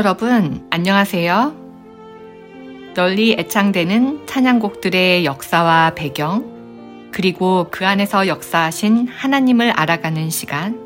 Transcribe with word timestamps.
여러분, 0.00 0.66
안녕하세요. 0.70 1.54
널리 2.94 3.34
애창되는 3.38 4.26
찬양곡들의 4.26 5.26
역사와 5.26 5.92
배경, 5.94 7.10
그리고 7.12 7.66
그 7.70 7.86
안에서 7.86 8.26
역사하신 8.26 9.08
하나님을 9.08 9.72
알아가는 9.72 10.30
시간, 10.30 10.80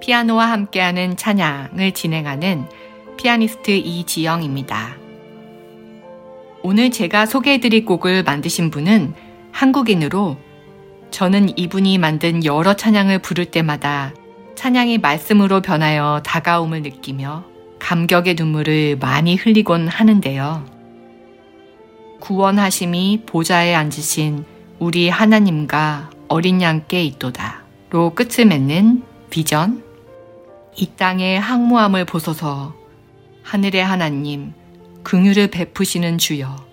피아노와 0.00 0.48
함께하는 0.52 1.16
찬양을 1.16 1.90
진행하는 1.90 2.66
피아니스트 3.16 3.72
이지영입니다. 3.72 4.94
오늘 6.62 6.92
제가 6.92 7.26
소개해드릴 7.26 7.84
곡을 7.84 8.22
만드신 8.22 8.70
분은 8.70 9.12
한국인으로 9.50 10.36
저는 11.10 11.58
이분이 11.58 11.98
만든 11.98 12.44
여러 12.44 12.74
찬양을 12.74 13.18
부를 13.18 13.46
때마다 13.46 14.14
찬양이 14.54 14.98
말씀으로 14.98 15.62
변하여 15.62 16.22
다가옴을 16.24 16.82
느끼며 16.82 17.55
감격의 17.78 18.34
눈물을 18.34 18.96
많이 18.98 19.36
흘리곤 19.36 19.88
하는데요. 19.88 20.64
구원하심이 22.20 23.22
보좌에 23.26 23.74
앉으신 23.74 24.44
우리 24.78 25.08
하나님과 25.08 26.10
어린 26.28 26.60
양께 26.60 27.04
있도다로 27.04 28.14
끝을 28.14 28.46
맺는 28.46 29.02
비전. 29.30 29.84
이 30.74 30.90
땅의 30.96 31.40
항무함을 31.40 32.04
보소서 32.04 32.74
하늘의 33.42 33.84
하나님 33.84 34.52
긍휼을 35.04 35.50
베푸시는 35.50 36.18
주여 36.18 36.66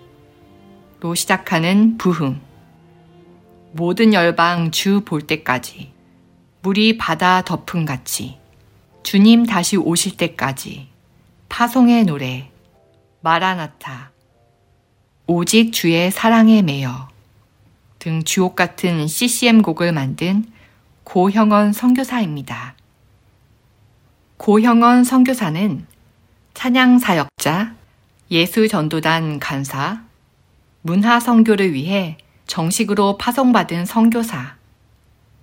로 1.00 1.14
시작하는 1.14 1.96
부흥. 1.98 2.40
모든 3.72 4.12
열방 4.14 4.70
주 4.70 5.00
볼 5.04 5.22
때까지 5.22 5.92
물이 6.62 6.96
바다 6.96 7.42
덮음 7.42 7.84
같이 7.84 8.38
주님 9.02 9.46
다시 9.46 9.76
오실 9.76 10.16
때까지 10.16 10.88
파송의 11.56 12.02
노래, 12.02 12.50
마라나타, 13.20 14.10
오직 15.28 15.72
주의 15.72 16.10
사랑에 16.10 16.62
매여 16.62 17.08
등 18.00 18.24
주옥 18.24 18.56
같은 18.56 19.06
CCM 19.06 19.62
곡을 19.62 19.92
만든 19.92 20.50
고형원 21.04 21.72
선교사입니다. 21.72 22.74
고형원 24.36 25.04
선교사는 25.04 25.86
찬양 26.54 26.98
사역자, 26.98 27.76
예수 28.32 28.66
전도단 28.66 29.38
간사, 29.38 30.02
문화 30.82 31.20
선교를 31.20 31.72
위해 31.72 32.18
정식으로 32.48 33.16
파송받은 33.16 33.86
선교사, 33.86 34.56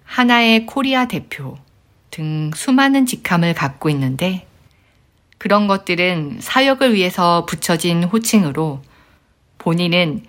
하나의 0.03 0.65
코리아 0.65 1.05
대표 1.07 1.57
등 2.09 2.51
수많은 2.53 3.05
직함을 3.05 3.53
갖고 3.53 3.89
있는데 3.89 4.50
그런 5.41 5.65
것들은 5.65 6.37
사역을 6.39 6.93
위해서 6.93 7.47
붙여진 7.47 8.03
호칭으로 8.03 8.79
본인은 9.57 10.23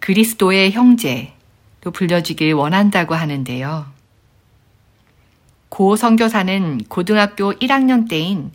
그리스도의 0.00 0.72
형제로 0.72 1.30
불려지길 1.92 2.52
원한다고 2.52 3.14
하는데요. 3.14 3.86
고 5.68 5.94
선교사는 5.94 6.78
고등학교 6.88 7.52
1학년 7.52 8.08
때인 8.08 8.50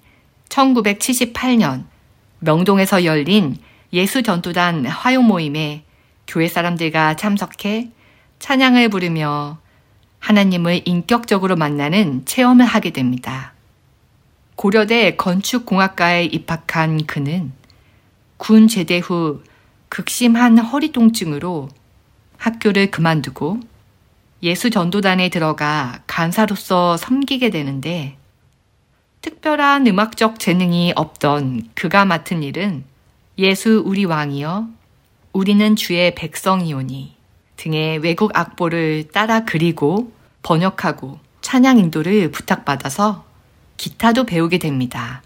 1978년 0.49 1.85
명동에서 2.39 3.05
열린 3.05 3.55
예수 3.93 4.21
전도단 4.21 4.87
화요 4.87 5.21
모임에 5.21 5.85
교회 6.27 6.49
사람들과 6.49 7.15
참석해 7.15 7.89
찬양을 8.39 8.89
부르며 8.89 9.59
하나님을 10.19 10.81
인격적으로 10.83 11.55
만나는 11.55 12.25
체험을 12.25 12.65
하게 12.65 12.89
됩니다. 12.89 13.53
고려대 14.61 15.15
건축공학과에 15.15 16.25
입학한 16.25 17.07
그는 17.07 17.51
군 18.37 18.67
제대 18.67 18.99
후 18.99 19.41
극심한 19.89 20.59
허리 20.59 20.91
통증으로 20.91 21.67
학교를 22.37 22.91
그만두고 22.91 23.59
예수 24.43 24.69
전도단에 24.69 25.29
들어가 25.29 26.03
간사로서 26.05 26.95
섬기게 26.97 27.49
되는데 27.49 28.17
특별한 29.21 29.87
음악적 29.87 30.37
재능이 30.37 30.93
없던 30.95 31.69
그가 31.73 32.05
맡은 32.05 32.43
일은 32.43 32.83
예수 33.39 33.81
우리 33.83 34.05
왕이여 34.05 34.67
우리는 35.33 35.75
주의 35.75 36.13
백성이오니 36.13 37.15
등의 37.57 37.97
외국 37.97 38.37
악보를 38.37 39.05
따라 39.11 39.43
그리고 39.43 40.13
번역하고 40.43 41.17
찬양 41.41 41.79
인도를 41.79 42.29
부탁받아서 42.29 43.30
기타도 43.85 44.25
배우게 44.25 44.59
됩니다. 44.59 45.23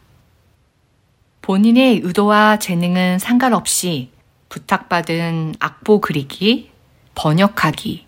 본인의 1.42 2.00
의도와 2.06 2.58
재능은 2.58 3.20
상관없이 3.20 4.12
부탁받은 4.48 5.56
악보 5.60 6.00
그리기, 6.00 6.72
번역하기, 7.16 8.06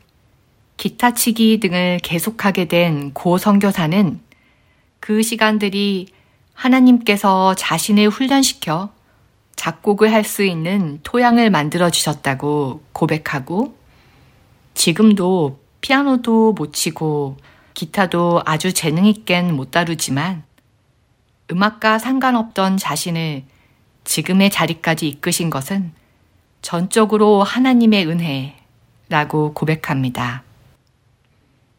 기타 0.78 1.14
치기 1.14 1.60
등을 1.60 2.00
계속하게 2.02 2.70
된 2.70 3.12
고 3.14 3.38
선교사는 3.38 4.22
그 5.02 5.22
시간들이 5.22 6.08
하나님께서 6.54 7.54
자신을 7.56 8.08
훈련시켜 8.08 8.94
작곡을 9.58 10.14
할 10.14 10.24
수 10.24 10.46
있는 10.46 11.02
토양을 11.04 11.50
만들어 11.50 11.90
주셨다고 11.90 12.84
고백하고 12.94 13.78
지금도 14.76 15.60
피아노도 15.82 16.54
못 16.54 16.72
치고 16.72 17.36
기타도 17.78 18.42
아주 18.44 18.74
재능있겐 18.74 19.56
못 19.56 19.70
다루지만 19.70 20.42
음악과 21.52 22.00
상관없던 22.00 22.78
자신을 22.78 23.44
지금의 24.04 24.50
자리까지 24.50 25.08
이끄신 25.08 25.52
것은 25.52 25.92
전적으로 26.64 27.44
하나님의 27.44 28.08
은혜라고 28.08 29.54
고백합니다. 29.54 30.42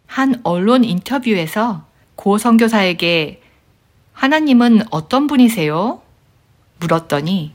한 0.06 0.40
언론 0.44 0.84
인터뷰에서 0.84 1.84
고 2.14 2.38
선교사에게 2.38 3.42
하나님은 4.12 4.82
어떤 4.92 5.26
분이세요? 5.26 6.00
물었더니 6.78 7.54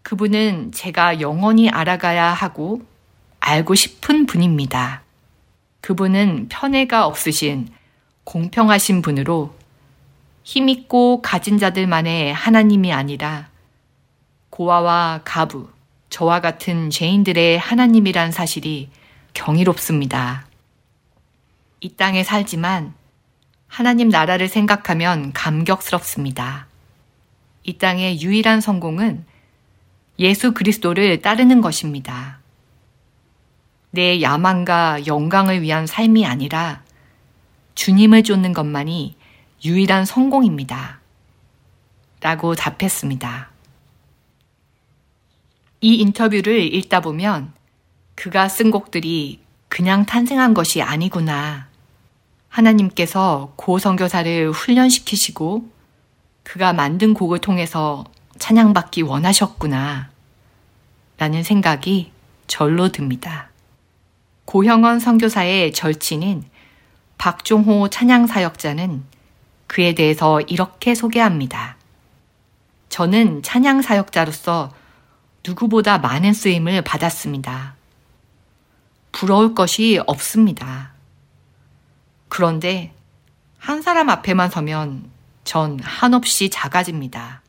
그분은 0.00 0.72
제가 0.72 1.20
영원히 1.20 1.68
알아가야 1.68 2.24
하고 2.32 2.86
알고 3.40 3.74
싶은 3.74 4.24
분입니다. 4.24 5.03
그분은 5.84 6.48
편애가 6.48 7.04
없으신 7.04 7.68
공평하신 8.24 9.02
분으로 9.02 9.54
힘있고 10.42 11.20
가진 11.20 11.58
자들만의 11.58 12.32
하나님이 12.32 12.90
아니라 12.90 13.50
고아와 14.48 15.20
가부, 15.24 15.68
저와 16.08 16.40
같은 16.40 16.88
죄인들의 16.88 17.58
하나님이란 17.58 18.32
사실이 18.32 18.88
경이롭습니다. 19.34 20.46
이 21.80 21.90
땅에 21.90 22.24
살지만 22.24 22.94
하나님 23.66 24.08
나라를 24.08 24.48
생각하면 24.48 25.34
감격스럽습니다. 25.34 26.66
이 27.62 27.76
땅의 27.76 28.22
유일한 28.22 28.62
성공은 28.62 29.26
예수 30.18 30.54
그리스도를 30.54 31.20
따르는 31.20 31.60
것입니다. 31.60 32.38
내 33.94 34.20
야망과 34.20 35.06
영광을 35.06 35.62
위한 35.62 35.86
삶이 35.86 36.26
아니라 36.26 36.82
주님을 37.76 38.24
쫓는 38.24 38.52
것만이 38.52 39.16
유일한 39.64 40.04
성공입니다. 40.04 40.98
라고 42.20 42.56
답했습니다. 42.56 43.50
이 45.80 45.94
인터뷰를 45.94 46.74
읽다 46.74 47.00
보면 47.00 47.52
그가 48.16 48.48
쓴 48.48 48.72
곡들이 48.72 49.40
그냥 49.68 50.06
탄생한 50.06 50.54
것이 50.54 50.82
아니구나. 50.82 51.68
하나님께서 52.48 53.52
고 53.54 53.78
선교사를 53.78 54.50
훈련시키시고 54.50 55.70
그가 56.42 56.72
만든 56.72 57.14
곡을 57.14 57.38
통해서 57.38 58.04
찬양받기 58.40 59.02
원하셨구나. 59.02 60.10
라는 61.16 61.44
생각이 61.44 62.10
절로 62.48 62.88
듭니다. 62.88 63.53
고형원 64.44 65.00
선교사의 65.00 65.72
절친인 65.72 66.44
박종호 67.18 67.88
찬양사역자는 67.88 69.04
그에 69.66 69.94
대해서 69.94 70.40
이렇게 70.42 70.94
소개합니다. 70.94 71.76
저는 72.88 73.42
찬양사역자로서 73.42 74.72
누구보다 75.46 75.98
많은 75.98 76.32
쓰임을 76.32 76.82
받았습니다. 76.82 77.74
부러울 79.12 79.54
것이 79.54 80.00
없습니다. 80.06 80.92
그런데 82.28 82.92
한 83.58 83.80
사람 83.80 84.10
앞에만 84.10 84.50
서면 84.50 85.10
전 85.44 85.78
한없이 85.80 86.50
작아집니다. 86.50 87.42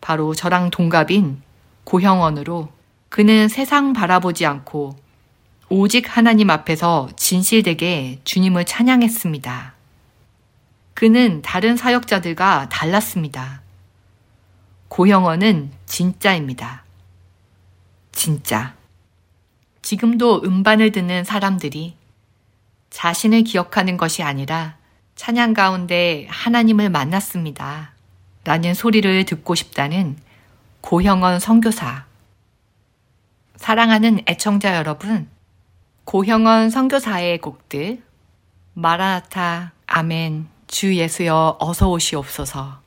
바로 0.00 0.34
저랑 0.34 0.70
동갑인 0.70 1.42
고형원으로 1.84 2.68
그는 3.08 3.48
세상 3.48 3.92
바라보지 3.92 4.44
않고 4.44 5.05
오직 5.68 6.16
하나님 6.16 6.50
앞에서 6.50 7.08
진실되게 7.16 8.20
주님을 8.22 8.66
찬양했습니다. 8.66 9.74
그는 10.94 11.42
다른 11.42 11.76
사역자들과 11.76 12.68
달랐습니다. 12.68 13.62
고형원은 14.88 15.72
진짜입니다. 15.86 16.84
진짜. 18.12 18.76
지금도 19.82 20.42
음반을 20.44 20.92
듣는 20.92 21.24
사람들이 21.24 21.96
자신을 22.90 23.42
기억하는 23.42 23.96
것이 23.96 24.22
아니라 24.22 24.76
찬양 25.16 25.52
가운데 25.52 26.26
하나님을 26.30 26.90
만났습니다. 26.90 27.92
라는 28.44 28.72
소리를 28.72 29.24
듣고 29.24 29.56
싶다는 29.56 30.16
고형원 30.80 31.40
선교사. 31.40 32.06
사랑하는 33.56 34.20
애청자 34.28 34.76
여러분, 34.76 35.28
고형원 36.06 36.70
선교사의 36.70 37.38
곡들, 37.38 38.00
마라나타, 38.74 39.72
아멘, 39.88 40.46
주 40.68 40.94
예수여 40.94 41.56
어서 41.58 41.90
오시옵소서. 41.90 42.78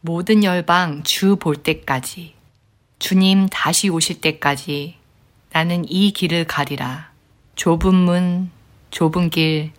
모든 0.00 0.42
열방 0.42 1.02
주 1.02 1.36
볼 1.36 1.56
때까지, 1.56 2.34
주님 2.98 3.48
다시 3.50 3.90
오실 3.90 4.22
때까지 4.22 4.96
나는 5.52 5.84
이 5.90 6.10
길을 6.10 6.46
가리라. 6.46 7.10
좁은 7.54 7.94
문, 7.94 8.50
좁은 8.90 9.28
길, 9.28 9.72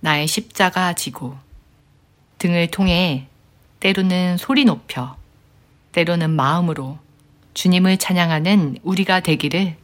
나의 0.00 0.26
십자가 0.26 0.94
지고 0.94 1.38
등을 2.38 2.72
통해 2.72 3.28
때로는 3.78 4.38
소리 4.38 4.64
높여, 4.64 5.16
때로는 5.92 6.30
마음으로 6.30 6.98
주님을 7.54 7.98
찬양하는 7.98 8.78
우리가 8.82 9.20
되기를 9.20 9.76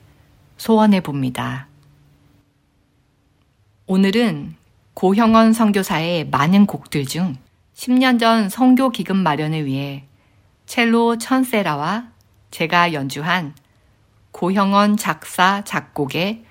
소원해 0.58 0.98
봅니다. 1.00 1.68
오늘은 3.88 4.56
고형원 4.94 5.52
선교사의 5.52 6.28
많은 6.30 6.66
곡들 6.66 7.06
중 7.06 7.36
10년 7.76 8.18
전 8.18 8.48
선교 8.48 8.90
기금 8.90 9.16
마련을 9.16 9.64
위해 9.64 10.02
첼로 10.66 11.18
천세라와 11.18 12.08
제가 12.50 12.92
연주한 12.92 13.54
고형원 14.32 14.96
작사 14.96 15.62
작곡의 15.62 16.42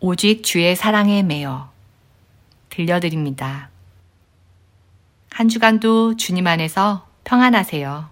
오직 0.00 0.42
주의 0.42 0.74
사랑에 0.74 1.22
매여 1.22 1.70
들려드립니다. 2.70 3.70
한 5.30 5.48
주간도 5.48 6.16
주님 6.16 6.48
안에서 6.48 7.06
평안하세요. 7.22 8.10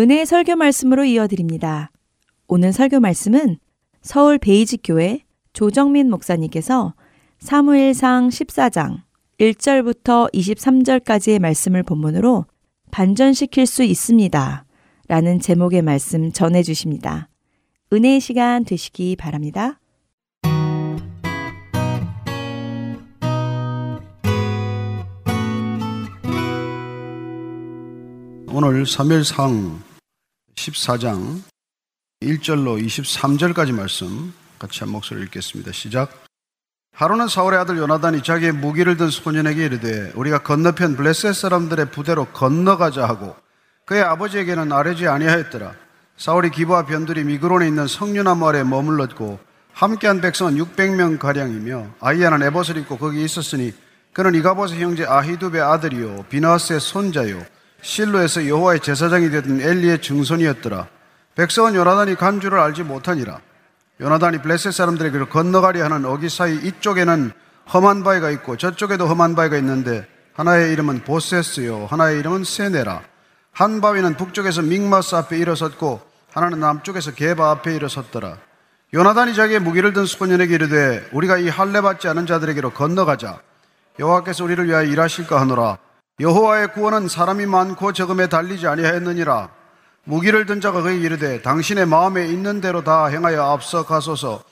은혜의 0.00 0.24
설교 0.24 0.56
말씀으로 0.56 1.04
이어드립니다. 1.04 1.90
오늘 2.48 2.72
설교 2.72 3.00
말씀은 3.00 3.58
서울 4.00 4.38
베이직교회 4.38 5.20
조정민 5.52 6.08
목사님께서 6.08 6.94
사무엘상 7.38 8.30
14장 8.30 9.02
1절부터 9.38 10.32
23절까지의 10.32 11.38
말씀을 11.38 11.82
본문으로 11.82 12.46
반전시킬 12.90 13.66
수 13.66 13.82
있습니다. 13.82 14.64
라는 15.06 15.38
제목의 15.38 15.82
말씀 15.82 16.32
전해 16.32 16.62
주십니다. 16.62 17.28
은혜의 17.92 18.20
시간 18.20 18.64
되시기 18.64 19.16
바랍니다. 19.16 19.80
오늘 28.48 28.84
3일상 28.84 29.89
14장 30.60 31.40
1절로 32.22 32.84
23절까지 32.84 33.72
말씀 33.72 34.34
같이 34.58 34.80
한 34.80 34.90
목소리 34.90 35.22
읽겠습니다. 35.22 35.72
시작. 35.72 36.10
하루는 36.92 37.28
사울의 37.28 37.58
아들 37.58 37.78
요나단이 37.78 38.22
자기의 38.22 38.52
무기를 38.52 38.98
든 38.98 39.08
소년에게 39.08 39.64
이르되 39.64 40.12
우리가 40.14 40.42
건너편 40.42 40.96
블레셋 40.96 41.34
사람들의 41.34 41.90
부대로 41.92 42.26
건너가자 42.26 43.08
하고 43.08 43.34
그의 43.86 44.02
아버지에게는 44.02 44.70
아뢰지 44.70 45.08
아니하였더라. 45.08 45.74
사울이 46.18 46.50
기부와 46.50 46.84
변들이 46.84 47.24
미그론에 47.24 47.66
있는 47.66 47.86
성류나무 47.86 48.46
아래 48.46 48.62
머물렀고 48.62 49.40
함께한 49.72 50.20
백성은 50.20 50.56
600명 50.56 51.18
가량이며 51.18 51.94
아이야는 52.00 52.42
에봇을 52.42 52.76
입고 52.76 52.98
거기 52.98 53.24
있었으니 53.24 53.72
그는 54.12 54.34
이가봇의 54.34 54.82
형제 54.82 55.06
아히두베 55.06 55.58
아들이요 55.58 56.26
비나스의 56.28 56.80
손자요 56.80 57.42
실로에서 57.82 58.46
여호와의 58.46 58.80
제사장이 58.80 59.30
되던 59.30 59.60
엘리의 59.60 60.02
증손이었더라. 60.02 60.88
백성은 61.34 61.74
요나단이 61.74 62.16
간 62.16 62.40
줄을 62.40 62.58
알지 62.58 62.82
못하니라. 62.82 63.40
요나단이 64.00 64.42
블레셋 64.42 64.72
사람들에게 64.72 65.26
건너가려 65.26 65.84
하는 65.84 66.04
어기 66.04 66.28
사이 66.28 66.56
이쪽에는 66.56 67.32
험한 67.72 68.02
바위가 68.02 68.30
있고 68.30 68.56
저쪽에도 68.56 69.06
험한 69.06 69.34
바위가 69.34 69.56
있는데 69.58 70.06
하나의 70.34 70.72
이름은 70.72 71.04
보세스요 71.04 71.86
하나의 71.86 72.18
이름은 72.20 72.44
세네라. 72.44 73.02
한 73.52 73.80
바위는 73.80 74.16
북쪽에서 74.16 74.62
믹마스 74.62 75.14
앞에 75.14 75.38
일어섰고 75.38 76.00
하나는 76.32 76.60
남쪽에서 76.60 77.12
게바 77.12 77.50
앞에 77.50 77.74
일어섰더라. 77.74 78.38
요나단이 78.92 79.34
자기의 79.34 79.60
무기를 79.60 79.92
든 79.92 80.04
소년에게 80.04 80.54
이르되 80.54 81.08
우리가 81.12 81.38
이 81.38 81.48
할례 81.48 81.80
받지 81.80 82.08
않은 82.08 82.26
자들에게로 82.26 82.70
건너가자. 82.70 83.40
여호와께서 83.98 84.44
우리를 84.44 84.66
위하여 84.66 84.84
일하실까 84.84 85.40
하노라. 85.40 85.78
여호와의 86.20 86.74
구원은 86.74 87.08
사람이 87.08 87.46
많고 87.46 87.94
적음에 87.94 88.28
달리지 88.28 88.66
아니하였느니라. 88.66 89.48
무기를 90.04 90.44
든 90.44 90.60
자가 90.60 90.82
그에게 90.82 91.02
이르되 91.02 91.40
당신의 91.40 91.86
마음에 91.86 92.26
있는 92.26 92.60
대로 92.60 92.84
다 92.84 93.06
행하여 93.06 93.42
앞서 93.42 93.86
가소서. 93.86 94.42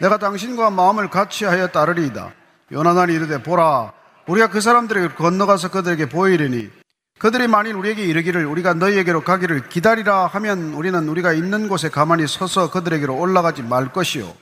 내가 0.00 0.16
당신과 0.16 0.70
마음을 0.70 1.10
같이 1.10 1.44
하여 1.44 1.66
따르리이다. 1.68 2.32
요나단이 2.72 3.12
이르되 3.12 3.42
보라 3.42 3.92
우리가 4.26 4.48
그 4.48 4.60
사람들에게 4.60 5.14
건너가서 5.14 5.70
그들에게 5.70 6.08
보이리니 6.08 6.70
그들이 7.18 7.46
만일 7.46 7.74
우리에게 7.74 8.04
이르기를 8.04 8.46
우리가 8.46 8.74
너희에게로 8.74 9.22
가기를 9.22 9.68
기다리라 9.68 10.26
하면 10.26 10.74
우리는 10.74 11.08
우리가 11.08 11.32
있는 11.32 11.68
곳에 11.68 11.88
가만히 11.88 12.26
서서 12.26 12.70
그들에게로 12.70 13.16
올라가지 13.16 13.62
말 13.62 13.92
것이요 13.92 14.32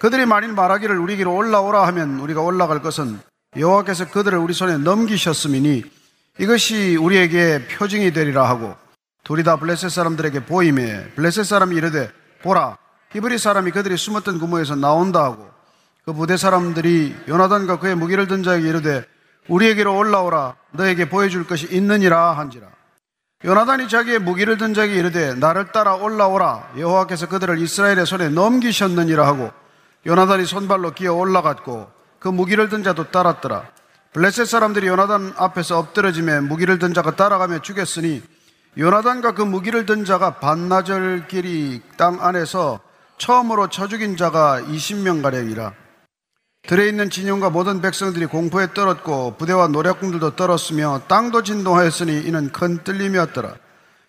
그들이 0.00 0.26
만일 0.26 0.52
말하기를 0.52 0.98
우리에게로 0.98 1.34
올라오라 1.34 1.86
하면 1.86 2.18
우리가 2.20 2.40
올라갈 2.42 2.82
것은 2.82 3.20
여호와께서 3.56 4.10
그들을 4.10 4.36
우리 4.36 4.52
손에 4.52 4.76
넘기셨음이니 4.78 5.99
이것이 6.40 6.96
우리에게 6.96 7.68
표징이 7.68 8.12
되리라 8.12 8.48
하고 8.48 8.74
둘이 9.22 9.44
다 9.44 9.56
블레셋 9.56 9.90
사람들에게 9.90 10.46
보임에 10.46 11.10
블레셋 11.14 11.44
사람이 11.44 11.76
이르되 11.76 12.10
보라 12.42 12.78
히브리 13.12 13.38
사람이 13.38 13.70
그들이 13.70 13.96
숨었던 13.96 14.38
구멍에서 14.38 14.74
나온다 14.74 15.22
하고 15.22 15.50
그 16.04 16.12
부대 16.14 16.36
사람들이 16.36 17.14
요나단과 17.28 17.78
그의 17.78 17.94
무기를 17.94 18.26
든 18.26 18.42
자에게 18.42 18.68
이르되 18.68 19.04
우리에게로 19.48 19.96
올라오라. 19.96 20.56
너에게 20.72 21.08
보여줄 21.08 21.46
것이 21.46 21.68
있느니라 21.70 22.32
한지라. 22.32 22.66
요나단이 23.44 23.88
자기의 23.88 24.18
무기를 24.20 24.58
든 24.58 24.74
자에게 24.74 24.94
이르되 24.94 25.34
나를 25.34 25.72
따라 25.72 25.94
올라오라. 25.94 26.72
여호와께서 26.78 27.28
그들을 27.28 27.58
이스라엘의 27.58 28.06
손에 28.06 28.28
넘기셨느니라 28.28 29.26
하고 29.26 29.50
요나단이 30.06 30.46
손발로 30.46 30.92
기어 30.92 31.14
올라갔고 31.14 31.90
그 32.18 32.28
무기를 32.28 32.68
든 32.68 32.82
자도 32.82 33.10
따랐더라 33.10 33.66
블레셋 34.12 34.48
사람들이 34.48 34.88
요나단 34.88 35.34
앞에서 35.36 35.78
엎드러짐에 35.78 36.40
무기를 36.40 36.80
든 36.80 36.92
자가 36.92 37.14
따라가며 37.14 37.62
죽였으니 37.62 38.22
요나단과 38.76 39.34
그 39.34 39.42
무기를 39.42 39.86
든 39.86 40.04
자가 40.04 40.40
반나절 40.40 41.28
길이 41.28 41.80
땅 41.96 42.18
안에서 42.20 42.80
처음으로 43.18 43.68
쳐 43.68 43.86
죽인 43.86 44.16
자가 44.16 44.62
20명 44.62 45.22
가량이라 45.22 45.74
들에 46.66 46.88
있는 46.88 47.08
진영과 47.08 47.50
모든 47.50 47.80
백성들이 47.80 48.26
공포에 48.26 48.74
떨었고 48.74 49.36
부대와 49.36 49.68
노략군들도 49.68 50.34
떨었으며 50.34 51.02
땅도 51.06 51.44
진동하였으니 51.44 52.20
이는 52.22 52.50
큰 52.50 52.82
뜰림이었더라. 52.82 53.54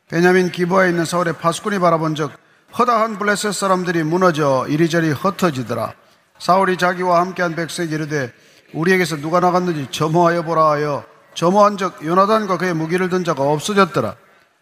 베냐민 0.09 0.51
기부하에 0.51 0.89
있는 0.89 1.05
서울의 1.05 1.33
파수꾼이 1.37 1.77
바라본 1.79 2.15
적 2.15 2.31
허다한 2.77 3.19
블레셋 3.19 3.53
사람들이 3.53 4.03
무너져 4.03 4.65
이리저리 4.67 5.11
흩어지더라. 5.11 5.93
사울이 6.39 6.77
자기와 6.77 7.21
함께한 7.21 7.55
백성에게 7.55 7.95
이르되 7.95 8.33
우리에게서 8.73 9.17
누가 9.17 9.39
나갔는지 9.39 9.87
점호하여 9.91 10.43
보라 10.43 10.71
하여 10.71 11.03
점호한 11.33 11.77
적 11.77 12.03
요나단과 12.05 12.57
그의 12.57 12.73
무기를 12.73 13.09
든 13.09 13.23
자가 13.23 13.43
없어졌더라. 13.43 14.15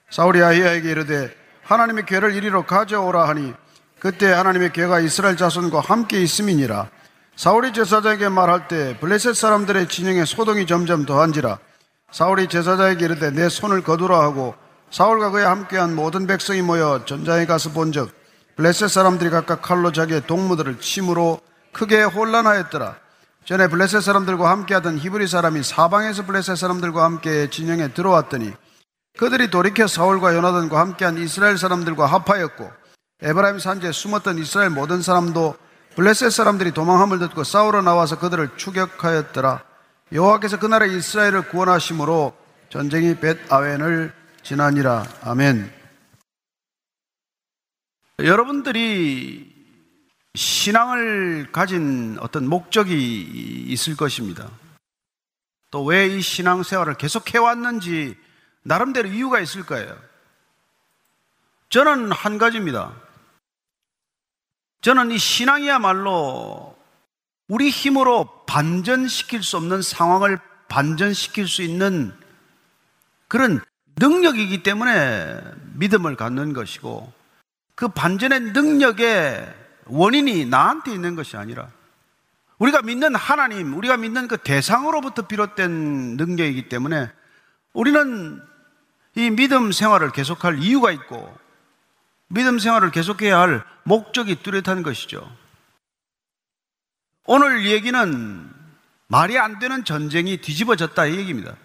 사울이 0.09 0.41
아히야에게 0.41 0.89
이르되 0.89 1.35
하나님의 1.63 2.05
괴를 2.05 2.35
이리로 2.35 2.65
가져오라 2.65 3.27
하니 3.27 3.53
그때 3.99 4.31
하나님의 4.31 4.73
괴가 4.73 4.99
이스라엘 5.01 5.37
자손과 5.37 5.81
함께 5.81 6.21
있음이니라. 6.21 6.87
사울이 7.35 7.71
제사장에게 7.71 8.27
말할 8.27 8.67
때 8.67 8.97
블레셋 8.99 9.33
사람들의 9.33 9.87
진영에 9.87 10.25
소동이 10.25 10.67
점점 10.67 11.05
더한지라 11.05 11.57
사울이 12.11 12.49
제사장에게 12.49 13.05
이르되 13.05 13.31
내 13.31 13.47
손을 13.47 13.81
거두라 13.81 14.19
하고 14.19 14.55
사울과 14.91 15.31
그에 15.31 15.45
함께한 15.45 15.95
모든 15.95 16.27
백성이 16.27 16.61
모여 16.61 17.05
전장에 17.05 17.45
가서 17.45 17.69
본적 17.69 18.09
블레셋 18.57 18.89
사람들이 18.89 19.29
각각 19.29 19.61
칼로 19.61 19.93
자기의 19.93 20.27
동무들을 20.27 20.81
침으로 20.81 21.39
크게 21.71 22.03
혼란하였더라 22.03 22.97
전에 23.49 23.67
블레셋 23.67 24.03
사람들과 24.03 24.51
함께하던 24.51 24.99
히브리 24.99 25.25
사람이 25.25 25.63
사방에서 25.63 26.23
블레셋 26.23 26.55
사람들과 26.55 27.03
함께 27.03 27.49
진영에 27.49 27.93
들어왔더니 27.93 28.53
그들이 29.17 29.49
돌이켜 29.49 29.87
사울과 29.87 30.35
요나단과 30.35 30.79
함께한 30.79 31.17
이스라엘 31.17 31.57
사람들과 31.57 32.05
합하였고 32.05 32.71
에브라임 33.23 33.57
산지에 33.57 33.91
숨었던 33.91 34.37
이스라엘 34.37 34.69
모든 34.69 35.01
사람도 35.01 35.55
블레셋 35.95 36.31
사람들이 36.31 36.73
도망함을 36.73 37.17
듣고 37.17 37.43
싸우러 37.43 37.81
나와서 37.81 38.19
그들을 38.19 38.51
추격하였더라. 38.55 39.63
여호와께서 40.11 40.59
그날에 40.59 40.93
이스라엘을 40.95 41.49
구원하심으로 41.49 42.37
전쟁이 42.69 43.15
벳 43.15 43.51
아웬을 43.51 44.13
지나니라. 44.43 45.05
아멘. 45.23 45.73
여러분들이 48.19 49.48
신앙을 50.39 51.51
가진 51.51 52.17
어떤 52.21 52.47
목적이 52.47 53.65
있을 53.67 53.97
것입니다. 53.97 54.49
또 55.69 55.83
왜 55.83 56.07
이 56.07 56.21
신앙 56.21 56.63
생활을 56.63 56.93
계속 56.93 57.33
해왔는지 57.33 58.15
나름대로 58.63 59.09
이유가 59.09 59.41
있을 59.41 59.65
거예요. 59.65 59.97
저는 61.67 62.13
한 62.13 62.37
가지입니다. 62.37 62.93
저는 64.79 65.11
이 65.11 65.17
신앙이야말로 65.17 66.77
우리 67.49 67.69
힘으로 67.69 68.45
반전시킬 68.45 69.43
수 69.43 69.57
없는 69.57 69.81
상황을 69.81 70.39
반전시킬 70.69 71.49
수 71.49 71.63
있는 71.63 72.13
그런 73.27 73.59
능력이기 73.97 74.63
때문에 74.63 75.41
믿음을 75.73 76.15
갖는 76.15 76.53
것이고 76.53 77.11
그 77.75 77.89
반전의 77.89 78.39
능력의 78.53 79.68
원인이 79.89 80.45
나한테 80.45 80.91
있는 80.91 81.15
것이 81.15 81.37
아니라 81.37 81.69
우리가 82.57 82.81
믿는 82.81 83.15
하나님, 83.15 83.73
우리가 83.73 83.97
믿는 83.97 84.27
그 84.27 84.37
대상으로부터 84.37 85.27
비롯된 85.27 86.17
능력이기 86.17 86.69
때문에 86.69 87.09
우리는 87.73 88.41
이 89.15 89.29
믿음 89.29 89.71
생활을 89.71 90.11
계속할 90.11 90.59
이유가 90.59 90.91
있고 90.91 91.37
믿음 92.27 92.59
생활을 92.59 92.91
계속해야 92.91 93.39
할 93.39 93.63
목적이 93.83 94.43
뚜렷한 94.43 94.83
것이죠. 94.83 95.29
오늘 97.25 97.65
얘기는 97.65 98.49
말이 99.07 99.39
안 99.39 99.59
되는 99.59 99.83
전쟁이 99.83 100.37
뒤집어졌다 100.37 101.05
이 101.05 101.17
얘기입니다. 101.17 101.55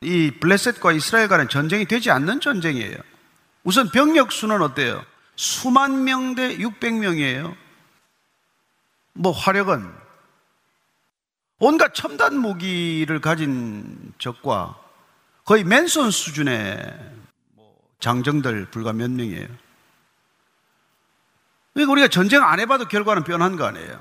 이 0.00 0.32
블레셋과 0.40 0.92
이스라엘 0.92 1.28
간의 1.28 1.48
전쟁이 1.48 1.84
되지 1.84 2.10
않는 2.10 2.40
전쟁이에요. 2.40 2.96
우선 3.62 3.90
병력 3.90 4.32
수는 4.32 4.62
어때요? 4.62 5.04
수만 5.40 6.04
명 6.04 6.34
대 6.34 6.58
600명이에요. 6.58 7.56
뭐 9.14 9.32
화력은 9.32 9.90
온갖 11.58 11.94
첨단 11.94 12.36
무기를 12.36 13.22
가진 13.22 14.12
적과 14.18 14.76
거의 15.46 15.64
맨손 15.64 16.10
수준의 16.10 17.14
장정들 18.00 18.66
불과 18.66 18.92
몇 18.92 19.10
명이에요. 19.10 19.48
그러니까 21.72 21.92
우리가 21.92 22.08
전쟁 22.08 22.42
안 22.42 22.60
해봐도 22.60 22.86
결과는 22.86 23.24
뻔한 23.24 23.56
거 23.56 23.64
아니에요. 23.64 23.98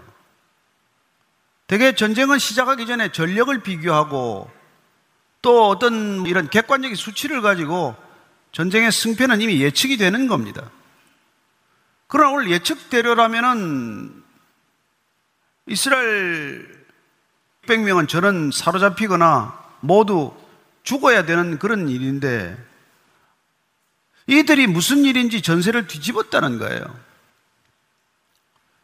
대개 1.68 1.96
전쟁은 1.96 2.38
시작하기 2.38 2.86
전에 2.86 3.14
전력을 3.14 3.58
비교하고 3.64 4.52
또 5.42 5.70
어떤 5.70 6.26
이런 6.26 6.50
객관적인 6.50 6.98
수치를 6.98 7.42
가지고 7.42 7.96
전쟁의 8.52 8.92
승패는 8.92 9.40
이미 9.40 9.62
예측이 9.62 9.96
되는 9.96 10.28
겁니다. 10.28 10.70
그러나 12.10 12.32
오늘 12.32 12.50
예측대로라면은 12.50 14.24
이스라엘 15.68 16.86
600명은 17.68 18.10
저는 18.10 18.50
사로잡히거나 18.52 19.58
모두 19.82 20.36
죽어야 20.82 21.24
되는 21.26 21.60
그런 21.60 21.88
일인데 21.88 22.58
이들이 24.26 24.66
무슨 24.66 25.06
일인지 25.06 25.44
전세를 25.44 25.86
뒤집었다는 25.86 26.58
거예요. 26.58 26.84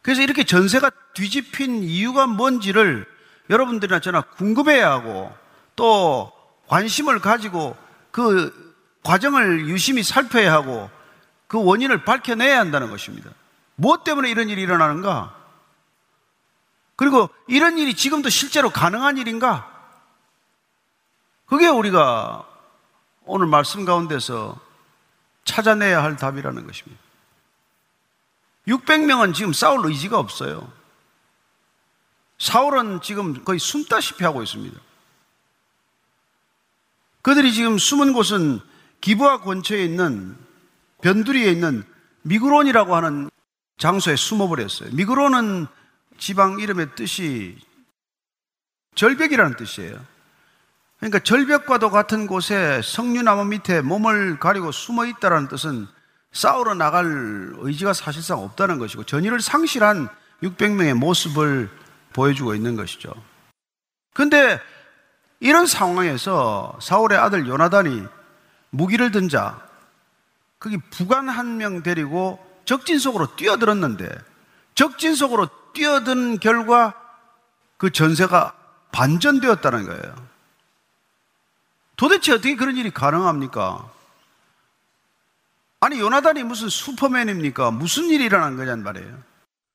그래서 0.02 0.22
이렇게 0.22 0.44
전세가 0.44 0.90
뒤집힌 1.14 1.82
이유가 1.82 2.28
뭔지를 2.28 3.06
여러분들이나 3.50 3.98
저나 3.98 4.20
궁금해야 4.22 4.88
하고 4.88 5.36
또 5.74 6.30
관심을 6.68 7.18
가지고 7.18 7.76
그 8.12 8.76
과정을 9.02 9.68
유심히 9.68 10.04
살펴야 10.04 10.52
하고 10.52 10.88
그 11.46 11.62
원인을 11.62 12.04
밝혀내야 12.04 12.58
한다는 12.58 12.90
것입니다. 12.90 13.30
무엇 13.76 14.04
때문에 14.04 14.30
이런 14.30 14.48
일이 14.48 14.62
일어나는가? 14.62 15.34
그리고 16.96 17.28
이런 17.46 17.78
일이 17.78 17.94
지금도 17.94 18.30
실제로 18.30 18.70
가능한 18.70 19.18
일인가? 19.18 19.72
그게 21.46 21.68
우리가 21.68 22.46
오늘 23.24 23.46
말씀 23.46 23.84
가운데서 23.84 24.58
찾아내야 25.44 26.02
할 26.02 26.16
답이라는 26.16 26.66
것입니다. 26.66 27.02
600명은 28.66 29.34
지금 29.34 29.52
싸울 29.52 29.86
의지가 29.86 30.18
없어요. 30.18 30.72
사울은 32.38 33.00
지금 33.00 33.44
거의 33.44 33.58
숨다시피 33.58 34.24
하고 34.24 34.42
있습니다. 34.42 34.78
그들이 37.22 37.52
지금 37.52 37.78
숨은 37.78 38.12
곳은 38.12 38.60
기부와 39.00 39.42
근처에 39.42 39.84
있는 39.84 40.36
변두리에 41.02 41.50
있는 41.50 41.84
미그론이라고 42.22 42.94
하는 42.96 43.30
장소에 43.78 44.16
숨어버렸어요. 44.16 44.90
미그론은 44.92 45.66
지방 46.18 46.58
이름의 46.58 46.94
뜻이 46.96 47.58
절벽이라는 48.94 49.56
뜻이에요. 49.56 49.98
그러니까 50.98 51.18
절벽과도 51.18 51.90
같은 51.90 52.26
곳에 52.26 52.80
석류나무 52.82 53.44
밑에 53.44 53.82
몸을 53.82 54.38
가리고 54.38 54.72
숨어 54.72 55.04
있다는 55.06 55.48
뜻은 55.48 55.86
싸우러 56.32 56.74
나갈 56.74 57.04
의지가 57.58 57.92
사실상 57.92 58.40
없다는 58.40 58.78
것이고 58.78 59.04
전의를 59.04 59.40
상실한 59.40 60.08
600명의 60.42 60.94
모습을 60.94 61.70
보여주고 62.12 62.54
있는 62.54 62.76
것이죠. 62.76 63.12
근데 64.14 64.60
이런 65.40 65.66
상황에서 65.66 66.78
사울의 66.80 67.18
아들 67.18 67.46
요나단이 67.46 68.04
무기를 68.70 69.10
든 69.10 69.28
자, 69.28 69.65
거기 70.58 70.78
부관 70.90 71.28
한 71.28 71.58
명 71.58 71.82
데리고 71.82 72.38
적진 72.64 72.98
속으로 72.98 73.36
뛰어들었는데 73.36 74.08
적진 74.74 75.14
속으로 75.14 75.48
뛰어든 75.72 76.38
결과 76.40 76.94
그 77.76 77.90
전세가 77.90 78.54
반전되었다는 78.92 79.86
거예요. 79.86 80.26
도대체 81.96 82.32
어떻게 82.32 82.56
그런 82.56 82.76
일이 82.76 82.90
가능합니까? 82.90 83.90
아니, 85.80 86.00
요나단이 86.00 86.42
무슨 86.42 86.68
슈퍼맨입니까? 86.68 87.70
무슨 87.70 88.04
일이 88.06 88.24
일어난 88.24 88.56
거냔 88.56 88.82
말이에요. 88.82 89.22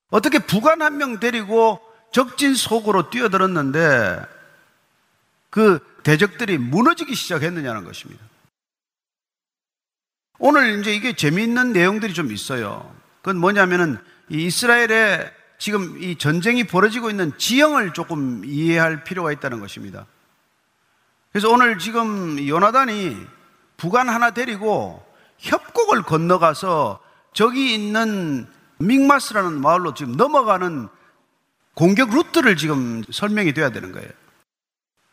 어떻게 0.10 0.40
부관 0.40 0.82
한 0.82 0.98
명 0.98 1.20
데리고 1.20 1.80
적진 2.12 2.54
속으로 2.56 3.10
뛰어들었는데 3.10 4.26
그 5.50 5.80
대적들이 6.04 6.58
무너지기 6.58 7.16
시작했느냐는 7.16 7.86
것입니다. 7.86 8.24
오늘 10.44 10.80
이제 10.80 10.92
이게 10.92 11.14
재미있는 11.14 11.72
내용들이 11.72 12.16
좀 12.16 12.32
있어요. 12.32 12.92
그건 13.22 13.38
뭐냐면은 13.38 14.00
이 14.28 14.46
이스라엘에 14.48 15.32
지금 15.60 16.02
이 16.02 16.18
전쟁이 16.18 16.64
벌어지고 16.64 17.12
있는 17.12 17.38
지형을 17.38 17.94
조금 17.94 18.42
이해할 18.44 19.04
필요가 19.04 19.32
있다는 19.32 19.60
것입니다. 19.60 20.08
그래서 21.32 21.48
오늘 21.52 21.78
지금 21.78 22.40
요나단이 22.48 23.16
부관 23.78 24.10
하나 24.10 24.32
데리고 24.32 25.06
협곡을 25.38 26.02
건너가서 26.02 27.00
저기 27.34 27.76
있는 27.76 28.48
믹마스라는 28.80 29.62
마을로 29.62 29.94
지금 29.94 30.14
넘어가는 30.14 30.90
공격 31.76 32.16
루트를 32.16 32.58
지금 32.58 33.04
설명이 33.12 33.54
돼야 33.54 33.70
되는 33.70 33.92
거예요. 33.92 34.10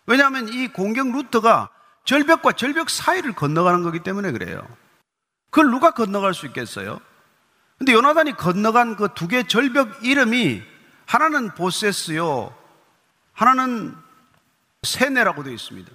왜냐하면 0.06 0.48
이 0.48 0.68
공격 0.68 1.12
루트가 1.12 1.68
절벽과 2.06 2.52
절벽 2.52 2.88
사이를 2.88 3.34
건너가는 3.34 3.82
거기 3.82 3.98
때문에 3.98 4.32
그래요. 4.32 4.66
그걸 5.50 5.70
누가 5.70 5.90
건너갈 5.92 6.34
수 6.34 6.46
있겠어요? 6.46 7.00
근데 7.78 7.92
요나단이 7.92 8.32
건너간 8.36 8.96
그 8.96 9.08
두 9.14 9.28
개 9.28 9.44
절벽 9.46 10.04
이름이 10.04 10.62
하나는 11.06 11.54
보세스요, 11.54 12.54
하나는 13.32 13.94
세네라고 14.82 15.42
되어 15.44 15.52
있습니다. 15.52 15.90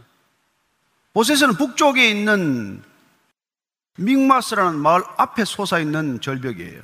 보세스는 1.14 1.56
북쪽에 1.56 2.10
있는 2.10 2.82
믹마스라는 3.98 4.80
마을 4.80 5.04
앞에 5.18 5.46
솟아 5.46 5.80
있는 5.80 6.20
절벽이에요. 6.20 6.82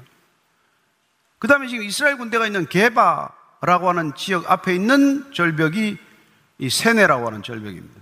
그 1.39 1.47
다음에 1.47 1.67
지금 1.67 1.83
이스라엘 1.83 2.17
군대가 2.17 2.45
있는 2.45 2.67
게바라고 2.67 3.89
하는 3.89 4.13
지역 4.15 4.51
앞에 4.51 4.75
있는 4.75 5.31
절벽이 5.33 5.97
이 6.59 6.69
세네라고 6.69 7.25
하는 7.25 7.41
절벽입니다. 7.41 7.99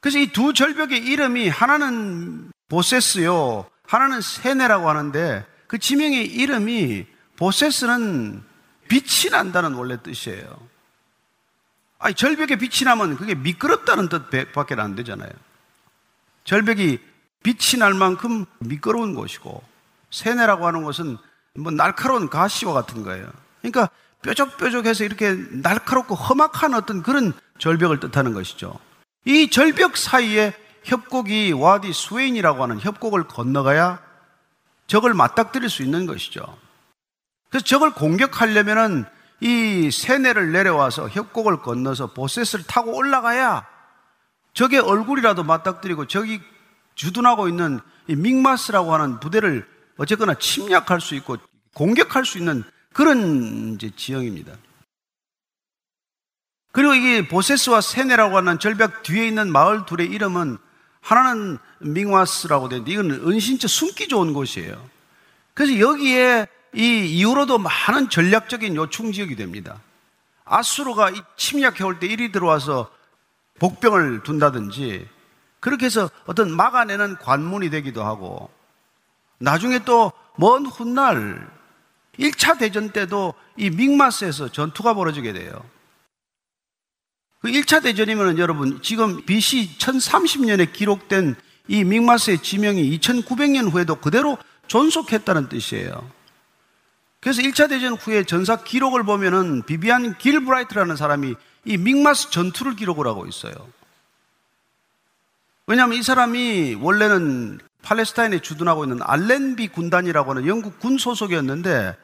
그래서 0.00 0.18
이 0.18 0.28
두 0.30 0.52
절벽의 0.52 0.98
이름이 0.98 1.48
하나는 1.48 2.52
보세스요. 2.68 3.66
하나는 3.86 4.20
세네라고 4.20 4.88
하는데 4.88 5.46
그 5.66 5.78
지명의 5.78 6.26
이름이 6.26 7.06
보세스는 7.36 8.42
빛이 8.88 9.30
난다는 9.30 9.74
원래 9.74 10.00
뜻이에요. 10.02 10.68
아니, 11.98 12.14
절벽에 12.14 12.56
빛이 12.56 12.84
나면 12.84 13.16
그게 13.16 13.34
미끄럽다는 13.34 14.08
뜻밖에 14.08 14.74
안 14.78 14.94
되잖아요. 14.94 15.30
절벽이 16.44 16.98
빛이 17.42 17.78
날 17.78 17.94
만큼 17.94 18.46
미끄러운 18.58 19.14
곳이고 19.14 19.62
세네라고 20.10 20.66
하는 20.66 20.82
것은 20.82 21.18
뭐 21.54 21.72
날카로운 21.72 22.28
가시와 22.28 22.72
같은 22.72 23.02
거예요. 23.02 23.30
그러니까 23.60 23.90
뾰족뾰족해서 24.22 25.04
이렇게 25.04 25.34
날카롭고 25.50 26.14
험악한 26.14 26.74
어떤 26.74 27.02
그런 27.02 27.32
절벽을 27.58 28.00
뜻하는 28.00 28.32
것이죠. 28.32 28.78
이 29.24 29.50
절벽 29.50 29.96
사이에 29.96 30.54
협곡이 30.88 31.52
와디 31.52 31.92
스웨인이라고 31.92 32.62
하는 32.62 32.80
협곡을 32.80 33.24
건너가야 33.24 34.00
적을 34.86 35.12
맞닥뜨릴 35.12 35.68
수 35.68 35.82
있는 35.82 36.06
것이죠. 36.06 36.42
그래서 37.50 37.64
적을 37.64 37.92
공격하려면은 37.92 39.04
이 39.40 39.90
세네를 39.90 40.52
내려와서 40.52 41.10
협곡을 41.10 41.58
건너서 41.58 42.12
보셋을 42.14 42.64
타고 42.66 42.96
올라가야 42.96 43.66
적의 44.54 44.80
얼굴이라도 44.80 45.44
맞닥뜨리고 45.44 46.06
적이 46.06 46.40
주둔하고 46.94 47.48
있는 47.48 47.80
이 48.08 48.16
믹마스라고 48.16 48.92
하는 48.94 49.20
부대를 49.20 49.68
어쨌거나 49.98 50.34
침략할 50.34 51.00
수 51.02 51.14
있고 51.16 51.36
공격할 51.74 52.24
수 52.24 52.38
있는 52.38 52.64
그런 52.94 53.74
이제 53.74 53.90
지형입니다. 53.94 54.54
그리고 56.72 56.94
이게 56.94 57.28
보세스와 57.28 57.82
세네라고 57.82 58.36
하는 58.38 58.58
절벽 58.58 59.02
뒤에 59.02 59.26
있는 59.28 59.52
마을 59.52 59.84
둘의 59.84 60.08
이름은 60.08 60.58
하나는 61.08 61.58
밍와스라고 61.78 62.68
되는데 62.68 62.92
이건 62.92 63.10
은신처 63.10 63.66
숨기 63.66 64.08
좋은 64.08 64.34
곳이에요. 64.34 64.78
그래서 65.54 65.78
여기에 65.78 66.46
이 66.74 67.06
이후로도 67.18 67.58
많은 67.58 68.10
전략적인 68.10 68.76
요충 68.76 69.12
지역이 69.12 69.34
됩니다. 69.36 69.80
아수르가 70.44 71.12
침략해 71.36 71.82
올 71.84 71.98
때 71.98 72.06
이리 72.06 72.30
들어와서 72.30 72.90
복병을 73.58 74.22
둔다든지 74.22 75.08
그렇게 75.60 75.86
해서 75.86 76.10
어떤 76.26 76.54
막아내는 76.54 77.16
관문이 77.16 77.70
되기도 77.70 78.04
하고 78.04 78.50
나중에 79.38 79.80
또 79.84 80.12
먼 80.40 80.66
훗날 80.66 81.48
1차 82.18 82.58
대전 82.58 82.90
때도 82.90 83.34
이 83.56 83.70
믹마스에서 83.70 84.52
전투가 84.52 84.94
벌어지게 84.94 85.32
돼요. 85.32 85.64
그 87.40 87.48
1차 87.48 87.82
대전이면 87.82 88.38
여러분 88.38 88.80
지금 88.82 89.24
BC 89.24 89.78
1030년에 89.78 90.72
기록된 90.72 91.36
이 91.68 91.84
믹마스의 91.84 92.42
지명이 92.42 92.98
2900년 92.98 93.70
후에도 93.70 93.96
그대로 93.96 94.38
존속했다는 94.66 95.48
뜻이에요. 95.48 96.10
그래서 97.20 97.42
1차 97.42 97.68
대전 97.68 97.94
후에 97.94 98.24
전사 98.24 98.56
기록을 98.56 99.02
보면은 99.04 99.62
비비안 99.62 100.16
길브라이트라는 100.18 100.96
사람이 100.96 101.34
이 101.64 101.76
믹마스 101.76 102.30
전투를 102.30 102.76
기록을 102.76 103.06
하고 103.06 103.26
있어요. 103.26 103.52
왜냐하면 105.66 105.98
이 105.98 106.02
사람이 106.02 106.78
원래는 106.80 107.60
팔레스타인에 107.82 108.40
주둔하고 108.40 108.84
있는 108.84 109.00
알렌비 109.02 109.68
군단이라고 109.68 110.30
하는 110.30 110.46
영국 110.46 110.78
군 110.78 110.98
소속이었는데 110.98 111.96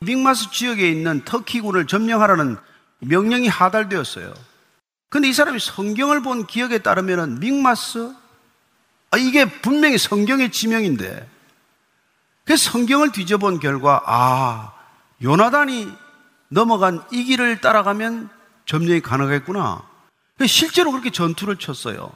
믹마스 0.00 0.50
지역에 0.50 0.88
있는 0.90 1.24
터키군을 1.24 1.86
점령하라는 1.86 2.56
명령이 3.00 3.48
하달되었어요. 3.48 4.34
근데 5.08 5.28
이 5.28 5.32
사람이 5.32 5.58
성경을 5.58 6.22
본 6.22 6.46
기억에 6.46 6.78
따르면 6.78 7.40
믹마스 7.40 8.14
아, 9.10 9.16
이게 9.16 9.46
분명히 9.60 9.96
성경의 9.96 10.52
지명인데 10.52 11.28
그 12.44 12.56
성경을 12.56 13.12
뒤져본 13.12 13.60
결과 13.60 14.02
아 14.06 14.72
요나단이 15.22 15.90
넘어간 16.48 17.02
이 17.10 17.24
길을 17.24 17.60
따라가면 17.60 18.28
점령이 18.66 19.00
가능하겠구나. 19.00 19.82
실제로 20.46 20.92
그렇게 20.92 21.10
전투를 21.10 21.56
쳤어요. 21.56 22.12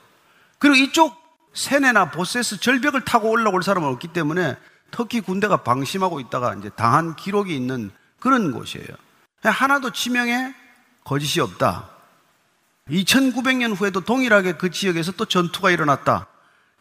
그리고 0.58 0.76
이쪽 0.76 1.16
세네나 1.54 2.10
보세스 2.10 2.60
절벽을 2.60 3.04
타고 3.04 3.30
올라올 3.30 3.62
사람은 3.62 3.88
없기 3.88 4.08
때문에 4.08 4.56
터키 4.90 5.20
군대가 5.20 5.58
방심하고 5.58 6.20
있다가 6.20 6.54
이제 6.54 6.70
당한 6.70 7.16
기록이 7.16 7.54
있는 7.54 7.90
그런 8.20 8.52
곳이에요. 8.52 8.86
하나도 9.42 9.90
지명에 9.90 10.54
거짓이 11.04 11.40
없다. 11.40 11.91
2900년 12.92 13.74
후에도 13.74 14.00
동일하게 14.00 14.52
그 14.52 14.70
지역에서 14.70 15.12
또 15.12 15.24
전투가 15.24 15.70
일어났다. 15.70 16.26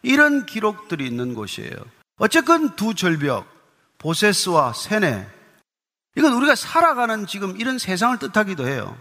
이런 0.02 0.46
기록들이 0.46 1.06
있는 1.06 1.34
곳이에요. 1.34 1.72
어쨌건 2.18 2.76
두 2.76 2.94
절벽, 2.94 3.46
보세스와 3.98 4.74
세네. 4.74 5.26
이건 6.16 6.34
우리가 6.34 6.54
살아가는 6.54 7.26
지금 7.26 7.58
이런 7.58 7.78
세상을 7.78 8.18
뜻하기도 8.18 8.68
해요. 8.68 8.96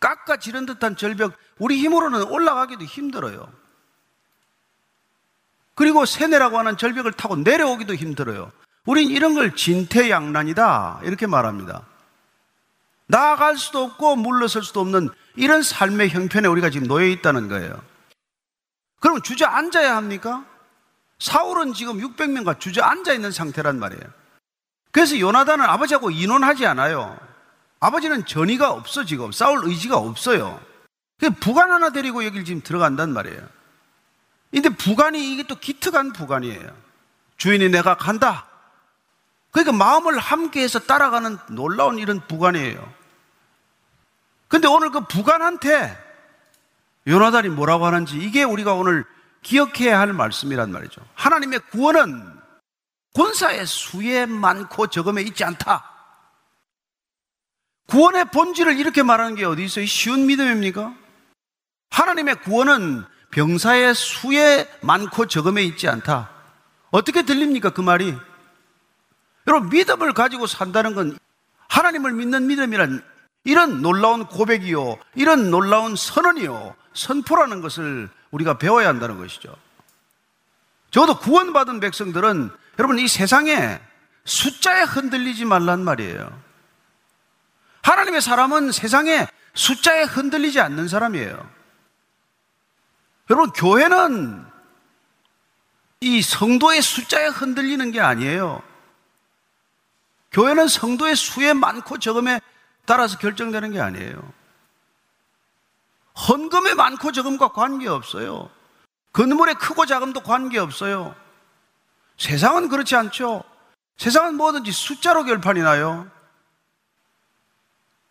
깎아 0.00 0.38
지른 0.38 0.64
듯한 0.64 0.96
절벽, 0.96 1.34
우리 1.58 1.78
힘으로는 1.78 2.22
올라가기도 2.24 2.84
힘들어요. 2.84 3.46
그리고 5.74 6.06
세네라고 6.06 6.58
하는 6.58 6.76
절벽을 6.76 7.12
타고 7.12 7.36
내려오기도 7.36 7.94
힘들어요. 7.94 8.50
우린 8.86 9.10
이런 9.10 9.34
걸 9.34 9.56
진퇴양난이다. 9.56 11.00
이렇게 11.04 11.26
말합니다. 11.26 11.82
나아갈 13.06 13.56
수도 13.56 13.82
없고 13.82 14.16
물러설 14.16 14.62
수도 14.62 14.80
없는 14.80 15.10
이런 15.36 15.62
삶의 15.62 16.10
형편에 16.10 16.48
우리가 16.48 16.70
지금 16.70 16.86
놓여 16.86 17.06
있다는 17.06 17.48
거예요. 17.48 17.82
그럼 19.00 19.20
주저앉아야 19.20 19.96
합니까? 19.96 20.44
사울은 21.18 21.74
지금 21.74 21.98
600명과 21.98 22.58
주저앉아 22.58 23.12
있는 23.12 23.30
상태란 23.30 23.78
말이에요. 23.78 24.02
그래서 24.90 25.18
요나단은 25.18 25.64
아버지하고 25.64 26.10
인원하지 26.10 26.66
않아요. 26.66 27.18
아버지는 27.80 28.24
전의가 28.24 28.70
없어 28.70 29.04
지금 29.04 29.32
싸울 29.32 29.64
의지가 29.64 29.96
없어요. 29.96 30.60
그 31.18 31.30
부관 31.30 31.70
하나 31.70 31.90
데리고 31.90 32.24
여길 32.24 32.44
지금 32.44 32.62
들어간단 32.62 33.12
말이에요. 33.12 33.46
근데 34.50 34.68
부관이 34.68 35.32
이게 35.32 35.42
또 35.42 35.56
기특한 35.56 36.12
부관이에요. 36.12 36.70
주인이 37.36 37.68
내가 37.68 37.96
간다. 37.96 38.46
그러니까 39.54 39.72
마음을 39.72 40.18
함께해서 40.18 40.80
따라가는 40.80 41.38
놀라운 41.50 42.00
이런 42.00 42.20
부관이에요. 42.26 42.92
근데 44.48 44.66
오늘 44.66 44.90
그 44.90 45.06
부관한테 45.06 45.96
요나단이 47.06 47.50
뭐라고 47.50 47.86
하는지 47.86 48.18
이게 48.18 48.42
우리가 48.42 48.74
오늘 48.74 49.04
기억해야 49.42 50.00
할 50.00 50.12
말씀이란 50.12 50.72
말이죠. 50.72 51.00
하나님의 51.14 51.60
구원은 51.70 52.34
군사의 53.14 53.64
수에 53.64 54.26
많고 54.26 54.88
적음에 54.88 55.22
있지 55.22 55.44
않다. 55.44 55.88
구원의 57.86 58.24
본질을 58.32 58.76
이렇게 58.76 59.04
말하는 59.04 59.36
게 59.36 59.44
어디 59.44 59.64
있어요? 59.64 59.86
쉬운 59.86 60.26
믿음입니까? 60.26 60.92
하나님의 61.90 62.40
구원은 62.40 63.04
병사의 63.30 63.94
수에 63.94 64.68
많고 64.80 65.26
적음에 65.26 65.62
있지 65.62 65.86
않다. 65.86 66.30
어떻게 66.90 67.22
들립니까? 67.22 67.70
그 67.70 67.82
말이. 67.82 68.16
여러분, 69.46 69.68
믿음을 69.68 70.12
가지고 70.12 70.46
산다는 70.46 70.94
건 70.94 71.18
하나님을 71.68 72.12
믿는 72.12 72.46
믿음이란 72.46 73.02
이런 73.44 73.82
놀라운 73.82 74.24
고백이요. 74.26 74.98
이런 75.14 75.50
놀라운 75.50 75.96
선언이요. 75.96 76.74
선포라는 76.94 77.60
것을 77.60 78.08
우리가 78.30 78.58
배워야 78.58 78.88
한다는 78.88 79.18
것이죠. 79.18 79.54
적어도 80.90 81.18
구원받은 81.18 81.80
백성들은 81.80 82.50
여러분 82.78 82.98
이 82.98 83.08
세상에 83.08 83.80
숫자에 84.24 84.82
흔들리지 84.82 85.44
말란 85.44 85.84
말이에요. 85.84 86.40
하나님의 87.82 88.22
사람은 88.22 88.72
세상에 88.72 89.26
숫자에 89.54 90.04
흔들리지 90.04 90.60
않는 90.60 90.88
사람이에요. 90.88 91.50
여러분, 93.30 93.50
교회는 93.52 94.44
이 96.00 96.22
성도의 96.22 96.82
숫자에 96.82 97.26
흔들리는 97.26 97.90
게 97.90 98.00
아니에요. 98.00 98.62
교회는 100.34 100.66
성도의 100.66 101.14
수에 101.14 101.52
많고 101.52 101.98
적음에 101.98 102.40
따라서 102.86 103.16
결정되는 103.18 103.70
게 103.70 103.80
아니에요. 103.80 104.32
헌금에 106.28 106.74
많고 106.74 107.12
적음과 107.12 107.52
관계없어요. 107.52 108.50
건물의 109.12 109.54
크고 109.54 109.86
작음도 109.86 110.20
관계없어요. 110.22 111.14
세상은 112.18 112.68
그렇지 112.68 112.96
않죠. 112.96 113.44
세상은 113.96 114.34
뭐든지 114.34 114.72
숫자로 114.72 115.22
결판이 115.22 115.60
나요. 115.60 116.10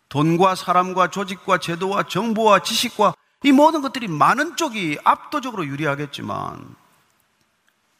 돈과 0.07 0.55
사람과 0.55 1.09
조직과 1.09 1.57
제도와 1.57 2.03
정보와 2.03 2.59
지식과 2.59 3.15
이 3.43 3.51
모든 3.51 3.81
것들이 3.81 4.07
많은 4.07 4.55
쪽이 4.55 4.99
압도적으로 5.03 5.65
유리하겠지만 5.65 6.75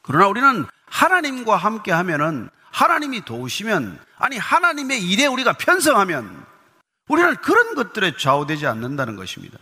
그러나 0.02 0.28
우리는 0.28 0.66
하나님과 0.86 1.58
함께 1.58 1.92
하면은 1.92 2.50
하나님이 2.74 3.24
도우시면 3.24 4.00
아니 4.18 4.38
하나님의 4.38 5.02
일에 5.08 5.28
우리가 5.28 5.54
편성하면 5.54 6.46
우리는 7.08 7.36
그런 7.38 7.76
것들에 7.76 8.18
좌우되지 8.18 8.66
않는다는 8.66 9.16
것입니다. 9.16 9.60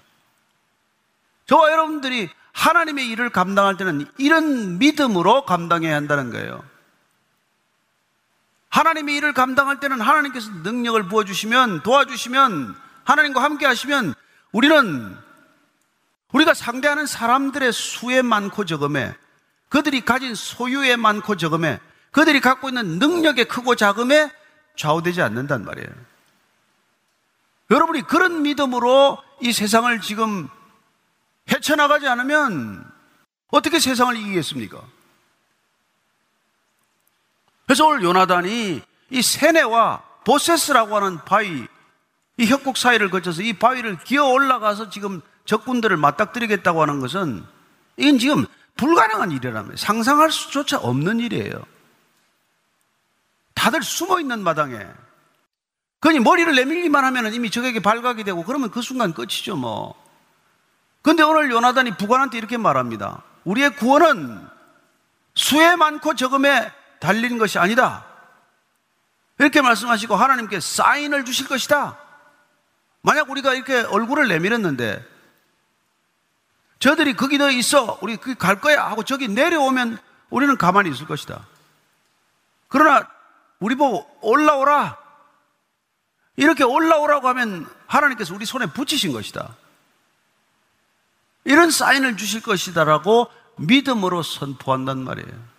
저와 1.45 1.71
여러분들이 1.71 2.29
하나님의 2.53 3.09
일을 3.09 3.29
감당할 3.29 3.75
때는 3.75 4.05
이런 4.17 4.79
믿음으로 4.79 5.45
감당해야 5.45 5.95
한다는 5.95 6.31
거예요. 6.31 6.63
하나님의 8.69 9.17
일을 9.17 9.33
감당할 9.33 9.81
때는 9.81 9.99
하나님께서 9.99 10.49
능력을 10.63 11.03
부어주시면 11.09 11.83
도와주시면 11.83 12.75
하나님과 13.03 13.43
함께 13.43 13.65
하시면 13.65 14.13
우리는 14.53 15.17
우리가 16.31 16.53
상대하는 16.53 17.05
사람들의 17.05 17.73
수에 17.73 18.21
많고 18.21 18.63
적음에 18.63 19.13
그들이 19.67 20.05
가진 20.05 20.33
소유에 20.33 20.95
많고 20.95 21.35
적음에 21.35 21.81
그들이 22.11 22.41
갖고 22.41 22.69
있는 22.69 22.99
능력의 22.99 23.45
크고 23.45 23.75
작음에 23.75 24.31
좌우되지 24.75 25.21
않는단 25.21 25.65
말이에요. 25.65 25.89
여러분이 27.69 28.01
그런 28.03 28.43
믿음으로 28.43 29.17
이 29.41 29.53
세상을 29.53 30.01
지금 30.01 30.49
헤쳐나가지 31.49 32.07
않으면 32.07 32.85
어떻게 33.49 33.79
세상을 33.79 34.15
이기겠습니까? 34.17 34.81
그래서 37.65 37.85
오늘 37.87 38.03
요나단이 38.03 38.81
이 39.11 39.21
세네와 39.21 40.03
보세스라고 40.25 40.95
하는 40.97 41.23
바위, 41.23 41.65
이 42.37 42.45
협곡 42.45 42.77
사이를 42.77 43.09
거쳐서 43.09 43.41
이 43.41 43.53
바위를 43.53 43.99
기어 43.99 44.25
올라가서 44.25 44.89
지금 44.89 45.21
적군들을 45.45 45.95
맞닥뜨리겠다고 45.95 46.81
하는 46.81 46.99
것은 46.99 47.43
이건 47.97 48.19
지금 48.19 48.45
불가능한 48.75 49.31
일이라면 49.31 49.77
상상할 49.77 50.31
수조차 50.31 50.77
없는 50.77 51.19
일이에요. 51.19 51.70
다들 53.53 53.83
숨어 53.83 54.19
있는 54.19 54.43
마당에 54.43 54.87
그니 55.99 56.19
머리를 56.19 56.53
내밀기만 56.55 57.05
하면 57.05 57.33
이미 57.33 57.51
적에게 57.51 57.79
발각이 57.79 58.23
되고 58.23 58.43
그러면 58.43 58.71
그 58.71 58.81
순간 58.81 59.13
끝이죠 59.13 59.55
뭐. 59.55 59.95
근데 61.01 61.23
오늘 61.23 61.51
요나단이 61.51 61.97
부관한테 61.97 62.37
이렇게 62.37 62.57
말합니다. 62.57 63.23
우리의 63.43 63.75
구원은 63.75 64.47
수에 65.35 65.75
많고 65.75 66.15
적음에 66.15 66.71
달린 66.99 67.37
것이 67.37 67.57
아니다. 67.59 68.05
이렇게 69.39 69.61
말씀하시고 69.61 70.15
하나님께 70.15 70.59
사인을 70.59 71.25
주실 71.25 71.47
것이다. 71.47 71.97
만약 73.01 73.29
우리가 73.29 73.53
이렇게 73.53 73.81
얼굴을 73.81 74.27
내밀었는데 74.27 75.03
저들이 76.79 77.15
거기 77.15 77.37
더 77.37 77.49
있어. 77.49 77.97
우리 78.01 78.17
갈 78.17 78.59
거야. 78.59 78.85
하고 78.85 79.03
저기 79.03 79.27
내려오면 79.27 79.99
우리는 80.29 80.57
가만히 80.57 80.89
있을 80.89 81.05
것이다. 81.07 81.45
그러나 82.67 83.07
우리 83.61 83.75
보고 83.75 84.05
올라오라. 84.21 84.97
이렇게 86.35 86.63
올라오라고 86.63 87.27
하면 87.29 87.69
하나님께서 87.87 88.33
우리 88.33 88.45
손에 88.45 88.65
붙이신 88.65 89.13
것이다. 89.13 89.55
이런 91.45 91.71
사인을 91.71 92.17
주실 92.17 92.41
것이다라고 92.41 93.31
믿음으로 93.57 94.23
선포한단 94.23 95.03
말이에요. 95.03 95.51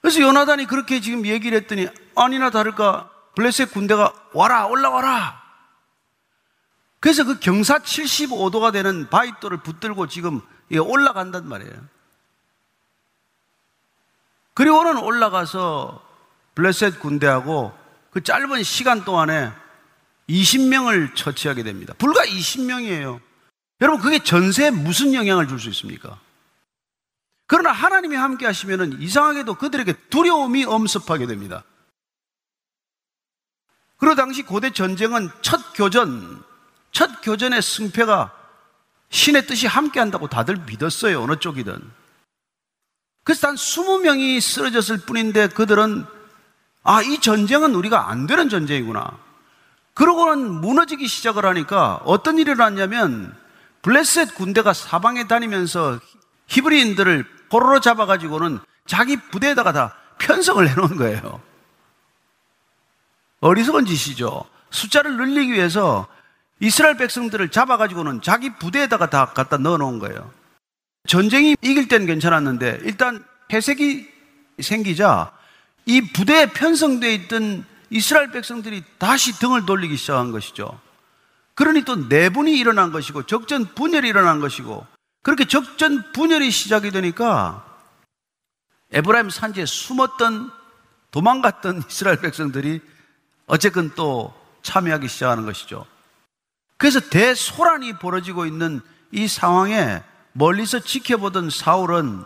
그래서 0.00 0.20
요나단이 0.20 0.66
그렇게 0.66 1.00
지금 1.00 1.24
얘기를 1.26 1.56
했더니 1.58 1.88
아니나 2.16 2.50
다를까 2.50 3.10
블레셋 3.34 3.72
군대가 3.72 4.12
와라 4.32 4.66
올라와라 4.66 5.42
그래서 7.00 7.24
그 7.24 7.38
경사 7.38 7.78
75도가 7.78 8.72
되는 8.72 9.08
바위돌을 9.08 9.58
붙들고 9.58 10.08
지금 10.08 10.40
올라간단 10.72 11.48
말이에요. 11.48 11.97
그리고는 14.58 14.96
올라가서 14.98 16.04
블레셋 16.56 16.98
군대하고 16.98 17.72
그 18.10 18.24
짧은 18.24 18.64
시간 18.64 19.04
동안에 19.04 19.52
20명을 20.28 21.14
처치하게 21.14 21.62
됩니다. 21.62 21.94
불과 21.96 22.24
20명이에요. 22.24 23.20
여러분, 23.80 24.02
그게 24.02 24.18
전세에 24.18 24.72
무슨 24.72 25.14
영향을 25.14 25.46
줄 25.46 25.60
수 25.60 25.68
있습니까? 25.68 26.18
그러나 27.46 27.70
하나님이 27.70 28.16
함께 28.16 28.46
하시면 28.46 29.00
이상하게도 29.00 29.54
그들에게 29.54 29.92
두려움이 30.10 30.64
엄습하게 30.64 31.28
됩니다. 31.28 31.62
그리고 33.96 34.16
당시 34.16 34.42
고대 34.42 34.72
전쟁은 34.72 35.30
첫 35.40 35.72
교전, 35.72 36.42
첫 36.90 37.22
교전의 37.22 37.62
승패가 37.62 38.34
신의 39.10 39.46
뜻이 39.46 39.68
함께 39.68 40.00
한다고 40.00 40.26
다들 40.26 40.56
믿었어요. 40.66 41.22
어느 41.22 41.36
쪽이든. 41.36 42.07
그래서 43.28 43.46
단 43.46 43.56
20명이 43.56 44.40
쓰러졌을 44.40 44.96
뿐인데 44.96 45.48
그들은 45.48 46.06
아, 46.82 47.02
이 47.02 47.18
전쟁은 47.18 47.74
우리가 47.74 48.08
안 48.08 48.26
되는 48.26 48.48
전쟁이구나. 48.48 49.18
그러고는 49.92 50.50
무너지기 50.62 51.06
시작을 51.06 51.44
하니까 51.44 52.00
어떤 52.06 52.38
일이 52.38 52.52
일어났냐면 52.52 53.36
블레셋 53.82 54.34
군대가 54.34 54.72
사방에 54.72 55.28
다니면서 55.28 56.00
히브리인들을 56.46 57.26
포로로 57.50 57.80
잡아가지고는 57.80 58.60
자기 58.86 59.18
부대에다가 59.18 59.72
다 59.72 59.94
편성을 60.16 60.66
해놓은 60.66 60.96
거예요. 60.96 61.42
어리석은 63.40 63.84
짓이죠. 63.84 64.42
숫자를 64.70 65.18
늘리기 65.18 65.52
위해서 65.52 66.06
이스라엘 66.60 66.96
백성들을 66.96 67.50
잡아가지고는 67.50 68.22
자기 68.22 68.54
부대에다가 68.54 69.10
다 69.10 69.26
갖다 69.34 69.58
넣어놓은 69.58 69.98
거예요. 69.98 70.37
전쟁이 71.08 71.56
이길 71.62 71.88
땐 71.88 72.06
괜찮았는데 72.06 72.80
일단 72.84 73.24
해색이 73.50 74.06
생기자 74.60 75.32
이 75.86 76.12
부대에 76.12 76.46
편성되어 76.52 77.10
있던 77.12 77.64
이스라엘 77.88 78.30
백성들이 78.30 78.84
다시 78.98 79.32
등을 79.38 79.64
돌리기 79.64 79.96
시작한 79.96 80.32
것이죠. 80.32 80.78
그러니 81.54 81.82
또 81.84 81.96
내분이 81.96 82.56
일어난 82.56 82.92
것이고 82.92 83.24
적전 83.24 83.74
분열이 83.74 84.06
일어난 84.06 84.38
것이고 84.40 84.86
그렇게 85.22 85.46
적전 85.46 86.12
분열이 86.12 86.50
시작이 86.50 86.90
되니까 86.90 87.64
에브라임 88.92 89.30
산지에 89.30 89.64
숨었던 89.64 90.52
도망갔던 91.10 91.84
이스라엘 91.88 92.20
백성들이 92.20 92.82
어쨌건 93.46 93.92
또 93.94 94.34
참여하기 94.60 95.08
시작하는 95.08 95.46
것이죠. 95.46 95.86
그래서 96.76 97.00
대소란이 97.00 97.94
벌어지고 97.94 98.44
있는 98.44 98.82
이 99.10 99.26
상황에 99.26 100.02
멀리서 100.38 100.78
지켜보던 100.78 101.50
사울은 101.50 102.24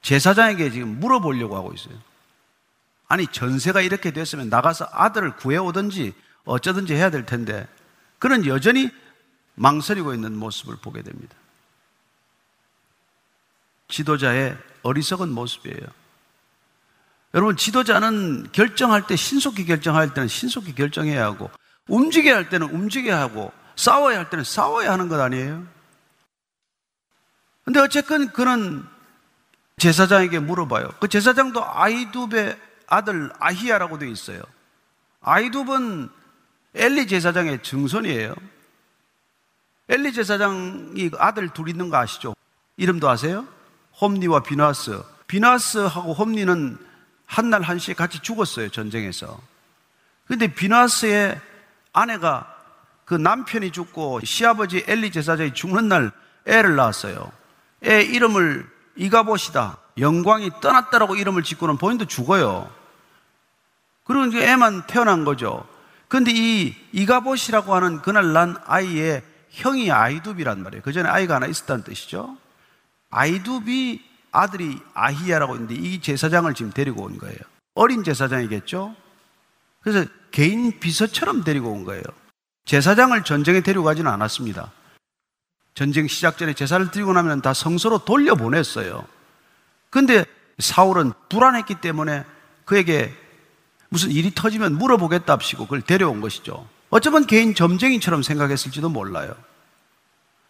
제사장에게 0.00 0.70
지금 0.70 0.98
물어보려고 0.98 1.56
하고 1.56 1.72
있어요. 1.74 1.94
아니, 3.06 3.26
전세가 3.26 3.82
이렇게 3.82 4.12
됐으면 4.12 4.48
나가서 4.48 4.88
아들을 4.90 5.36
구해오든지 5.36 6.14
어쩌든지 6.46 6.94
해야 6.94 7.10
될 7.10 7.26
텐데, 7.26 7.68
그는 8.18 8.46
여전히 8.46 8.90
망설이고 9.56 10.14
있는 10.14 10.36
모습을 10.36 10.76
보게 10.76 11.02
됩니다. 11.02 11.34
지도자의 13.88 14.56
어리석은 14.82 15.28
모습이에요. 15.30 15.86
여러분, 17.34 17.56
지도자는 17.58 18.52
결정할 18.52 19.06
때 19.06 19.16
신속히 19.16 19.66
결정할 19.66 20.14
때는 20.14 20.28
신속히 20.28 20.74
결정해야 20.74 21.24
하고, 21.24 21.50
움직여야 21.88 22.36
할 22.36 22.48
때는 22.48 22.70
움직여야 22.70 23.20
하고, 23.20 23.52
싸워야 23.76 24.18
할 24.18 24.30
때는 24.30 24.44
싸워야 24.44 24.92
하는 24.92 25.08
것 25.08 25.20
아니에요? 25.20 25.77
근데 27.68 27.80
어쨌든 27.80 28.32
그는 28.32 28.82
제사장에게 29.76 30.38
물어봐요. 30.38 30.88
그 31.00 31.06
제사장도 31.06 31.62
아이두베 31.62 32.56
아들 32.86 33.30
아히야라고 33.38 33.98
되어 33.98 34.08
있어요. 34.08 34.40
아이둡은 35.20 36.08
엘리 36.74 37.06
제사장의 37.06 37.62
증손이에요. 37.62 38.34
엘리 39.90 40.14
제사장이 40.14 41.10
아들 41.18 41.50
둘 41.50 41.68
있는 41.68 41.90
거 41.90 41.98
아시죠? 41.98 42.34
이름도 42.78 43.06
아세요? 43.06 43.46
홈니와 44.00 44.44
비나스. 44.44 45.02
비나스하고 45.26 46.14
홈니는 46.14 46.78
한날 47.26 47.60
한시에 47.60 47.92
같이 47.92 48.20
죽었어요, 48.20 48.70
전쟁에서. 48.70 49.38
근데 50.26 50.46
비나스의 50.46 51.38
아내가 51.92 52.50
그 53.04 53.12
남편이 53.12 53.72
죽고 53.72 54.20
시아버지 54.24 54.86
엘리 54.88 55.12
제사장이 55.12 55.52
죽는 55.52 55.90
날 55.90 56.12
애를 56.46 56.74
낳았어요. 56.74 57.36
애 57.84 58.02
이름을 58.02 58.68
이가봇이다. 58.96 59.78
영광이 59.98 60.50
떠났다라고 60.60 61.16
이름을 61.16 61.42
짓고는 61.42 61.76
본인도 61.76 62.06
죽어요. 62.06 62.70
그리고 64.04 64.36
애만 64.38 64.86
태어난 64.86 65.24
거죠. 65.24 65.66
근데 66.08 66.32
이 66.34 66.74
이가봇이라고 66.92 67.74
하는 67.74 68.00
그날 68.00 68.32
난 68.32 68.56
아이의 68.64 69.22
형이 69.50 69.90
아이둡이란 69.90 70.62
말이에요. 70.62 70.82
그 70.82 70.92
전에 70.92 71.08
아이가 71.08 71.36
하나 71.36 71.46
있었다는 71.46 71.84
뜻이죠. 71.84 72.36
아이둡이 73.10 74.02
아들이 74.32 74.78
아히야라고 74.94 75.54
있는데 75.54 75.74
이 75.74 76.00
제사장을 76.00 76.52
지금 76.54 76.72
데리고 76.72 77.02
온 77.02 77.18
거예요. 77.18 77.38
어린 77.74 78.04
제사장이겠죠? 78.04 78.94
그래서 79.80 80.08
개인 80.30 80.78
비서처럼 80.78 81.44
데리고 81.44 81.70
온 81.70 81.84
거예요. 81.84 82.02
제사장을 82.64 83.22
전쟁에 83.24 83.60
데리고 83.60 83.84
가지는 83.84 84.10
않았습니다. 84.10 84.70
전쟁 85.78 86.08
시작 86.08 86.38
전에 86.38 86.54
제사를 86.54 86.90
드리고 86.90 87.12
나면 87.12 87.40
다 87.40 87.54
성소로 87.54 87.98
돌려보냈어요. 87.98 89.06
근데 89.90 90.24
사울은 90.58 91.12
불안했기 91.28 91.76
때문에 91.76 92.24
그에게 92.64 93.14
무슨 93.88 94.10
일이 94.10 94.32
터지면 94.34 94.76
물어보겠다 94.76 95.32
합시고 95.32 95.66
그걸 95.66 95.82
데려온 95.82 96.20
것이죠. 96.20 96.68
어쩌면 96.90 97.26
개인 97.26 97.54
점쟁이처럼 97.54 98.24
생각했을지도 98.24 98.88
몰라요. 98.88 99.36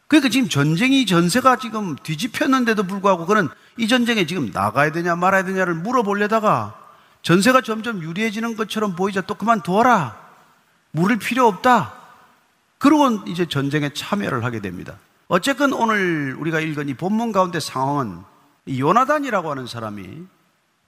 그러니까 0.06 0.30
지금 0.30 0.48
전쟁이 0.48 1.04
전세가 1.04 1.58
지금 1.58 1.94
뒤집혔는데도 1.96 2.84
불구하고 2.84 3.26
그는 3.26 3.50
이 3.76 3.86
전쟁에 3.86 4.24
지금 4.24 4.50
나가야 4.50 4.92
되냐 4.92 5.14
말아야 5.14 5.44
되냐를 5.44 5.74
물어보려다가 5.74 6.74
전세가 7.20 7.60
점점 7.60 8.02
유리해지는 8.02 8.56
것처럼 8.56 8.96
보이자 8.96 9.20
또 9.20 9.34
그만둬라. 9.34 10.16
물을 10.92 11.18
필요 11.18 11.46
없다. 11.46 11.92
그러고 12.78 13.24
이제 13.26 13.44
전쟁에 13.44 13.90
참여를 13.92 14.42
하게 14.42 14.60
됩니다. 14.60 14.96
어쨌건 15.28 15.72
오늘 15.74 16.34
우리가 16.38 16.60
읽은 16.60 16.88
이 16.88 16.94
본문 16.94 17.32
가운데 17.32 17.60
상황은 17.60 18.22
요나단이라고 18.68 19.50
하는 19.50 19.66
사람이 19.66 20.26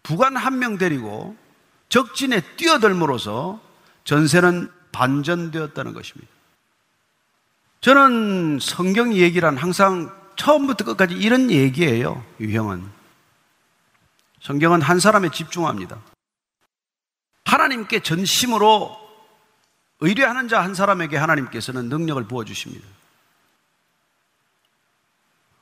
부관 0.02 0.36
한 0.36 0.58
명 0.58 0.78
데리고 0.78 1.36
적진에 1.90 2.40
뛰어들므로써 2.56 3.60
전세는 4.04 4.70
반전되었다는 4.92 5.92
것입니다. 5.92 6.30
저는 7.80 8.58
성경 8.60 9.14
얘기란 9.14 9.56
항상 9.56 10.14
처음부터 10.36 10.84
끝까지 10.84 11.14
이런 11.14 11.50
얘기예요, 11.50 12.24
유형은. 12.40 12.84
성경은 14.40 14.80
한 14.82 15.00
사람에 15.00 15.30
집중합니다. 15.30 15.98
하나님께 17.44 18.00
전심으로 18.00 18.96
의뢰하는 20.00 20.48
자 20.48 20.62
한 20.62 20.74
사람에게 20.74 21.16
하나님께서는 21.16 21.88
능력을 21.88 22.22
부어주십니다. 22.24 22.86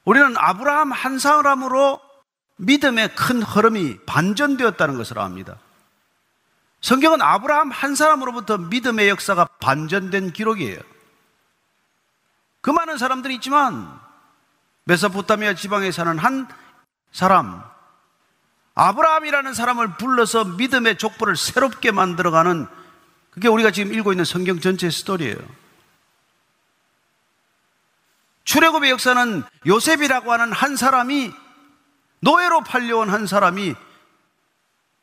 우리는 0.09 0.35
아브라함 0.39 0.91
한 0.91 1.19
사람으로 1.19 2.01
믿음의 2.57 3.15
큰 3.15 3.43
흐름이 3.43 3.99
반전되었다는 4.07 4.97
것을 4.97 5.19
압니다. 5.19 5.59
성경은 6.81 7.21
아브라함 7.21 7.71
한 7.71 7.95
사람으로부터 7.95 8.57
믿음의 8.57 9.11
역사가 9.11 9.45
반전된 9.61 10.33
기록이에요. 10.33 10.79
그 12.63 12.71
많은 12.71 12.97
사람들이 12.97 13.35
있지만 13.35 14.01
메소포타미아 14.85 15.55
지방에 15.57 15.93
사는 15.93 16.17
한 16.17 16.49
사람 17.13 17.63
아브라함이라는 18.77 19.53
사람을 19.53 19.99
불러서 19.99 20.45
믿음의 20.47 20.97
족보를 20.97 21.37
새롭게 21.37 21.91
만들어가는 21.91 22.67
그게 23.29 23.49
우리가 23.49 23.73
지금 23.73 23.93
읽고 23.93 24.15
있는 24.15 24.25
성경 24.25 24.59
전체 24.59 24.89
스토리예요. 24.89 25.37
출애굽의 28.49 28.89
역사는 28.93 29.43
요셉이라고 29.67 30.33
하는 30.33 30.53
한 30.53 30.75
사람이 30.75 31.35
노예로 32.21 32.63
팔려온 32.63 33.11
한 33.11 33.27
사람이 33.27 33.75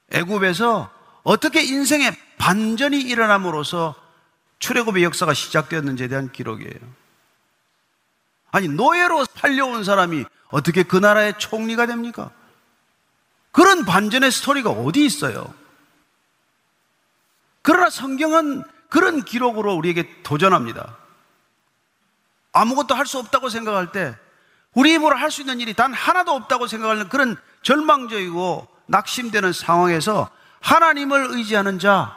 애굽에서 0.10 0.90
어떻게 1.22 1.62
인생의 1.62 2.12
반전이 2.40 3.00
일어남으로써 3.02 3.94
출애굽의 4.58 5.04
역사가 5.04 5.36
시작되었는지에 5.36 6.08
대한 6.08 6.32
기록이에요. 6.32 6.80
아니 8.50 8.68
노예로 8.68 9.28
팔려온 9.36 9.84
사람이 9.84 10.26
어떻게 10.48 10.82
그 10.82 10.98
나라의 10.98 11.38
총리가 11.38 11.86
됩니까? 11.86 12.32
그런 13.52 13.86
반전의 13.86 14.32
스토리가 14.32 14.72
어디 14.72 15.06
있어요? 15.06 15.54
그러나 17.62 17.92
성경은 17.92 18.64
그런 18.90 19.24
기록으로 19.24 19.76
우리에게 19.76 20.24
도전합니다. 20.24 21.05
아무것도 22.56 22.96
할 22.96 23.06
수 23.06 23.20
없다고 23.20 23.50
생각할 23.50 23.92
때 23.92 24.18
우리 24.74 24.94
힘으로 24.94 25.16
할 25.16 25.30
수 25.30 25.42
있는 25.42 25.60
일이 25.60 25.74
단 25.74 25.94
하나도 25.94 26.32
없다고 26.32 26.68
생각하는 26.68 27.10
그런 27.10 27.38
절망적이고 27.62 28.68
낙심되는 28.88 29.54
상황에서 29.54 30.30
하나님을 30.62 31.28
의지하는 31.32 31.80
자, 31.80 32.16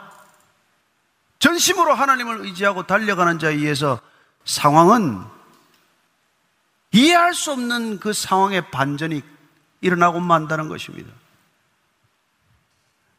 전심으로 1.39 1.93
하나님을 1.93 2.41
의지하고 2.41 2.83
달려가는 2.87 3.39
자에 3.39 3.53
의해서 3.53 3.99
상황은 4.45 5.23
이해할 6.91 7.33
수 7.33 7.51
없는 7.51 7.99
그 7.99 8.13
상황의 8.13 8.71
반전이 8.71 9.21
일어나고 9.81 10.19
만다는 10.19 10.67
것입니다. 10.69 11.11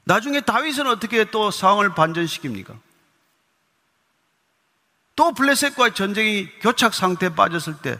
나중에 0.05 0.41
다윗은 0.41 0.87
어떻게 0.87 1.25
또 1.31 1.51
상황을 1.51 1.91
반전시킵니까? 1.91 2.77
또 5.21 5.33
블레셋과의 5.33 5.93
전쟁이 5.93 6.49
교착 6.61 6.95
상태에 6.95 7.29
빠졌을 7.35 7.77
때 7.77 7.99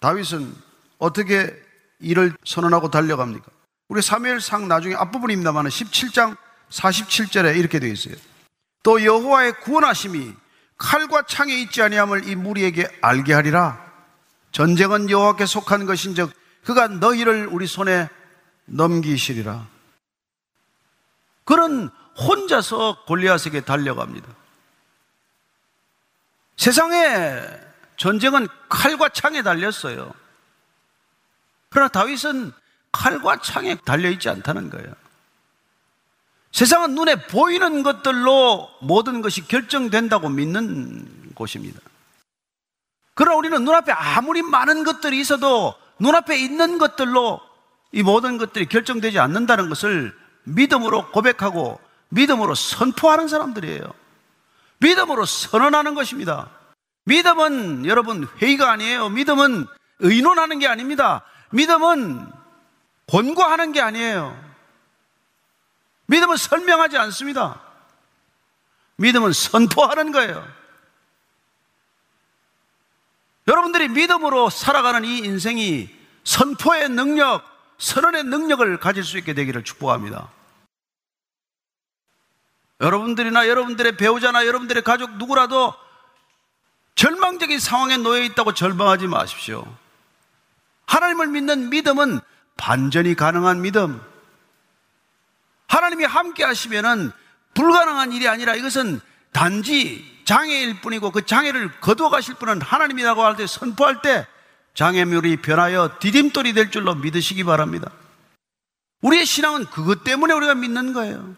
다윗은 0.00 0.56
어떻게 0.96 1.54
이를 2.00 2.32
선언하고 2.42 2.90
달려갑니까? 2.90 3.44
우리 3.88 4.00
사무엘상 4.00 4.66
나중에 4.66 4.94
앞부분입니다만 4.94 5.66
17장 5.66 6.38
47절에 6.70 7.58
이렇게 7.58 7.78
되어 7.78 7.92
있어요. 7.92 8.14
또 8.82 9.04
여호와의 9.04 9.60
구원하심이 9.60 10.32
칼과 10.78 11.26
창에 11.26 11.54
있지 11.60 11.82
아니함을 11.82 12.26
이 12.26 12.34
무리에게 12.34 12.88
알게 13.02 13.34
하리라. 13.34 13.78
전쟁은 14.52 15.10
여호와께 15.10 15.44
속한 15.44 15.84
것인즉 15.84 16.32
그가 16.64 16.88
너희를 16.88 17.46
우리 17.48 17.66
손에 17.66 18.08
넘기시리라. 18.64 19.66
그는 21.44 21.90
혼자서 22.16 23.04
골리앗에게 23.04 23.60
달려갑니다. 23.66 24.41
세상에 26.56 27.40
전쟁은 27.96 28.48
칼과 28.68 29.08
창에 29.10 29.42
달렸어요. 29.42 30.12
그러나 31.70 31.88
다윗은 31.88 32.52
칼과 32.92 33.40
창에 33.40 33.76
달려있지 33.76 34.28
않다는 34.28 34.70
거예요. 34.70 34.92
세상은 36.52 36.94
눈에 36.94 37.26
보이는 37.26 37.82
것들로 37.82 38.68
모든 38.82 39.22
것이 39.22 39.46
결정된다고 39.48 40.28
믿는 40.28 41.32
곳입니다. 41.34 41.80
그러나 43.14 43.36
우리는 43.36 43.64
눈앞에 43.64 43.92
아무리 43.92 44.42
많은 44.42 44.84
것들이 44.84 45.18
있어도 45.20 45.74
눈앞에 45.98 46.36
있는 46.36 46.78
것들로 46.78 47.40
이 47.92 48.02
모든 48.02 48.38
것들이 48.38 48.66
결정되지 48.66 49.18
않는다는 49.18 49.68
것을 49.68 50.14
믿음으로 50.44 51.10
고백하고 51.10 51.80
믿음으로 52.08 52.54
선포하는 52.54 53.28
사람들이에요. 53.28 54.01
믿음으로 54.82 55.24
선언하는 55.24 55.94
것입니다. 55.94 56.50
믿음은 57.04 57.86
여러분 57.86 58.28
회의가 58.40 58.70
아니에요. 58.70 59.08
믿음은 59.08 59.66
의논하는 60.00 60.58
게 60.58 60.66
아닙니다. 60.66 61.22
믿음은 61.50 62.30
권고하는 63.08 63.72
게 63.72 63.80
아니에요. 63.80 64.38
믿음은 66.06 66.36
설명하지 66.36 66.98
않습니다. 66.98 67.60
믿음은 68.96 69.32
선포하는 69.32 70.12
거예요. 70.12 70.46
여러분들이 73.48 73.88
믿음으로 73.88 74.50
살아가는 74.50 75.04
이 75.04 75.18
인생이 75.18 75.90
선포의 76.24 76.88
능력, 76.88 77.42
선언의 77.78 78.24
능력을 78.24 78.78
가질 78.78 79.02
수 79.02 79.18
있게 79.18 79.34
되기를 79.34 79.64
축복합니다. 79.64 80.30
여러분들이나 82.82 83.48
여러분들의 83.48 83.96
배우자나 83.96 84.44
여러분들의 84.44 84.82
가족 84.82 85.16
누구라도 85.16 85.72
절망적인 86.96 87.58
상황에 87.58 87.96
놓여 87.96 88.22
있다고 88.22 88.52
절망하지 88.54 89.06
마십시오. 89.06 89.64
하나님을 90.86 91.28
믿는 91.28 91.70
믿음은 91.70 92.20
반전이 92.56 93.14
가능한 93.14 93.62
믿음. 93.62 94.00
하나님이 95.68 96.04
함께 96.04 96.44
하시면은 96.44 97.12
불가능한 97.54 98.12
일이 98.12 98.28
아니라 98.28 98.54
이것은 98.56 99.00
단지 99.32 100.20
장애일 100.24 100.80
뿐이고 100.80 101.10
그 101.12 101.24
장애를 101.24 101.80
거두어 101.80 102.10
가실 102.10 102.34
분은 102.34 102.60
하나님이라고 102.60 103.24
할 103.24 103.36
때 103.36 103.46
선포할 103.46 104.02
때 104.02 104.26
장애물이 104.74 105.38
변하여 105.38 105.98
디딤돌이 106.00 106.52
될 106.52 106.70
줄로 106.70 106.94
믿으시기 106.94 107.44
바랍니다. 107.44 107.90
우리의 109.00 109.24
신앙은 109.24 109.66
그것 109.66 110.04
때문에 110.04 110.34
우리가 110.34 110.54
믿는 110.54 110.92
거예요. 110.92 111.36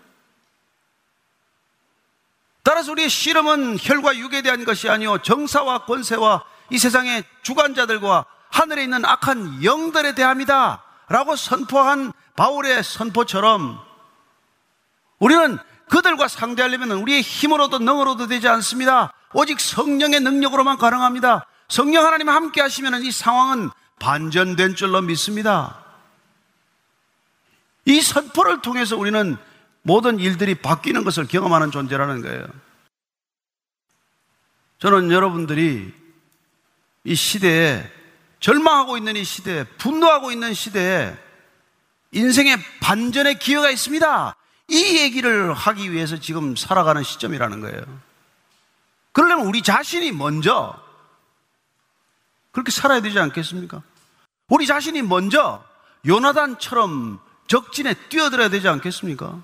따라서 2.64 2.92
우리의 2.92 3.08
씨름은 3.08 3.76
혈과 3.80 4.16
육에 4.16 4.42
대한 4.42 4.64
것이 4.64 4.88
아니요 4.88 5.18
정사와 5.18 5.84
권세와 5.84 6.44
이 6.70 6.78
세상의 6.78 7.22
주관자들과 7.42 8.24
하늘에 8.50 8.82
있는 8.84 9.04
악한 9.04 9.62
영들에 9.62 10.14
대함이다 10.14 10.82
라고 11.08 11.36
선포한 11.36 12.12
바울의 12.34 12.82
선포처럼 12.82 13.78
우리는 15.18 15.58
그들과 15.90 16.26
상대하려면 16.26 16.92
우리의 16.92 17.20
힘으로도 17.20 17.78
능으로도 17.78 18.26
되지 18.26 18.48
않습니다. 18.48 19.12
오직 19.34 19.60
성령의 19.60 20.20
능력으로만 20.20 20.78
가능합니다. 20.78 21.46
성령 21.68 22.06
하나님 22.06 22.28
함께 22.30 22.62
하시면 22.62 23.02
이 23.02 23.12
상황은 23.12 23.70
반전된 23.98 24.74
줄로 24.74 25.02
믿습니다. 25.02 25.84
이 27.84 28.00
선포를 28.00 28.62
통해서 28.62 28.96
우리는 28.96 29.36
모든 29.84 30.18
일들이 30.18 30.54
바뀌는 30.54 31.04
것을 31.04 31.26
경험하는 31.26 31.70
존재라는 31.70 32.22
거예요. 32.22 32.46
저는 34.78 35.10
여러분들이 35.10 35.94
이 37.04 37.14
시대에 37.14 37.90
절망하고 38.40 38.96
있는 38.96 39.14
이 39.14 39.24
시대에 39.24 39.64
분노하고 39.78 40.32
있는 40.32 40.54
시대에 40.54 41.16
인생의 42.12 42.58
반전의 42.80 43.38
기회가 43.38 43.70
있습니다. 43.70 44.34
이 44.68 44.98
얘기를 44.98 45.52
하기 45.52 45.92
위해서 45.92 46.18
지금 46.18 46.56
살아가는 46.56 47.02
시점이라는 47.02 47.60
거예요. 47.60 47.82
그러려면 49.12 49.46
우리 49.46 49.62
자신이 49.62 50.12
먼저 50.12 50.82
그렇게 52.52 52.70
살아야 52.70 53.02
되지 53.02 53.18
않겠습니까? 53.18 53.82
우리 54.48 54.66
자신이 54.66 55.02
먼저 55.02 55.62
요나단처럼 56.06 57.20
적진에 57.48 57.94
뛰어들어야 58.08 58.48
되지 58.48 58.68
않겠습니까? 58.68 59.42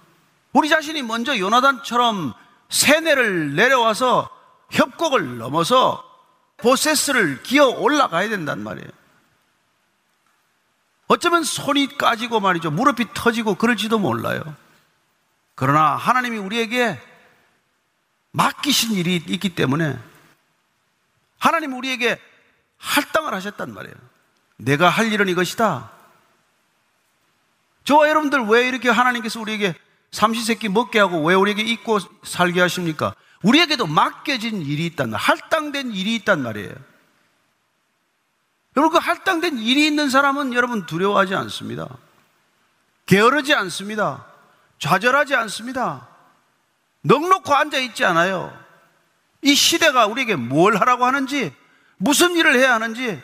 우리 0.52 0.68
자신이 0.68 1.02
먼저 1.02 1.38
요나단처럼 1.38 2.34
세뇌를 2.68 3.54
내려와서 3.54 4.28
협곡을 4.70 5.38
넘어서 5.38 6.04
보세스를 6.56 7.42
기어 7.42 7.66
올라가야 7.66 8.28
된단 8.28 8.62
말이에요. 8.62 8.88
어쩌면 11.08 11.42
손이 11.42 11.98
까지고 11.98 12.40
말이죠. 12.40 12.70
무릎이 12.70 13.06
터지고 13.14 13.56
그럴지도 13.56 13.98
몰라요. 13.98 14.42
그러나 15.56 15.96
하나님이 15.96 16.38
우리에게 16.38 17.00
맡기신 18.30 18.92
일이 18.92 19.16
있기 19.16 19.54
때문에 19.54 19.98
하나님 21.38 21.76
우리에게 21.76 22.20
할당을 22.78 23.34
하셨단 23.34 23.74
말이에요. 23.74 23.94
내가 24.56 24.88
할 24.88 25.12
일은 25.12 25.28
이것이다. 25.28 25.90
저와 27.84 28.08
여러분들 28.08 28.42
왜 28.46 28.68
이렇게 28.68 28.88
하나님께서 28.88 29.40
우리에게 29.40 29.74
삼시세끼 30.12 30.68
먹게 30.68 30.98
하고 30.98 31.24
왜 31.24 31.34
우리에게 31.34 31.62
입고 31.62 31.98
살게 32.22 32.60
하십니까? 32.60 33.14
우리에게도 33.42 33.86
맡겨진 33.86 34.62
일이 34.62 34.86
있단 34.86 35.10
말, 35.10 35.20
할당된 35.20 35.92
일이 35.92 36.14
있단 36.16 36.42
말이에요. 36.42 36.74
여러분, 38.76 38.98
그 38.98 39.04
할당된 39.04 39.58
일이 39.58 39.86
있는 39.86 40.10
사람은 40.10 40.52
여러분 40.52 40.86
두려워하지 40.86 41.34
않습니다. 41.34 41.88
게으르지 43.06 43.54
않습니다. 43.54 44.26
좌절하지 44.78 45.34
않습니다. 45.34 46.08
넉넉고 47.02 47.54
앉아 47.54 47.78
있지 47.78 48.04
않아요. 48.04 48.56
이 49.42 49.54
시대가 49.54 50.06
우리에게 50.06 50.36
뭘 50.36 50.76
하라고 50.76 51.04
하는지, 51.04 51.54
무슨 51.96 52.36
일을 52.36 52.54
해야 52.58 52.74
하는지, 52.74 53.20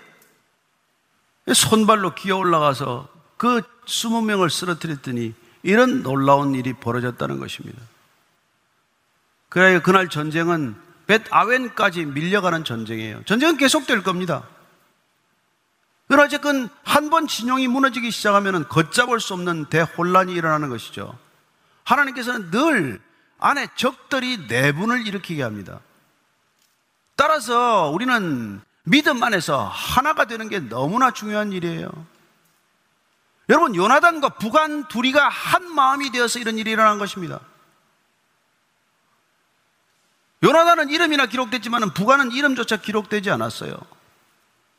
손발로 1.53 2.14
기어 2.14 2.37
올라가서 2.39 3.09
그 3.37 3.62
20명을 3.87 4.51
쓰러뜨렸더니 4.51 5.34
이런 5.67 6.05
놀라운 6.05 6.55
일이 6.55 6.73
벌어졌다는 6.73 7.41
것입니다. 7.41 7.77
그래야 9.49 9.83
그날 9.83 10.09
전쟁은 10.09 10.77
벳 11.09 11.23
아웬까지 11.31 12.05
밀려가는 12.05 12.62
전쟁이에요. 12.62 13.25
전쟁은 13.25 13.57
계속될 13.57 14.05
겁니다. 14.05 14.45
그러나 16.07 16.25
어쨌건 16.27 16.69
한 16.85 17.11
번 17.11 17.27
진영이 17.27 17.67
무너지기 17.67 18.12
시작하면 18.12 18.69
걷잡을 18.69 19.19
수 19.19 19.35
없는 19.35 19.64
대혼란이 19.67 20.33
일어나는 20.35 20.69
것이죠. 20.69 21.19
하나님께서는 21.83 22.51
늘 22.53 23.01
안에 23.39 23.67
적들이 23.75 24.47
내분을 24.49 25.05
일으키게 25.05 25.43
합니다. 25.43 25.81
따라서 27.17 27.91
우리는 27.91 28.61
믿음 28.85 29.21
안에서 29.21 29.67
하나가 29.67 30.27
되는 30.27 30.49
게 30.49 30.61
너무나 30.61 31.11
중요한 31.11 31.53
일이에요. 31.53 31.89
여러분, 33.49 33.74
요나단과 33.74 34.30
부관 34.30 34.88
둘이가 34.88 35.28
한 35.28 35.72
마음이 35.72 36.11
되어서 36.11 36.38
이런 36.38 36.59
일이 36.59 36.72
일어난 36.72 36.99
것입니다. 36.99 37.40
요나단은 40.42 40.90
이름이나 40.90 41.26
기록됐지만 41.26 41.94
부관은 41.94 42.32
이름조차 42.32 42.76
기록되지 42.78 43.30
않았어요. 43.30 43.76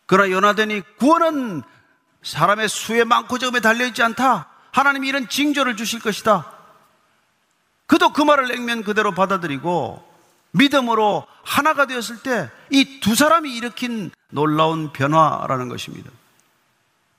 그러나 0.05 0.31
요나단이 0.31 0.81
구원은 0.97 1.63
사람의 2.23 2.69
수에 2.69 3.03
많고 3.03 3.37
적음에 3.37 3.59
달려있지 3.59 4.03
않다. 4.03 4.47
하나님이 4.71 5.07
이런 5.07 5.27
징조를 5.29 5.75
주실 5.75 5.99
것이다. 5.99 6.51
그도 7.87 8.11
그 8.11 8.21
말을 8.21 8.47
냉면 8.49 8.83
그대로 8.83 9.13
받아들이고 9.13 10.05
믿음으로 10.51 11.25
하나가 11.43 11.85
되었을 11.85 12.21
때 12.21 12.49
이 12.69 12.99
두 12.99 13.15
사람이 13.15 13.55
일으킨 13.55 14.11
놀라운 14.29 14.91
변화라는 14.91 15.69
것입니다. 15.69 16.11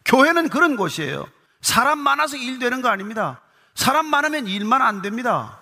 교회는 0.05 0.49
그런 0.49 0.77
곳이에요. 0.77 1.27
사람 1.61 1.99
많아서 1.99 2.37
일 2.37 2.59
되는 2.59 2.83
거 2.83 2.89
아닙니다. 2.89 3.41
사람 3.75 4.07
많으면 4.07 4.47
일만 4.47 4.83
안 4.83 5.03
됩니다. 5.03 5.59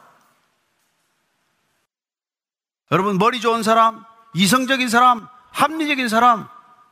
여러분, 2.90 3.18
머리 3.18 3.40
좋은 3.40 3.62
사람, 3.62 4.04
이성적인 4.34 4.88
사람, 4.88 5.28
합리적인 5.52 6.08
사람, 6.08 6.48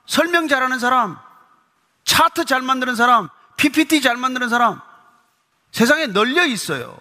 설명 0.06 0.48
잘하는 0.48 0.78
사람, 0.78 1.18
차트 2.04 2.44
잘 2.46 2.62
만드는 2.62 2.96
사람, 2.96 3.28
PPT 3.56 4.02
잘 4.02 4.16
만드는 4.16 4.48
사람, 4.48 4.80
세상에 5.70 6.06
널려 6.06 6.46
있어요. 6.46 6.98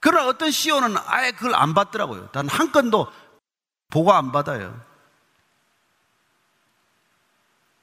그러나 0.00 0.26
어떤 0.26 0.50
CEO는 0.50 0.96
아예 1.06 1.30
그걸 1.30 1.54
안 1.54 1.74
받더라고요. 1.74 2.28
단한 2.30 2.72
건도 2.72 3.12
보고 3.88 4.12
안 4.12 4.32
받아요. 4.32 4.80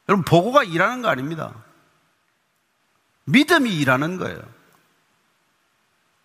여러분, 0.07 0.25
보고가 0.25 0.63
일하는 0.63 1.01
거 1.01 1.09
아닙니다. 1.09 1.53
믿음이 3.31 3.75
일하는 3.75 4.17
거예요. 4.17 4.39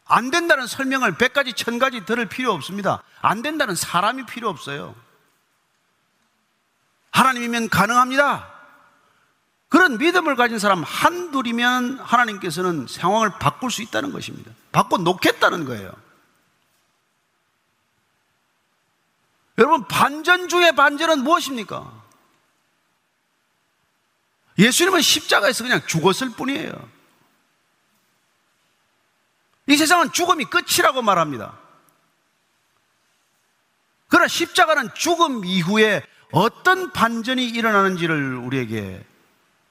안 0.06 0.30
된다는 0.30 0.66
설명을 0.66 1.16
백 1.16 1.32
가지, 1.32 1.52
천 1.52 1.78
가지 1.78 2.04
들을 2.04 2.26
필요 2.26 2.52
없습니다. 2.52 3.02
안 3.20 3.42
된다는 3.42 3.74
사람이 3.74 4.26
필요 4.26 4.48
없어요. 4.48 4.94
하나님이면 7.10 7.68
가능합니다. 7.68 8.52
그런 9.68 9.98
믿음을 9.98 10.36
가진 10.36 10.58
사람 10.58 10.82
한둘이면 10.82 11.98
하나님께서는 12.00 12.86
상황을 12.88 13.38
바꿀 13.38 13.70
수 13.70 13.82
있다는 13.82 14.12
것입니다. 14.12 14.50
바꿔 14.72 14.98
놓겠다는 14.98 15.64
거예요. 15.64 15.92
여러분, 19.58 19.86
반전 19.88 20.48
중에 20.48 20.72
반전은 20.72 21.22
무엇입니까? 21.22 22.02
예수님은 24.58 25.00
십자가에서 25.00 25.64
그냥 25.64 25.80
죽었을 25.86 26.30
뿐이에요. 26.30 26.93
이 29.66 29.76
세상은 29.76 30.12
죽음이 30.12 30.44
끝이라고 30.44 31.02
말합니다. 31.02 31.58
그러나 34.08 34.28
십자가는 34.28 34.94
죽음 34.94 35.44
이후에 35.44 36.02
어떤 36.30 36.92
반전이 36.92 37.46
일어나는지를 37.48 38.36
우리에게 38.36 39.04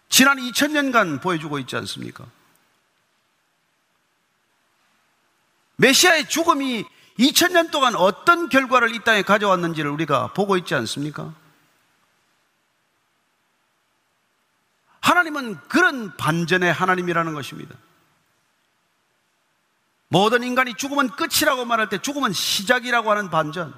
지난 0.10 0.38
2000년간 0.38 1.22
보여주고 1.22 1.60
있지 1.60 1.76
않습니까? 1.78 2.26
메시아의 5.76 6.30
죽음이 6.30 6.86
2000년 7.20 7.72
동안 7.72 7.96
어떤 7.96 8.50
결과를 8.50 8.96
이 8.96 9.00
땅에 9.04 9.22
가져왔는지를 9.22 9.90
우리가 9.92 10.34
보고 10.34 10.58
있지 10.58 10.74
않습니까? 10.76 11.34
하나님은 15.02 15.60
그런 15.68 16.16
반전의 16.16 16.72
하나님이라는 16.72 17.34
것입니다. 17.34 17.76
모든 20.14 20.44
인간이 20.44 20.76
죽으면 20.76 21.10
끝이라고 21.16 21.66
말할 21.66 21.90
때 21.90 21.98
죽으면 21.98 22.34
시작이라고 22.34 23.10
하는 23.10 23.32
반전. 23.32 23.74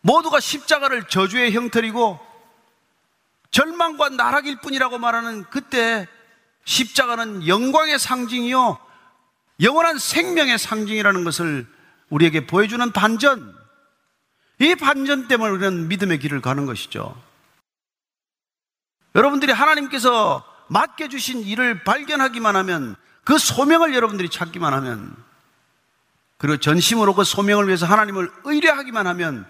모두가 0.00 0.40
십자가를 0.40 1.06
저주의 1.06 1.52
형태이고 1.52 2.18
절망과 3.50 4.08
나락일 4.08 4.60
뿐이라고 4.60 4.96
말하는 4.96 5.44
그때 5.50 6.08
십자가는 6.64 7.46
영광의 7.46 7.98
상징이요. 7.98 8.78
영원한 9.60 9.98
생명의 9.98 10.58
상징이라는 10.58 11.24
것을 11.24 11.70
우리에게 12.08 12.46
보여주는 12.46 12.90
반전. 12.90 13.54
이 14.60 14.74
반전 14.76 15.28
때문에 15.28 15.50
우리는 15.50 15.88
믿음의 15.88 16.20
길을 16.20 16.40
가는 16.40 16.64
것이죠. 16.64 17.22
여러분들이 19.14 19.52
하나님께서 19.52 20.51
맡겨주신 20.72 21.42
일을 21.42 21.84
발견하기만 21.84 22.56
하면 22.56 22.96
그 23.24 23.38
소명을 23.38 23.94
여러분들이 23.94 24.28
찾기만 24.28 24.72
하면 24.72 25.14
그리고 26.38 26.56
전심으로 26.56 27.14
그 27.14 27.24
소명을 27.24 27.66
위해서 27.66 27.86
하나님을 27.86 28.30
의뢰하기만 28.44 29.06
하면 29.06 29.46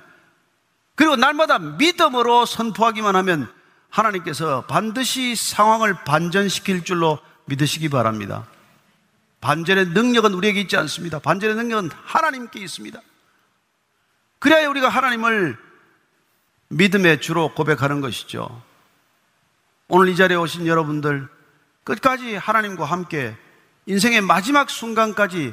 그리고 0.95 1.17
날마다 1.17 1.59
믿음으로 1.59 2.45
선포하기만 2.45 3.17
하면 3.17 3.51
하나님께서 3.89 4.67
반드시 4.67 5.35
상황을 5.37 6.05
반전시킬 6.05 6.85
줄로 6.85 7.19
믿으시기 7.47 7.89
바랍니다. 7.89 8.47
반전의 9.41 9.87
능력은 9.89 10.35
우리에게 10.35 10.61
있지 10.61 10.77
않습니다. 10.77 11.19
반전의 11.19 11.57
능력은 11.57 11.91
하나님께 12.05 12.61
있습니다. 12.61 13.01
그래야 14.39 14.69
우리가 14.69 14.89
하나님을 14.89 15.59
믿음의 16.69 17.21
주로 17.21 17.55
고백하는 17.55 18.01
것이죠. 18.01 18.63
오늘 19.95 20.09
이 20.09 20.17
자리에 20.17 20.39
오신 20.39 20.67
여러분들 20.67 21.29
끝까지 21.85 22.35
하나님과 22.35 22.87
함께 22.87 23.37
인생의 23.85 24.23
마지막 24.23 24.71
순간까지 24.71 25.53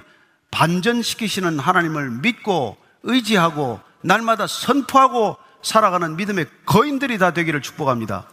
반전시키시는 0.49 1.59
하나님을 1.59 2.09
믿고 2.21 2.77
의지하고 3.03 3.81
날마다 3.99 4.47
선포하고 4.47 5.35
살아가는 5.61 6.15
믿음의 6.15 6.45
거인들이 6.65 7.17
다 7.17 7.33
되기를 7.33 7.61
축복합니다. 7.61 8.29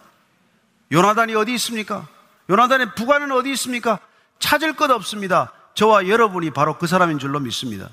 요나단이 0.93 1.35
어디 1.35 1.53
있습니까? 1.55 2.07
요나단의 2.51 2.95
부관은 2.95 3.33
어디 3.33 3.51
있습니까? 3.55 3.99
찾을 4.39 4.77
것 4.77 4.89
없습니다. 4.93 5.53
저와 5.75 6.07
여러분이 6.07 6.53
바로 6.53 6.79
그 6.79 6.87
사람인 6.87 7.19
줄로 7.19 7.41
믿습니다. 7.41 7.89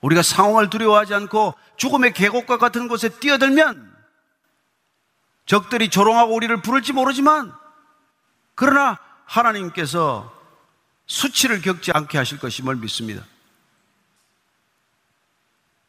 우리가 0.00 0.22
상황을 0.22 0.70
두려워하지 0.70 1.12
않고 1.12 1.52
죽음의 1.76 2.14
계곡과 2.14 2.56
같은 2.56 2.88
곳에 2.88 3.10
뛰어들면 3.10 3.87
적들이 5.48 5.88
조롱하고 5.88 6.34
우리를 6.34 6.54
부를지 6.60 6.92
모르지만 6.92 7.52
그러나 8.54 8.98
하나님께서 9.24 10.32
수치를 11.06 11.62
겪지 11.62 11.90
않게 11.90 12.18
하실 12.18 12.38
것임을 12.38 12.76
믿습니다. 12.76 13.24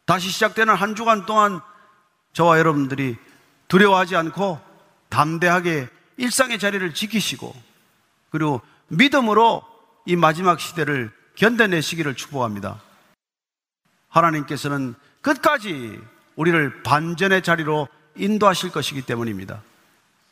다시 0.05 0.29
시작되는 0.29 0.73
한 0.73 0.95
주간 0.95 1.25
동안 1.25 1.59
저와 2.31 2.57
여러분들이 2.57 3.17
두려워하지 3.67 4.15
않고 4.15 4.61
담대하게 5.09 5.89
일상의 6.15 6.57
자리를 6.57 6.93
지키시고 6.93 7.53
그리고 8.31 8.61
믿음으로 8.87 9.63
이 10.05 10.15
마지막 10.15 10.61
시대를 10.61 11.11
견뎌내시기를 11.35 12.15
축복합니다. 12.15 12.81
하나님께서는 14.07 14.95
끝까지 15.21 15.99
우리를 16.37 16.81
반전의 16.83 17.41
자리로 17.43 17.89
인도하실 18.19 18.71
것이기 18.71 19.03
때문입니다. 19.03 19.61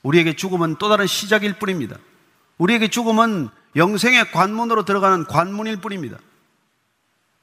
우리에게 0.03 0.35
죽음은 0.35 0.75
또 0.79 0.89
다른 0.89 1.07
시작일 1.07 1.53
뿐입니다. 1.59 1.97
우리에게 2.57 2.87
죽음은 2.87 3.49
영생의 3.75 4.31
관문으로 4.31 4.85
들어가는 4.85 5.25
관문일 5.25 5.77
뿐입니다. 5.77 6.17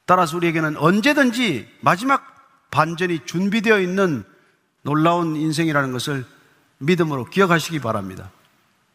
따라서 0.07 0.37
우리에게는 0.37 0.77
언제든지 0.77 1.69
마지막 1.81 2.35
반전이 2.71 3.21
준비되어 3.25 3.81
있는 3.81 4.25
놀라운 4.83 5.37
인생이라는 5.37 5.93
것을 5.93 6.25
믿음으로 6.79 7.27
기억하시기 7.27 7.81
바랍니다. 7.81 8.31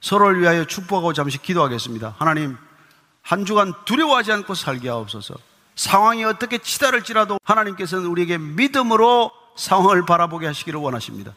서로를 0.01 0.41
위하여 0.41 0.65
축복하고 0.65 1.13
잠시 1.13 1.41
기도하겠습니다. 1.41 2.15
하나님, 2.17 2.57
한 3.21 3.45
주간 3.45 3.73
두려워하지 3.85 4.31
않고 4.31 4.53
살게 4.53 4.89
하옵소서. 4.89 5.35
상황이 5.75 6.23
어떻게 6.25 6.57
치달을지라도 6.57 7.39
하나님께서는 7.43 8.05
우리에게 8.07 8.37
믿음으로 8.37 9.31
상황을 9.59 10.05
바라보게 10.05 10.47
하시기를 10.47 10.79
원하십니다. 10.79 11.33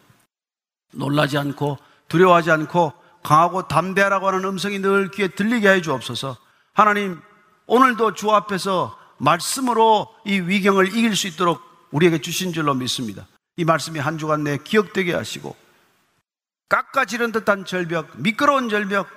놀라지 0.93 1.39
않고 1.39 1.79
두려워하지 2.09 2.53
않고 2.53 2.93
강하고 3.23 3.68
담대하라고 3.68 4.29
하는 4.29 4.45
음성이 4.45 4.79
늘 4.79 5.11
귀에 5.11 5.29
들리게 5.29 5.68
해 5.68 5.81
주옵소서. 5.83 6.37
하나님, 6.73 7.20
오늘도 7.66 8.14
주 8.14 8.31
앞에서 8.31 8.97
말씀으로 9.18 10.09
이 10.25 10.41
위경을 10.41 10.89
이길 10.89 11.16
수 11.16 11.27
있도록 11.27 11.61
우리에게 11.91 12.20
주신 12.20 12.53
줄로 12.53 12.75
믿습니다. 12.75 13.27
이 13.57 13.64
말씀이 13.64 13.99
한 13.99 14.18
주간 14.18 14.45
내 14.45 14.57
기억되게 14.57 15.14
하시고 15.14 15.57
깎아지른 16.68 17.33
듯한 17.33 17.64
절벽, 17.64 18.09
미끄러운 18.16 18.68
절벽, 18.68 19.09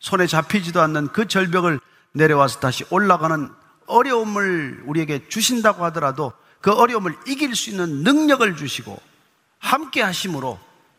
손에 0.00 0.26
잡히지도 0.26 0.82
않는 0.82 1.08
그 1.08 1.28
절벽을 1.28 1.80
내려와서 2.12 2.60
다시 2.60 2.84
올라가는 2.90 3.50
어려움을 3.86 4.82
우리에게 4.86 5.28
주신다고 5.28 5.84
하더라도 5.86 6.32
그 6.64 6.72
어려움을 6.72 7.14
이길 7.26 7.54
수 7.54 7.68
있는 7.68 8.04
능력을 8.04 8.56
주시고 8.56 8.98
함께 9.58 10.00
하심으로 10.00 10.58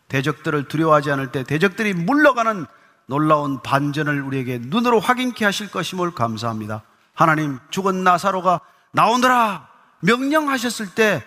대적들을 0.09 0.67
두려워하지 0.67 1.09
않을 1.09 1.31
때 1.31 1.43
대적들이 1.43 1.95
물러가는 1.95 2.67
놀라운 3.07 3.59
반전을 3.63 4.21
우리에게 4.21 4.59
눈으로 4.61 4.99
확인케 4.99 5.43
하실 5.43 5.71
것임을 5.71 6.11
감사합니다. 6.11 6.83
하나님, 7.15 7.57
죽은 7.71 8.03
나사로가 8.03 8.61
나오너라 8.91 9.67
명령하셨을 10.01 10.93
때 10.93 11.23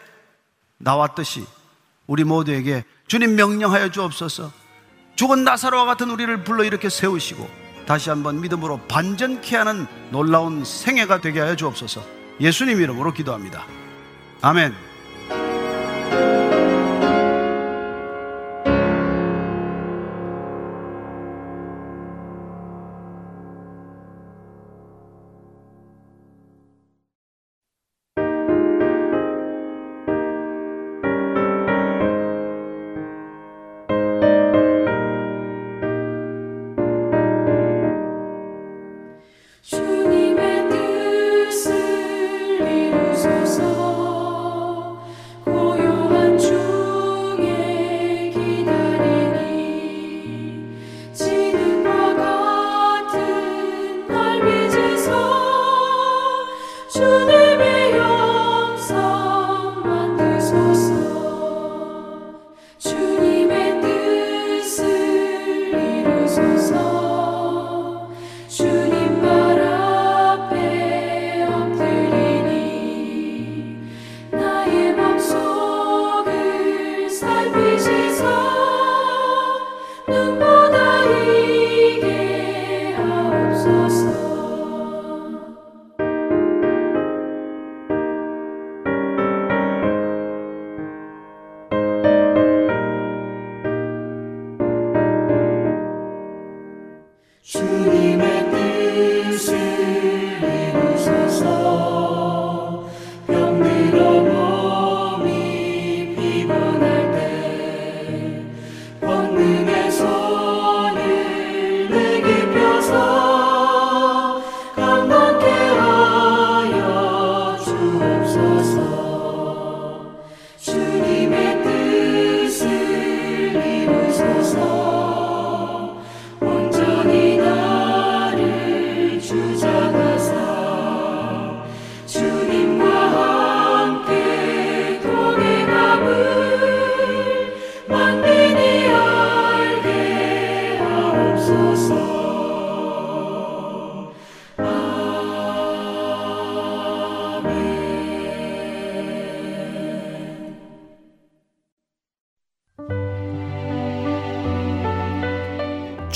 나왔듯이 0.76 1.44
우리 2.06 2.22
모두에게 2.22 2.84
주님 3.08 3.34
명령하여 3.34 3.90
주옵소서. 3.90 4.52
죽은 5.16 5.42
나사로와 5.42 5.84
같은 5.84 6.10
우리를 6.10 6.44
불러 6.44 6.62
이렇게 6.62 6.88
세우시고 6.88 7.50
다시 7.86 8.08
한번 8.08 8.40
믿음으로 8.40 8.82
반전케 8.86 9.56
하는 9.56 9.88
놀라운 10.12 10.64
생애가 10.64 11.22
되게 11.22 11.40
하여 11.40 11.56
주옵소서. 11.56 12.00
예수님 12.40 12.80
이름으로 12.80 13.12
기도합니다. 13.12 13.66
아멘. 14.40 14.74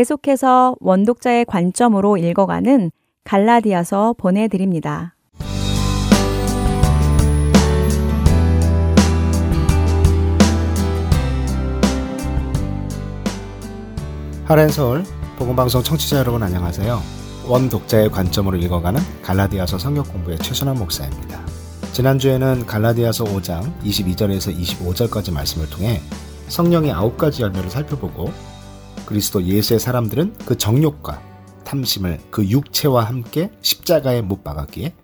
계속해서 0.00 0.76
원독자의 0.80 1.44
관점으로 1.44 2.16
읽어가는 2.16 2.90
갈라디아서 3.24 4.14
보내드립니다. 4.16 5.14
하렌서울 14.44 15.04
복음방송 15.36 15.82
청취자 15.82 16.20
여러분 16.20 16.42
안녕하세요. 16.42 16.98
원독자의 17.46 18.10
관점으로 18.10 18.56
읽어가는 18.56 18.98
갈라디아서 19.20 19.76
성격 19.76 20.10
공부의 20.10 20.38
최선한 20.38 20.78
목사입니다. 20.78 21.44
지난주에는 21.92 22.64
갈라디아서 22.64 23.24
5장 23.24 23.78
22절에서 23.82 24.58
25절까지 24.58 25.30
말씀을 25.30 25.68
통해 25.68 26.00
성령의 26.48 26.90
아홉 26.90 27.18
가지 27.18 27.42
열매를 27.42 27.68
살펴보고 27.68 28.32
그리스도 29.10 29.42
예수의 29.42 29.80
사람들은 29.80 30.34
그 30.46 30.56
정욕과 30.56 31.20
탐심을 31.64 32.20
그 32.30 32.46
육체와 32.46 33.02
함께 33.02 33.50
십자가에 33.60 34.22
못 34.22 34.44
박았기에 34.44 34.94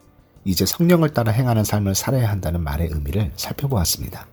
이제 0.44 0.64
성령을 0.64 1.08
따라 1.08 1.32
행하는 1.32 1.64
삶을 1.64 1.96
살아야 1.96 2.30
한다는 2.30 2.62
말의 2.62 2.90
의미를 2.92 3.32
살펴보았습니다. 3.34 4.28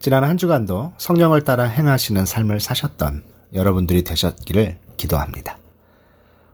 지난 0.00 0.22
한 0.22 0.36
주간도 0.36 0.92
성령을 0.98 1.44
따라 1.44 1.64
행하시는 1.64 2.26
삶을 2.26 2.60
사셨던 2.60 3.24
여러분들이 3.54 4.04
되셨기를 4.04 4.78
기도합니다. 4.98 5.56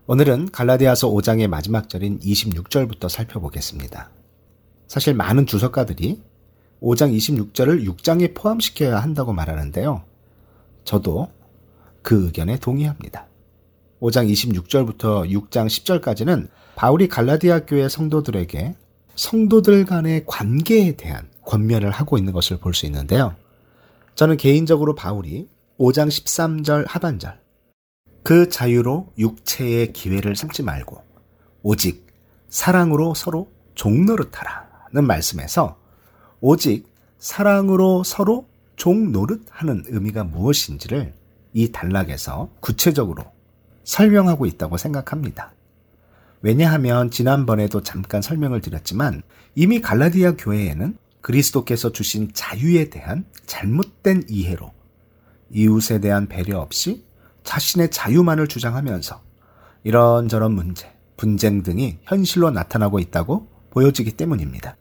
오늘은 0.06 0.52
갈라디아서 0.52 1.10
5장의 1.10 1.48
마지막 1.48 1.88
절인 1.88 2.20
26절부터 2.20 3.08
살펴보겠습니다. 3.08 4.10
사실 4.86 5.14
많은 5.14 5.46
주석가들이 5.46 6.22
5장 6.80 7.12
26절을 7.12 7.84
6장에 7.88 8.36
포함시켜야 8.36 9.02
한다고 9.02 9.32
말하는데요. 9.32 10.04
저도 10.84 11.34
그 12.06 12.26
의견에 12.26 12.56
동의합니다. 12.56 13.26
5장 14.00 14.30
26절부터 14.30 15.28
6장 15.28 15.66
10절까지는 15.66 16.48
바울이 16.76 17.08
갈라디아 17.08 17.66
교회 17.66 17.88
성도들에게 17.88 18.76
성도들 19.16 19.84
간의 19.86 20.22
관계에 20.24 20.92
대한 20.94 21.28
권면을 21.44 21.90
하고 21.90 22.16
있는 22.16 22.32
것을 22.32 22.58
볼 22.58 22.74
수 22.74 22.86
있는데요. 22.86 23.34
저는 24.14 24.36
개인적으로 24.36 24.94
바울이 24.94 25.48
5장 25.80 26.06
13절 26.06 26.84
하반절 26.86 27.40
그 28.22 28.48
자유로 28.50 29.12
육체의 29.18 29.92
기회를 29.92 30.36
삼지 30.36 30.62
말고 30.62 31.02
오직 31.64 32.06
사랑으로 32.48 33.14
서로 33.14 33.50
종노릇하라는 33.74 35.04
말씀에서 35.04 35.76
오직 36.40 36.86
사랑으로 37.18 38.04
서로 38.04 38.46
종노릇하는 38.76 39.86
의미가 39.88 40.22
무엇인지를 40.22 41.25
이 41.56 41.72
단락에서 41.72 42.50
구체적으로 42.60 43.24
설명하고 43.82 44.44
있다고 44.44 44.76
생각합니다. 44.76 45.54
왜냐하면 46.42 47.10
지난번에도 47.10 47.82
잠깐 47.82 48.20
설명을 48.20 48.60
드렸지만 48.60 49.22
이미 49.54 49.80
갈라디아 49.80 50.32
교회에는 50.36 50.98
그리스도께서 51.22 51.92
주신 51.92 52.30
자유에 52.34 52.90
대한 52.90 53.24
잘못된 53.46 54.24
이해로 54.28 54.70
이웃에 55.50 56.00
대한 56.00 56.28
배려 56.28 56.58
없이 56.58 57.06
자신의 57.42 57.90
자유만을 57.90 58.48
주장하면서 58.48 59.22
이런저런 59.84 60.52
문제, 60.52 60.92
분쟁 61.16 61.62
등이 61.62 62.00
현실로 62.02 62.50
나타나고 62.50 62.98
있다고 62.98 63.48
보여지기 63.70 64.12
때문입니다. 64.12 64.76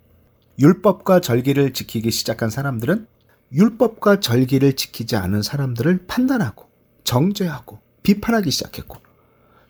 율법과 0.60 1.22
절기를 1.22 1.72
지키기 1.72 2.12
시작한 2.12 2.50
사람들은 2.50 3.08
율법과 3.52 4.20
절기를 4.20 4.74
지키지 4.74 5.16
않은 5.16 5.42
사람들을 5.42 6.06
판단하고 6.08 6.66
정죄하고 7.04 7.80
비판하기 8.04 8.50
시작했고 8.52 8.98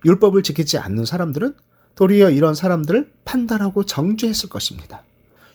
율법을 0.06 0.44
지키지 0.44 0.78
않는 0.78 1.06
사람들은 1.06 1.56
도리어 1.96 2.30
이런 2.30 2.56
사람들을 2.56 3.12
판단하고 3.26 3.86
정죄했을 3.86 4.50
것입니다. 4.50 5.04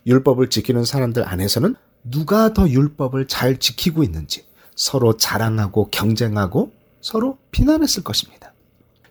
율법을 0.06 0.48
지키는 0.48 0.84
사람들 0.84 1.28
안에서는 1.28 1.76
누가 2.04 2.52
더 2.52 2.68
율법을 2.68 3.26
잘 3.26 3.58
지키고 3.58 4.02
있는지 4.02 4.46
서로 4.74 5.16
자랑하고 5.16 5.88
경쟁하고 5.90 6.72
서로 7.02 7.38
비난했을 7.50 8.02
것입니다. 8.02 8.54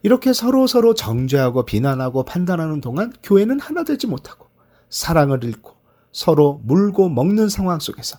이렇게 0.01 0.33
서로 0.33 0.65
서로 0.65 0.93
정죄하고 0.93 1.65
비난하고 1.65 2.23
판단하는 2.23 2.81
동안 2.81 3.13
교회는 3.21 3.59
하나 3.59 3.83
되지 3.83 4.07
못하고 4.07 4.47
사랑을 4.89 5.43
잃고 5.43 5.75
서로 6.11 6.61
물고 6.63 7.09
먹는 7.09 7.49
상황 7.49 7.79
속에서 7.79 8.17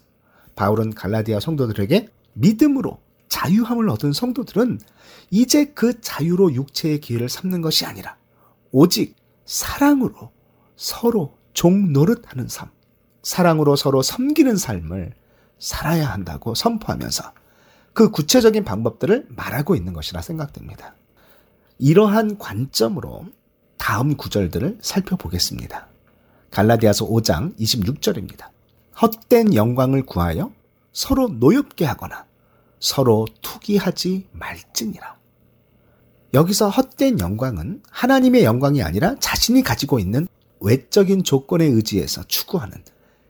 바울은 0.60 0.92
갈라디아 0.92 1.40
성도들에게 1.40 2.08
믿음으로 2.34 3.00
자유함을 3.28 3.88
얻은 3.88 4.12
성도들은 4.12 4.78
이제 5.30 5.64
그 5.72 6.02
자유로 6.02 6.52
육체의 6.52 7.00
기회를 7.00 7.30
삼는 7.30 7.62
것이 7.62 7.86
아니라 7.86 8.18
오직 8.70 9.16
사랑으로 9.46 10.30
서로 10.76 11.34
종 11.54 11.94
노릇하는 11.94 12.48
삶, 12.48 12.68
사랑으로 13.22 13.74
서로 13.74 14.02
섬기는 14.02 14.54
삶을 14.56 15.14
살아야 15.58 16.12
한다고 16.12 16.54
선포하면서 16.54 17.32
그 17.94 18.10
구체적인 18.10 18.62
방법들을 18.64 19.28
말하고 19.30 19.74
있는 19.74 19.94
것이라 19.94 20.20
생각됩니다. 20.20 20.94
이러한 21.78 22.36
관점으로 22.36 23.24
다음 23.78 24.14
구절들을 24.14 24.80
살펴보겠습니다. 24.82 25.88
갈라디아서 26.50 27.06
5장 27.06 27.58
26절입니다. 27.58 28.50
헛된 29.00 29.54
영광을 29.54 30.04
구하여 30.04 30.52
서로 30.92 31.28
노엽게 31.28 31.84
하거나 31.84 32.26
서로 32.80 33.26
투기하지 33.40 34.28
말지니라. 34.32 35.18
여기서 36.34 36.68
헛된 36.68 37.18
영광은 37.18 37.82
하나님의 37.90 38.44
영광이 38.44 38.82
아니라 38.82 39.16
자신이 39.18 39.62
가지고 39.62 39.98
있는 39.98 40.28
외적인 40.60 41.24
조건에 41.24 41.64
의지해서 41.64 42.22
추구하는 42.24 42.84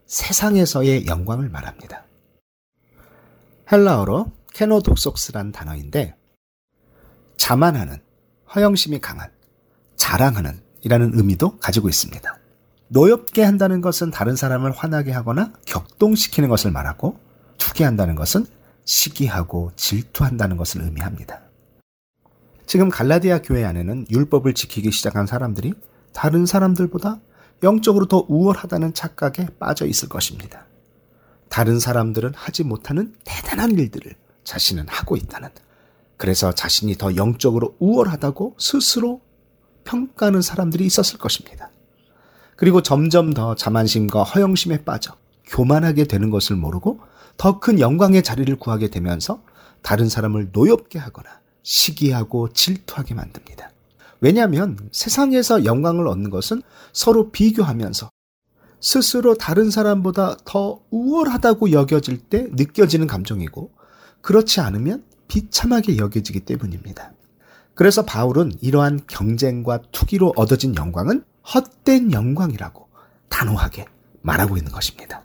세상에서의 0.06 1.06
영광을 1.06 1.48
말합니다. 1.48 2.04
헬라어로 3.70 4.32
케노독속스란 4.52 5.52
단어인데 5.52 6.16
자만하는, 7.36 8.02
허영심이 8.54 8.98
강한, 8.98 9.30
자랑하는 9.96 10.60
이라는 10.82 11.12
의미도 11.14 11.58
가지고 11.58 11.88
있습니다. 11.88 12.39
노엽게 12.92 13.44
한다는 13.44 13.80
것은 13.80 14.10
다른 14.10 14.34
사람을 14.34 14.72
화나게 14.72 15.12
하거나 15.12 15.52
격동시키는 15.64 16.48
것을 16.48 16.72
말하고 16.72 17.20
투기한다는 17.56 18.16
것은 18.16 18.46
시기하고 18.84 19.70
질투한다는 19.76 20.56
것을 20.56 20.82
의미합니다. 20.82 21.40
지금 22.66 22.88
갈라디아 22.88 23.42
교회 23.42 23.64
안에는 23.64 24.06
율법을 24.10 24.54
지키기 24.54 24.90
시작한 24.90 25.26
사람들이 25.26 25.72
다른 26.12 26.46
사람들보다 26.46 27.20
영적으로 27.62 28.06
더 28.06 28.24
우월하다는 28.28 28.94
착각에 28.94 29.46
빠져 29.60 29.86
있을 29.86 30.08
것입니다. 30.08 30.66
다른 31.48 31.78
사람들은 31.78 32.32
하지 32.34 32.64
못하는 32.64 33.14
대단한 33.24 33.70
일들을 33.72 34.16
자신은 34.42 34.86
하고 34.88 35.16
있다는, 35.16 35.50
그래서 36.16 36.50
자신이 36.52 36.96
더 36.96 37.14
영적으로 37.14 37.76
우월하다고 37.78 38.56
스스로 38.58 39.20
평가하는 39.84 40.42
사람들이 40.42 40.84
있었을 40.86 41.18
것입니다. 41.18 41.69
그리고 42.60 42.82
점점 42.82 43.32
더 43.32 43.54
자만심과 43.54 44.22
허영심에 44.22 44.84
빠져 44.84 45.14
교만하게 45.46 46.04
되는 46.04 46.28
것을 46.28 46.56
모르고 46.56 47.00
더 47.38 47.58
큰 47.58 47.80
영광의 47.80 48.22
자리를 48.22 48.54
구하게 48.56 48.88
되면서 48.88 49.42
다른 49.80 50.10
사람을 50.10 50.50
노엽게 50.52 50.98
하거나 50.98 51.40
시기하고 51.62 52.52
질투하게 52.52 53.14
만듭니다. 53.14 53.70
왜냐하면 54.20 54.76
세상에서 54.92 55.64
영광을 55.64 56.06
얻는 56.06 56.28
것은 56.28 56.60
서로 56.92 57.30
비교하면서 57.30 58.10
스스로 58.78 59.36
다른 59.36 59.70
사람보다 59.70 60.36
더 60.44 60.80
우월하다고 60.90 61.72
여겨질 61.72 62.18
때 62.18 62.46
느껴지는 62.52 63.06
감정이고 63.06 63.70
그렇지 64.20 64.60
않으면 64.60 65.02
비참하게 65.28 65.96
여겨지기 65.96 66.40
때문입니다. 66.40 67.14
그래서 67.74 68.04
바울은 68.04 68.52
이러한 68.60 69.00
경쟁과 69.08 69.80
투기로 69.92 70.34
얻어진 70.36 70.76
영광은 70.76 71.24
헛된 71.54 72.12
영광이라고 72.12 72.88
단호하게 73.28 73.86
말하고 74.22 74.56
있는 74.56 74.70
것입니다. 74.72 75.24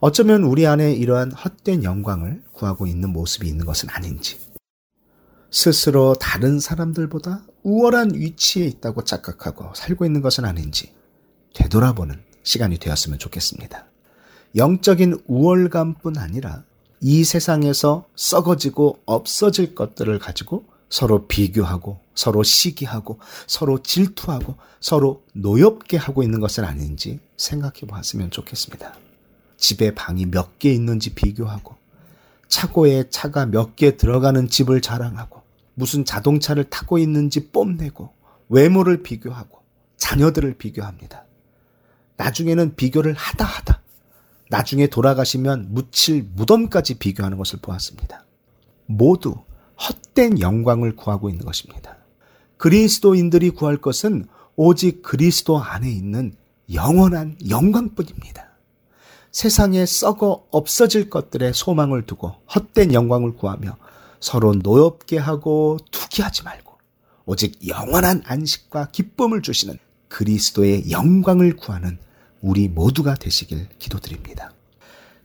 어쩌면 0.00 0.42
우리 0.42 0.66
안에 0.66 0.92
이러한 0.92 1.32
헛된 1.32 1.84
영광을 1.84 2.42
구하고 2.52 2.86
있는 2.86 3.10
모습이 3.10 3.48
있는 3.48 3.64
것은 3.64 3.88
아닌지, 3.90 4.38
스스로 5.50 6.14
다른 6.14 6.58
사람들보다 6.58 7.46
우월한 7.62 8.14
위치에 8.14 8.66
있다고 8.66 9.04
착각하고 9.04 9.72
살고 9.74 10.04
있는 10.04 10.20
것은 10.20 10.44
아닌지 10.44 10.92
되돌아보는 11.54 12.20
시간이 12.42 12.78
되었으면 12.78 13.18
좋겠습니다. 13.18 13.86
영적인 14.56 15.22
우월감뿐 15.26 16.18
아니라 16.18 16.64
이 17.00 17.22
세상에서 17.22 18.06
썩어지고 18.16 18.98
없어질 19.06 19.74
것들을 19.74 20.18
가지고 20.18 20.64
서로 20.90 21.26
비교하고 21.26 22.00
서로 22.14 22.42
시기하고 22.42 23.18
서로 23.46 23.82
질투하고 23.82 24.56
서로 24.80 25.24
노엽게 25.34 25.96
하고 25.96 26.22
있는 26.22 26.40
것은 26.40 26.64
아닌지 26.64 27.18
생각해 27.36 27.80
보았으면 27.86 28.30
좋겠습니다. 28.30 28.94
집에 29.56 29.94
방이 29.94 30.26
몇 30.26 30.58
개 30.58 30.72
있는지 30.72 31.14
비교하고 31.14 31.76
차고에 32.48 33.08
차가 33.10 33.46
몇 33.46 33.76
개 33.76 33.96
들어가는 33.96 34.48
집을 34.48 34.80
자랑하고 34.80 35.42
무슨 35.74 36.04
자동차를 36.04 36.64
타고 36.70 36.98
있는지 36.98 37.50
뽐내고 37.50 38.12
외모를 38.48 39.02
비교하고 39.02 39.60
자녀들을 39.96 40.54
비교합니다. 40.58 41.24
나중에는 42.16 42.76
비교를 42.76 43.14
하다 43.14 43.44
하다 43.44 43.80
나중에 44.50 44.86
돌아가시면 44.86 45.72
묻힐 45.74 46.28
무덤까지 46.34 46.98
비교하는 46.98 47.38
것을 47.38 47.58
보았습니다. 47.60 48.24
모두 48.86 49.34
헛된 49.80 50.40
영광을 50.40 50.94
구하고 50.94 51.28
있는 51.30 51.44
것입니다. 51.44 51.96
그리스도인들이 52.56 53.50
구할 53.50 53.76
것은 53.76 54.26
오직 54.56 55.02
그리스도 55.02 55.58
안에 55.58 55.90
있는 55.90 56.34
영원한 56.72 57.36
영광뿐입니다. 57.48 58.48
세상에 59.32 59.84
썩어 59.84 60.46
없어질 60.50 61.10
것들의 61.10 61.52
소망을 61.54 62.06
두고 62.06 62.36
헛된 62.54 62.92
영광을 62.92 63.34
구하며 63.34 63.76
서로 64.20 64.54
노엽게 64.54 65.18
하고 65.18 65.78
투기하지 65.90 66.44
말고 66.44 66.72
오직 67.26 67.66
영원한 67.66 68.22
안식과 68.24 68.88
기쁨을 68.92 69.42
주시는 69.42 69.76
그리스도의 70.08 70.90
영광을 70.90 71.56
구하는 71.56 71.98
우리 72.40 72.68
모두가 72.68 73.14
되시길 73.14 73.68
기도드립니다. 73.78 74.52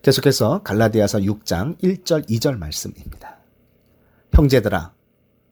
계속해서 0.01 0.63
갈라디아서 0.63 1.19
6장 1.19 1.77
1절 1.79 2.27
2절 2.29 2.57
말씀입니다. 2.57 3.37
형제들아 4.33 4.93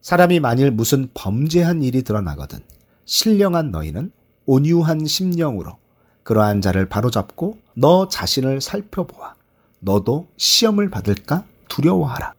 사람이 0.00 0.40
만일 0.40 0.70
무슨 0.70 1.08
범죄한 1.14 1.82
일이 1.82 2.02
드러나거든 2.02 2.60
신령한 3.04 3.70
너희는 3.70 4.12
온유한 4.46 5.06
심령으로 5.06 5.76
그러한 6.22 6.60
자를 6.60 6.88
바로잡고 6.88 7.58
너 7.74 8.08
자신을 8.08 8.60
살펴보아 8.60 9.34
너도 9.80 10.28
시험을 10.36 10.90
받을까 10.90 11.44
두려워하라. 11.68 12.34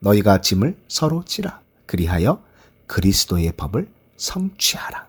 너희가 0.00 0.40
짐을 0.40 0.76
서로 0.88 1.24
지라. 1.24 1.60
그리하여 1.86 2.42
그리스도의 2.86 3.52
법을 3.56 3.88
성취하라. 4.16 5.06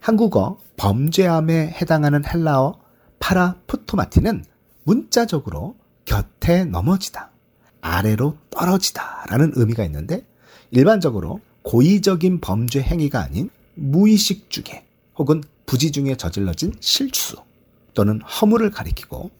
한국어 0.00 0.58
범죄함에 0.76 1.68
해당하는 1.80 2.22
헬라어 2.24 2.78
파라푸토마티는 3.18 4.44
문자적으로 4.84 5.76
곁에 6.04 6.64
넘어지다, 6.64 7.30
아래로 7.80 8.36
떨어지다 8.50 9.26
라는 9.28 9.52
의미가 9.54 9.84
있는데 9.84 10.24
일반적으로 10.70 11.40
고의적인 11.62 12.40
범죄 12.40 12.80
행위가 12.80 13.20
아닌 13.20 13.50
무의식 13.74 14.50
중에 14.50 14.86
혹은 15.16 15.42
부지 15.66 15.90
중에 15.90 16.16
저질러진 16.16 16.74
실수 16.80 17.36
또는 17.94 18.20
허물을 18.22 18.70
가리키고 18.70 19.30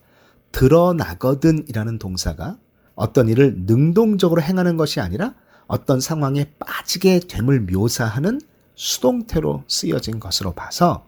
드러나거든이라는 0.52 1.98
동사가 1.98 2.58
어떤 2.94 3.28
일을 3.28 3.54
능동적으로 3.66 4.42
행하는 4.42 4.76
것이 4.76 5.00
아니라 5.00 5.34
어떤 5.66 6.00
상황에 6.00 6.50
빠지게 6.58 7.20
됨을 7.28 7.60
묘사하는 7.60 8.40
수동태로 8.74 9.64
쓰여진 9.68 10.20
것으로 10.20 10.52
봐서 10.52 11.06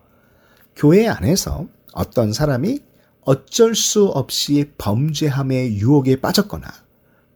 교회 0.76 1.08
안에서 1.08 1.66
어떤 1.92 2.32
사람이 2.32 2.80
어쩔 3.22 3.74
수 3.74 4.06
없이 4.06 4.72
범죄함의 4.78 5.76
유혹에 5.78 6.20
빠졌거나 6.20 6.66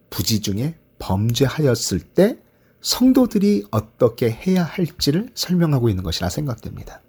부지 0.09 0.41
중에 0.41 0.75
범죄하였을 0.99 1.99
때 1.99 2.37
성도들이 2.83 3.65
어떻게 3.71 4.29
해야 4.29 4.63
할지를 4.63 5.29
설명하고 5.33 5.89
있는 5.89 6.03
것이라 6.03 6.29
생각됩니다. 6.29 7.01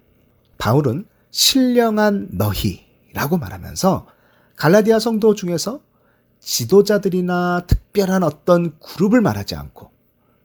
바울은 0.57 1.05
신령한 1.31 2.29
너희라고 2.31 3.37
말하면서 3.37 4.07
갈라디아 4.55 4.99
성도 4.99 5.35
중에서 5.35 5.81
지도자들이나 6.39 7.65
특별한 7.67 8.23
어떤 8.23 8.79
그룹을 8.79 9.19
말하지 9.19 9.55
않고 9.55 9.91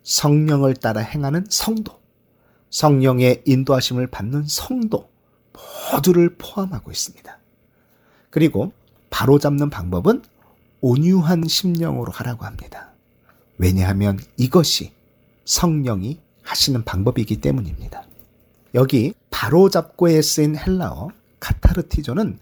성령을 0.03 0.75
따라 0.75 1.01
행하는 1.01 1.47
성도, 1.49 2.01
성령의 2.71 3.43
인도하심을 3.47 4.09
받는 4.09 4.47
성도 4.49 5.11
모두를 5.93 6.35
포함하고 6.39 6.91
있습니다. 6.91 7.39
그리고 8.31 8.73
바로잡는 9.11 9.71
방법은 9.71 10.23
온유한 10.81 11.47
심령으로 11.47 12.11
하라고 12.11 12.47
합니다. 12.47 12.91
왜냐하면 13.59 14.19
이것이 14.37 14.93
성령이 15.51 16.21
하시는 16.43 16.85
방법이기 16.85 17.41
때문입니다. 17.41 18.05
여기 18.75 19.13
바로잡고에 19.31 20.23
쓰인 20.23 20.57
헬라어 20.57 21.09
카타르티조는 21.41 22.39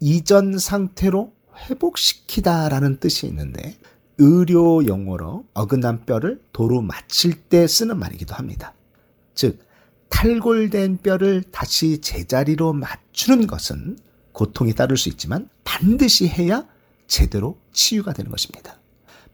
이전 0.00 0.58
상태로 0.58 1.32
회복시키다라는 1.56 2.98
뜻이 2.98 3.28
있는데 3.28 3.76
의료 4.18 4.84
용어로 4.84 5.44
어긋난 5.54 6.04
뼈를 6.04 6.42
도로 6.52 6.82
맞힐 6.82 7.34
때 7.48 7.68
쓰는 7.68 7.96
말이기도 7.98 8.34
합니다. 8.34 8.74
즉 9.36 9.60
탈골된 10.08 10.98
뼈를 10.98 11.44
다시 11.52 12.00
제자리로 12.00 12.72
맞추는 12.72 13.46
것은 13.46 13.96
고통이 14.32 14.74
따를 14.74 14.96
수 14.96 15.08
있지만 15.08 15.48
반드시 15.62 16.26
해야 16.26 16.66
제대로 17.06 17.60
치유가 17.72 18.12
되는 18.12 18.28
것입니다. 18.28 18.80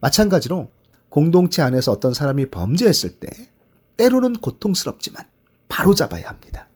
마찬가지로 0.01 0.69
공동체 1.17 1.63
안에서 1.63 1.91
어떤 1.91 2.13
사람이 2.13 2.51
범죄했을 2.51 3.13
때 3.19 3.27
때로는 3.97 4.33
고통스럽지만 4.33 5.25
바로 5.67 5.95
잡아야 5.95 6.29
합니다. 6.29 6.69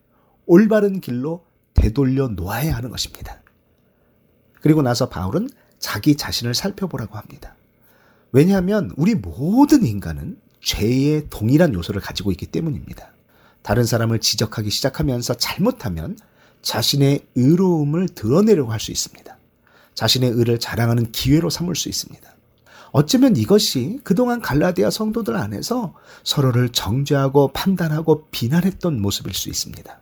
올바른 0.46 1.00
길로 1.00 1.44
되돌려 1.74 2.26
놓아야 2.26 2.74
하는 2.74 2.90
것입니다. 2.90 3.40
그리고 4.60 4.82
나서 4.82 5.08
바울은 5.08 5.48
자기 5.78 6.16
자신을 6.16 6.54
살펴보라고 6.54 7.16
합니다. 7.18 7.54
왜냐하면 8.32 8.90
우리 8.96 9.14
모든 9.14 9.86
인간은 9.86 10.40
죄의 10.60 11.28
동일한 11.30 11.72
요소를 11.74 12.00
가지고 12.00 12.32
있기 12.32 12.46
때문입니다. 12.46 13.12
다른 13.62 13.84
사람을 13.84 14.18
지적하기 14.18 14.70
시작하면서 14.70 15.34
잘못하면 15.34 16.18
자신의 16.62 17.28
의로움을 17.36 18.08
드러내려고 18.08 18.72
할 18.72 18.80
수 18.80 18.90
있습니다. 18.90 19.38
자신의 19.94 20.30
의를 20.30 20.58
자랑하는 20.58 21.12
기회로 21.12 21.48
삼을 21.48 21.76
수 21.76 21.88
있습니다. 21.88 22.31
어쩌면 22.92 23.36
이것이 23.36 24.00
그동안 24.04 24.40
갈라디아 24.40 24.90
성도들 24.90 25.34
안에서 25.34 25.94
서로를 26.24 26.68
정죄하고 26.68 27.52
판단하고 27.52 28.28
비난했던 28.30 29.00
모습일 29.00 29.32
수 29.32 29.48
있습니다. 29.48 30.00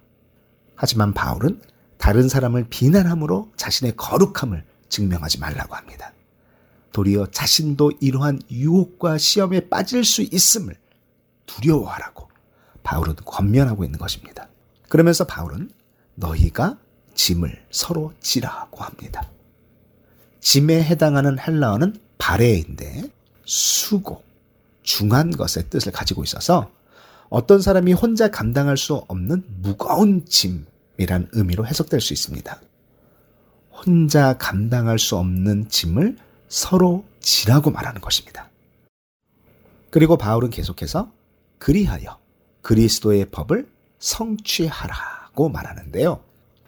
하지만 0.74 1.14
바울은 1.14 1.60
다른 1.98 2.28
사람을 2.28 2.66
비난함으로 2.68 3.52
자신의 3.56 3.94
거룩함을 3.96 4.64
증명하지 4.88 5.38
말라고 5.38 5.76
합니다. 5.76 6.12
도리어 6.92 7.26
자신도 7.26 7.92
이러한 8.00 8.40
유혹과 8.50 9.18
시험에 9.18 9.68
빠질 9.68 10.04
수 10.04 10.22
있음을 10.22 10.74
두려워하라고 11.46 12.28
바울은 12.82 13.14
권면하고 13.24 13.84
있는 13.84 14.00
것입니다. 14.00 14.48
그러면서 14.88 15.24
바울은 15.24 15.70
너희가 16.16 16.78
짐을 17.14 17.66
서로 17.70 18.12
지라고 18.20 18.82
합니다. 18.82 19.30
짐에 20.40 20.82
해당하는 20.82 21.38
헬라어는 21.38 21.94
바레인데 22.20 23.10
수고, 23.44 24.22
중한 24.82 25.30
것의 25.30 25.68
뜻을 25.68 25.90
가지고 25.90 26.22
있어서 26.22 26.70
어떤 27.28 27.60
사람이 27.60 27.92
혼자 27.92 28.30
감당할 28.30 28.76
수 28.76 28.94
없는 28.94 29.42
무거운 29.62 30.24
짐이란 30.24 31.28
의미로 31.32 31.66
해석될 31.66 32.00
수 32.00 32.12
있습니다. 32.12 32.60
혼자 33.72 34.36
감당할 34.36 34.98
수 34.98 35.16
없는 35.16 35.68
짐을 35.68 36.16
서로 36.48 37.04
지라고 37.20 37.70
말하는 37.70 38.00
것입니다. 38.00 38.48
그리고 39.90 40.16
바울은 40.16 40.50
계속해서 40.50 41.10
그리하여 41.58 42.18
그리스도의 42.62 43.30
법을 43.30 43.68
성취하라고 43.98 45.48
말하는데요. 45.48 46.22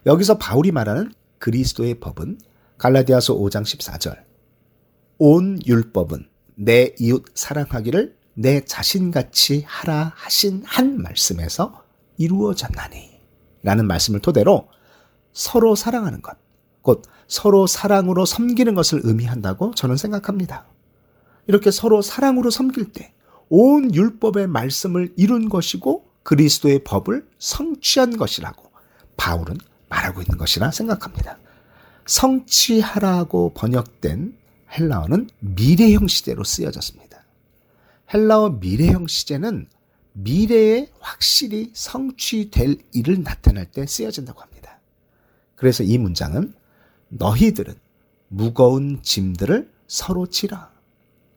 여기서 0.07 0.38
바울이 0.38 0.72
말하는 0.72 1.12
그리스도의 1.38 2.00
법은 2.00 2.40
갈라디아서 2.78 3.34
5장 3.34 3.62
14절. 3.62 4.32
온 5.25 5.61
율법은 5.64 6.27
내 6.57 6.95
이웃 6.99 7.25
사랑하기를 7.35 8.16
내 8.35 8.64
자신같이 8.64 9.62
하라 9.66 10.12
하신 10.16 10.62
한 10.66 11.01
말씀에서 11.01 11.85
이루어졌나니. 12.16 13.12
라는 13.62 13.87
말씀을 13.87 14.18
토대로 14.18 14.68
서로 15.33 15.77
사랑하는 15.77 16.23
것, 16.23 16.37
곧 16.81 17.05
서로 17.29 17.68
사랑으로 17.68 18.27
섬기는 18.27 18.75
것을 18.75 19.01
의미한다고 19.05 19.75
저는 19.75 19.97
생각합니다. 19.97 20.66
이렇게 21.47 21.70
서로 21.70 22.03
사랑으로 22.03 22.51
섬길 22.51 22.93
때 22.93 23.12
온 23.55 23.95
율법의 23.95 24.47
말씀을 24.47 25.12
이룬 25.14 25.51
것이고 25.51 26.07
그리스도의 26.23 26.85
법을 26.85 27.29
성취한 27.39 28.16
것이라고 28.16 28.73
바울은 29.18 29.59
말하고 29.91 30.23
있는 30.23 30.39
것이라 30.39 30.70
생각합니다. 30.70 31.37
성취하라고 32.07 33.53
번역된 33.53 34.39
헬라어는 34.73 35.29
미래형 35.41 36.09
시제로 36.09 36.45
쓰여졌습니다. 36.45 37.25
헬라어 38.12 38.51
미래형 38.61 39.07
시제는 39.07 39.68
미래에 40.14 40.91
확실히 41.01 41.70
성취될 41.73 42.79
일을 42.93 43.23
나타낼 43.23 43.66
때 43.66 43.87
쓰여진다고 43.87 44.41
합니다. 44.41 44.81
그래서 45.55 45.83
이 45.83 45.97
문장은 45.99 46.55
너희들은 47.09 47.75
무거운 48.29 49.03
짐들을 49.03 49.70
서로 49.87 50.27
지라. 50.27 50.70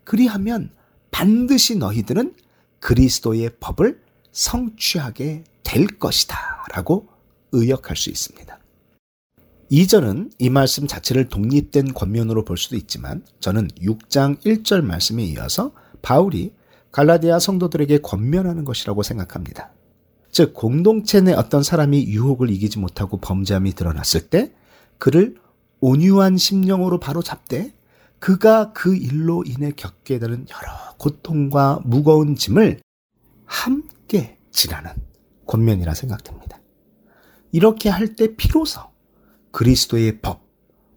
그리하면 0.04 0.72
반드시 1.12 1.78
너희들은 1.78 2.36
그리스도의 2.80 3.58
법을 3.60 4.02
성취하게 4.32 5.44
될 5.64 5.88
것이다. 5.88 6.66
라고 6.74 7.08
의역할 7.52 7.96
수 7.96 8.10
있습니다. 8.10 8.55
이전은 9.70 10.32
이 10.38 10.50
말씀 10.50 10.86
자체를 10.86 11.28
독립된 11.28 11.94
권면으로 11.94 12.46
볼 12.46 12.58
수도 12.58 12.76
있지만 12.76 13.26
저는 13.40 13.70
6장 13.82 14.40
1절 14.42 14.82
말씀에 14.82 15.24
이어서 15.24 15.72
바울이 16.02 16.54
갈라디아 16.92 17.40
성도들에게 17.40 18.00
권면하는 18.00 18.64
것이라고 18.64 19.04
생각합니다. 19.04 19.72
즉 20.32 20.54
공동체 20.54 21.22
내 21.22 21.34
어떤 21.34 21.64
사람이 21.64 22.06
유혹을 22.08 22.50
이기지 22.52 22.80
못하고 22.80 23.18
범죄함이 23.18 23.74
드러났을 23.74 24.30
때 24.30 24.54
그를 24.98 25.36
온유한 25.80 26.38
심령으로 26.38 27.00
바로 27.00 27.22
잡되 27.22 27.74
그가 28.20 28.72
그 28.74 28.96
일로 28.96 29.44
인해 29.46 29.72
겪게 29.76 30.20
되는 30.20 30.46
여러 30.50 30.96
고통과 30.98 31.82
무거운 31.84 32.36
짐을 32.36 32.80
함께 33.46 34.38
지라는 34.52 34.92
권면이라 35.48 35.94
생각됩니다. 35.94 36.60
이렇게 37.52 37.90
할 37.90 38.16
때 38.16 38.36
비로소 38.36 38.82
그리스도의 39.56 40.20
법, 40.20 40.42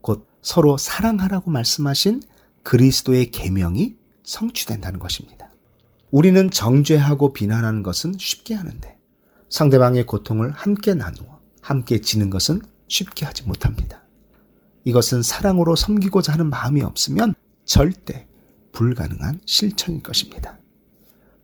곧 0.01 0.27
서로 0.43 0.77
사랑하라고 0.77 1.49
말씀하신 1.49 2.25
그리스도의 2.65 3.31
계명이 3.31 3.95
성취된다는 4.25 4.99
것입니다. 4.99 5.49
우리는 6.11 6.51
정죄하고 6.51 7.33
비난하는 7.33 7.85
것은 7.85 8.15
쉽게 8.19 8.55
하는데 8.55 8.99
상대방의 9.49 10.07
고통을 10.07 10.51
함께 10.51 10.95
나누어 10.95 11.39
함께 11.61 12.01
지는 12.01 12.31
것은 12.31 12.61
쉽게 12.89 13.27
하지 13.27 13.45
못합니다. 13.45 14.03
이것은 14.83 15.23
사랑으로 15.23 15.77
섬기고자 15.77 16.33
하는 16.33 16.51
마음이 16.51 16.83
없으면 16.83 17.37
절대 17.65 18.27
불가능한 18.73 19.41
실천일 19.47 20.03
것입니다. 20.03 20.59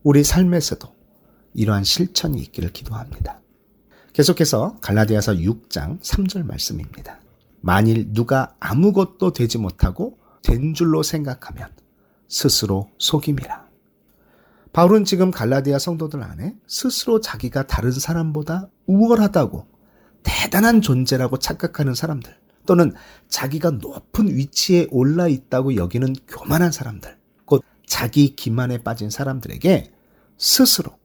우리 0.03 0.25
삶에서도 0.25 0.93
이러한 1.55 1.85
실천이 1.85 2.41
있기를 2.41 2.73
기도합니다. 2.73 3.41
계속해서 4.15 4.77
갈라디아서 4.81 5.33
6장 5.33 6.01
3절 6.01 6.47
말씀입니다. 6.47 7.21
만일 7.61 8.13
누가 8.13 8.55
아무것도 8.61 9.33
되지 9.33 9.59
못하고 9.59 10.19
된 10.45 10.73
줄로 10.73 11.03
생각하면 11.03 11.69
스스로 12.29 12.89
속임이라. 12.99 13.65
바울은 14.73 15.05
지금 15.05 15.33
갈라디아 15.33 15.81
성도들 15.81 16.23
안에 16.23 16.55
스스로 16.69 17.21
자기가 17.21 17.67
다른 17.67 17.91
사람보다 17.91 18.69
우월하다고 18.87 19.67
대단한 20.23 20.81
존재라고 20.81 21.41
착각하는 21.41 21.95
사람들 21.95 22.37
또는 22.67 22.93
자기가 23.29 23.73
높은 23.73 24.29
위치에 24.29 24.87
올라 24.93 25.27
있다고 25.27 25.75
여기는 25.75 26.15
교만한 26.29 26.71
사람들 26.71 27.19
곧 27.47 27.65
자기 27.85 28.37
기만에 28.37 28.79
빠진 28.79 29.11
사람들에게 29.11 29.93
스스로 30.39 30.97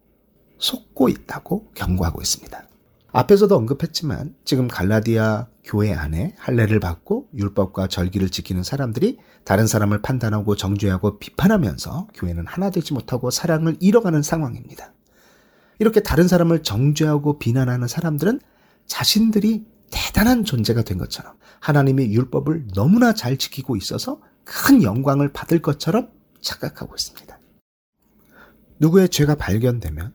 속고 0.60 1.10
있다고 1.10 1.72
경고하고 1.74 2.22
있습니다. 2.22 2.69
앞에서도 3.12 3.56
언급했지만 3.56 4.36
지금 4.46 4.68
갈라디아 4.68 5.48
교회 5.64 5.94
안에 5.94 6.36
할례를 6.38 6.80
받고 6.80 7.30
율법과 7.36 7.88
절기를 7.88 8.30
지키는 8.30 8.64
사람들이 8.64 9.18
다른 9.44 9.66
사람을 9.66 10.02
판단하고 10.02 10.56
정죄하고 10.56 11.18
비판하면서 11.18 12.10
교회는 12.14 12.46
하나 12.46 12.70
되지 12.70 12.94
못하고 12.94 13.32
사랑을 13.32 13.78
잃어가는 13.80 14.22
상황입니다. 14.22 14.94
이렇게 15.80 16.02
다른 16.02 16.28
사람을 16.28 16.62
정죄하고 16.62 17.40
비난하는 17.40 17.88
사람들은 17.88 18.42
자신들이 18.86 19.66
대단한 19.92 20.44
존재가 20.44 20.84
된 20.84 20.98
것처럼 20.98 21.34
하나님의 21.62 22.14
율법을 22.14 22.68
너무나 22.76 23.14
잘 23.14 23.38
지키고 23.38 23.76
있어서 23.76 24.22
큰 24.44 24.84
영광을 24.84 25.32
받을 25.32 25.62
것처럼 25.62 26.10
착각하고 26.42 26.94
있습니다. 26.96 27.40
누구의 28.80 29.10
죄가 29.10 29.36
발견되면 29.36 30.14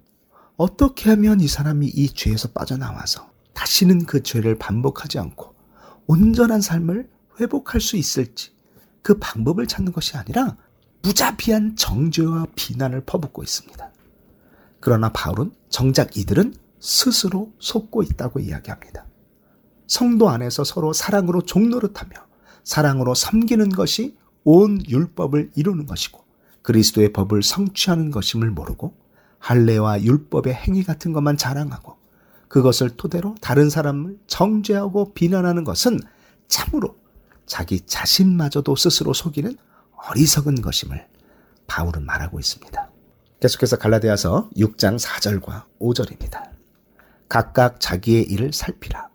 어떻게 0.57 1.11
하면 1.11 1.41
이 1.41 1.49
사람이 1.49 1.87
이 1.87 2.09
죄에서 2.09 2.49
빠져나와서 2.53 3.31
다시는 3.55 4.07
그 4.07 4.23
죄를 4.23 4.59
반복하지 4.59 5.19
않고 5.19 5.55
온전한 6.07 6.61
삶을 6.61 7.09
회복할 7.41 7.81
수 7.81 7.97
있을지 7.97 8.53
그 9.03 9.19
방법을 9.19 9.67
찾는 9.67 9.93
것이 9.93 10.17
아니라 10.17 10.57
무자비한 11.03 11.77
정죄와 11.77 12.47
비난을 12.55 13.03
퍼붓고 13.05 13.43
있습니다. 13.43 13.93
그러나 14.81 15.11
바울은 15.13 15.53
정작 15.69 16.17
이들은 16.17 16.55
스스로 16.79 17.53
속고 17.59 18.03
있다고 18.03 18.41
이야기합니다. 18.41 19.07
성도 19.87 20.29
안에서 20.29 20.65
서로 20.65 20.93
사랑으로 20.93 21.43
종노릇하며 21.43 22.13
사랑으로 22.65 23.15
섬기는 23.15 23.71
것이 23.71 24.17
온 24.45 24.81
율법을 24.87 25.53
이루는 25.55 25.87
것이고 25.87 26.25
그리스도의 26.63 27.13
법을 27.13 27.43
성취하는 27.43 28.11
것임을 28.11 28.51
모르고 28.51 28.95
할례와 29.45 30.03
율법의 30.03 30.55
행위 30.55 30.83
같은 30.85 31.13
것만 31.13 31.37
자랑하고 31.37 31.99
그것을 32.49 32.97
토대로 32.97 33.35
다른 33.43 33.69
사람을 33.69 34.19
정죄하고 34.27 35.13
비난하는 35.13 35.65
것은 35.65 36.01
참으로 36.49 36.97
자기 37.45 37.83
자신마저도 37.83 38.75
스스로 38.75 39.13
속이는 39.13 39.55
어리석은 40.09 40.63
것임을 40.63 41.07
바울은 41.67 42.07
말하고 42.07 42.39
있습니다. 42.39 42.91
계속해서 43.41 43.77
갈라디아서 43.77 44.49
6장 44.57 44.99
4절과 44.99 45.65
5절입니다. 45.79 46.51
각각 47.29 47.81
자기의 47.81 48.23
일을 48.25 48.55
살피라. 48.55 49.11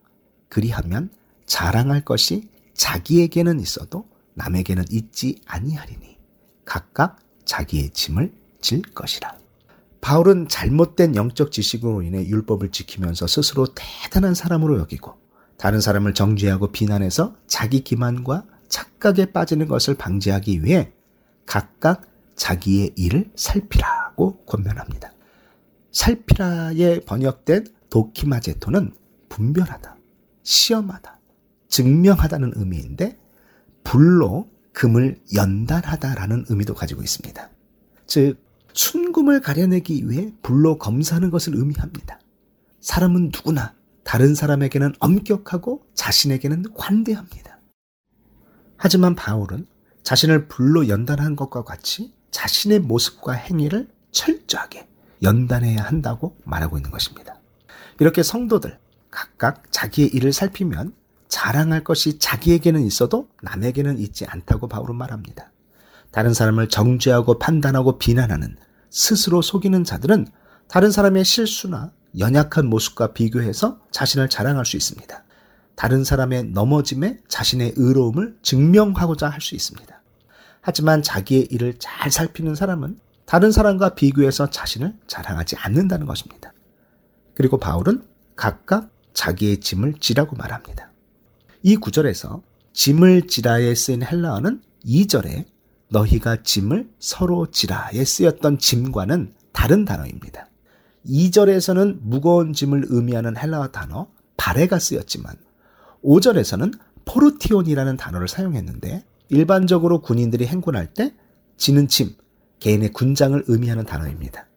그리하면 0.47 1.09
자랑할 1.47 2.05
것이 2.05 2.49
자기에게는 2.75 3.59
있어도 3.59 4.07
남에게는 4.35 4.85
있지 4.91 5.41
아니하리니 5.47 6.19
각각 6.65 7.17
자기의 7.45 7.89
짐을 7.91 8.31
질 8.61 8.83
것이라. 8.83 9.48
바울은 10.01 10.47
잘못된 10.47 11.15
영적 11.15 11.51
지식으로 11.51 12.03
인해 12.03 12.25
율법을 12.25 12.71
지키면서 12.71 13.27
스스로 13.27 13.67
대단한 13.75 14.33
사람으로 14.33 14.79
여기고 14.79 15.15
다른 15.57 15.81
사람을 15.81 16.13
정죄하고 16.13 16.71
비난해서 16.71 17.35
자기 17.47 17.81
기만과 17.81 18.45
착각에 18.69 19.25
빠지는 19.33 19.67
것을 19.67 19.95
방지하기 19.95 20.63
위해 20.63 20.93
각각 21.45 22.03
자기의 22.35 22.93
일을 22.95 23.29
살피라고 23.35 24.37
권면합니다. 24.45 25.11
살피라에 25.91 27.01
번역된 27.01 27.65
도키마제토는 27.89 28.93
분별하다, 29.27 29.97
시험하다, 30.43 31.19
증명하다는 31.67 32.53
의미인데 32.55 33.17
불로 33.83 34.49
금을 34.73 35.19
연단하다라는 35.35 36.45
의미도 36.47 36.73
가지고 36.75 37.01
있습니다. 37.01 37.49
즉 38.07 38.37
순금을 38.73 39.41
가려내기 39.41 40.09
위해 40.09 40.33
불로 40.41 40.77
검사하는 40.77 41.29
것을 41.29 41.55
의미합니다. 41.55 42.19
사람은 42.79 43.31
누구나 43.33 43.73
다른 44.03 44.35
사람에게는 44.35 44.93
엄격하고 44.99 45.83
자신에게는 45.93 46.73
관대합니다. 46.73 47.59
하지만 48.77 49.15
바울은 49.15 49.67
자신을 50.03 50.47
불로 50.47 50.87
연단한 50.87 51.35
것과 51.35 51.63
같이 51.63 52.13
자신의 52.31 52.79
모습과 52.79 53.33
행위를 53.33 53.89
철저하게 54.11 54.87
연단해야 55.21 55.83
한다고 55.83 56.37
말하고 56.45 56.77
있는 56.77 56.89
것입니다. 56.91 57.39
이렇게 57.99 58.23
성도들 58.23 58.79
각각 59.11 59.71
자기의 59.71 60.09
일을 60.09 60.31
살피면 60.31 60.93
자랑할 61.27 61.83
것이 61.83 62.17
자기에게는 62.17 62.81
있어도 62.81 63.29
남에게는 63.43 63.99
있지 63.99 64.25
않다고 64.25 64.67
바울은 64.67 64.95
말합니다. 64.95 65.51
다른 66.11 66.33
사람을 66.33 66.69
정죄하고 66.69 67.39
판단하고 67.39 67.99
비난하는 67.99 68.57
스스로 68.89 69.41
속이는 69.41 69.83
자들은 69.83 70.27
다른 70.67 70.91
사람의 70.91 71.23
실수나 71.25 71.91
연약한 72.17 72.67
모습과 72.67 73.13
비교해서 73.13 73.79
자신을 73.91 74.29
자랑할 74.29 74.65
수 74.65 74.77
있습니다. 74.77 75.23
다른 75.75 76.03
사람의 76.03 76.45
넘어짐에 76.45 77.19
자신의 77.27 77.73
의로움을 77.77 78.37
증명하고자 78.41 79.29
할 79.29 79.39
수 79.41 79.55
있습니다. 79.55 80.01
하지만 80.61 81.01
자기의 81.01 81.47
일을 81.51 81.75
잘 81.79 82.11
살피는 82.11 82.55
사람은 82.55 82.99
다른 83.25 83.51
사람과 83.51 83.95
비교해서 83.95 84.49
자신을 84.49 84.93
자랑하지 85.07 85.55
않는다는 85.57 86.05
것입니다. 86.05 86.51
그리고 87.35 87.57
바울은 87.57 88.03
각각 88.35 88.91
자기의 89.13 89.59
짐을 89.59 89.95
지라고 89.99 90.35
말합니다. 90.35 90.91
이 91.63 91.75
구절에서 91.77 92.41
짐을 92.73 93.27
지라에 93.27 93.73
쓰인 93.75 94.03
헬라어는 94.03 94.61
2절에 94.85 95.45
너희가 95.89 96.43
짐을 96.43 96.89
서로 96.99 97.49
지라에 97.51 98.03
쓰였던 98.03 98.59
짐과는 98.59 99.33
다른 99.51 99.85
단어입니다. 99.85 100.47
2절에서는 101.05 101.99
무거운 102.01 102.53
짐을 102.53 102.85
의미하는 102.89 103.37
헬라어 103.37 103.69
단어 103.69 104.07
바레가 104.37 104.79
쓰였지만 104.79 105.35
5절에서는 106.03 106.77
포르티온이라는 107.05 107.97
단어를 107.97 108.27
사용했는데 108.27 109.03
일반적으로 109.29 110.01
군인들이 110.01 110.45
행군할 110.45 110.93
때 110.93 111.13
지는 111.57 111.87
짐, 111.87 112.15
개인의 112.59 112.93
군장을 112.93 113.43
의미하는 113.47 113.85
단어입니다. 113.85 114.47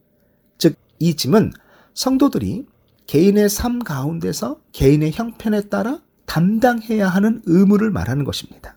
즉, 0.59 0.77
이 0.99 1.15
짐은 1.15 1.53
성도들이 1.95 2.67
개인의 3.07 3.49
삶 3.49 3.81
가운데서 3.81 4.61
개인의 4.73 5.13
형편에 5.13 5.63
따라 5.63 6.01
담당해야 6.27 7.09
하는 7.09 7.43
의무를 7.47 7.91
말하는 7.91 8.25
것입니다. 8.25 8.77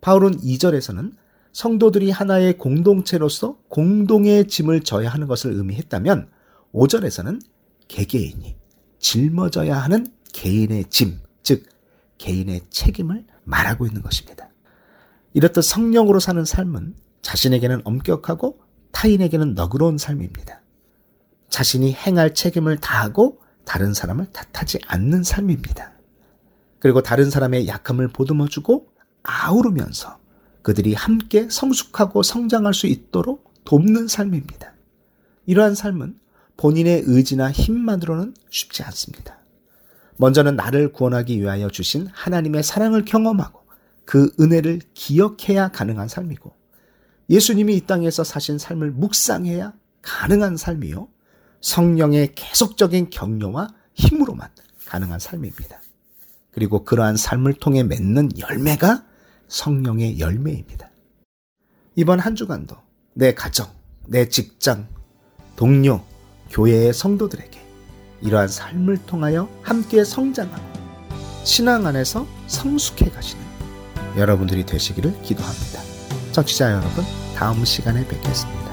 바울은 0.00 0.38
2절에서는 0.38 1.12
성도들이 1.56 2.10
하나의 2.10 2.58
공동체로서 2.58 3.56
공동의 3.70 4.46
짐을 4.46 4.82
져야 4.82 5.08
하는 5.08 5.26
것을 5.26 5.54
의미했다면 5.54 6.28
5절에서는 6.74 7.40
개개인이 7.88 8.58
짊어져야 8.98 9.78
하는 9.78 10.06
개인의 10.34 10.84
짐, 10.90 11.18
즉 11.42 11.62
개인의 12.18 12.60
책임을 12.68 13.24
말하고 13.44 13.86
있는 13.86 14.02
것입니다. 14.02 14.50
이렇듯 15.32 15.64
성령으로 15.64 16.20
사는 16.20 16.44
삶은 16.44 16.94
자신에게는 17.22 17.80
엄격하고 17.84 18.60
타인에게는 18.92 19.54
너그러운 19.54 19.96
삶입니다. 19.96 20.60
자신이 21.48 21.94
행할 21.94 22.34
책임을 22.34 22.76
다하고 22.76 23.40
다른 23.64 23.94
사람을 23.94 24.26
탓하지 24.26 24.80
않는 24.88 25.22
삶입니다. 25.22 25.92
그리고 26.80 27.00
다른 27.00 27.30
사람의 27.30 27.66
약함을 27.66 28.08
보듬어주고 28.08 28.88
아우르면서 29.22 30.18
그들이 30.66 30.94
함께 30.94 31.46
성숙하고 31.48 32.24
성장할 32.24 32.74
수 32.74 32.88
있도록 32.88 33.54
돕는 33.64 34.08
삶입니다. 34.08 34.72
이러한 35.46 35.76
삶은 35.76 36.18
본인의 36.56 37.04
의지나 37.06 37.52
힘만으로는 37.52 38.34
쉽지 38.50 38.82
않습니다. 38.82 39.38
먼저는 40.16 40.56
나를 40.56 40.90
구원하기 40.90 41.40
위하여 41.40 41.70
주신 41.70 42.08
하나님의 42.12 42.64
사랑을 42.64 43.04
경험하고 43.04 43.60
그 44.04 44.34
은혜를 44.40 44.80
기억해야 44.92 45.68
가능한 45.68 46.08
삶이고 46.08 46.52
예수님이 47.30 47.76
이 47.76 47.80
땅에서 47.82 48.24
사신 48.24 48.58
삶을 48.58 48.90
묵상해야 48.90 49.72
가능한 50.02 50.56
삶이요. 50.56 51.06
성령의 51.60 52.34
계속적인 52.34 53.10
격려와 53.10 53.68
힘으로만 53.94 54.48
가능한 54.86 55.20
삶입니다. 55.20 55.80
그리고 56.50 56.82
그러한 56.82 57.16
삶을 57.16 57.54
통해 57.54 57.84
맺는 57.84 58.30
열매가 58.40 59.04
성령의 59.48 60.18
열매입니다. 60.18 60.90
이번 61.94 62.18
한 62.18 62.34
주간도 62.34 62.76
내 63.14 63.34
가정, 63.34 63.68
내 64.06 64.28
직장, 64.28 64.86
동료, 65.56 66.02
교회의 66.50 66.92
성도들에게 66.92 67.60
이러한 68.20 68.48
삶을 68.48 68.98
통하여 69.06 69.48
함께 69.62 70.04
성장하고 70.04 70.62
신앙 71.44 71.86
안에서 71.86 72.26
성숙해 72.46 73.10
가시는 73.10 73.44
여러분들이 74.16 74.64
되시기를 74.66 75.22
기도합니다. 75.22 75.80
청취자 76.32 76.72
여러분, 76.72 77.04
다음 77.34 77.64
시간에 77.64 78.06
뵙겠습니다. 78.06 78.66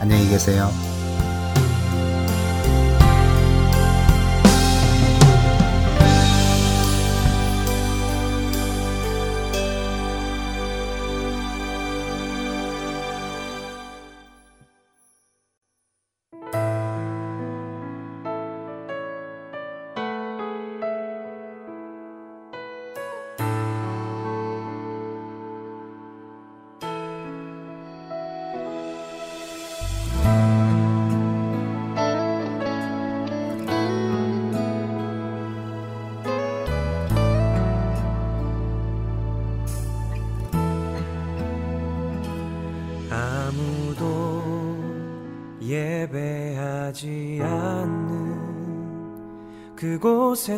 안녕히 0.00 0.28
계세요. 0.28 0.68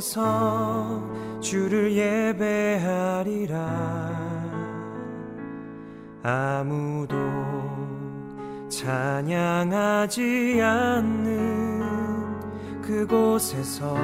그곳에서 0.00 1.02
주를 1.40 1.92
예배하리라. 1.92 3.58
아무도 6.22 7.16
찬양하지 8.70 10.60
않는 10.62 11.82
그곳에서 12.80 13.94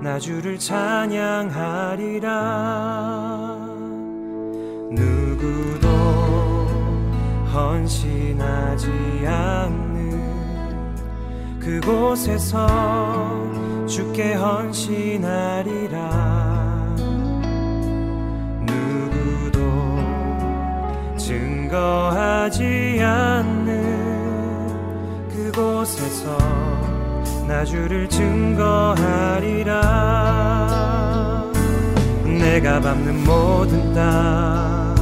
나 0.00 0.20
주를 0.20 0.56
찬양하리라. 0.58 2.30
누구도 4.92 5.88
헌신하지 7.52 8.88
않는 9.26 10.22
그곳에서 11.58 13.41
주께 13.92 14.32
헌신하리라. 14.32 15.98
누구도 18.62 19.60
증거하지 21.18 22.98
않는 23.02 23.68
그곳에서 25.28 26.38
나 27.46 27.62
주를 27.66 28.08
증거하리라. 28.08 29.74
내가 32.24 32.80
밟는 32.80 33.24
모든 33.24 33.92
땅 33.92 34.94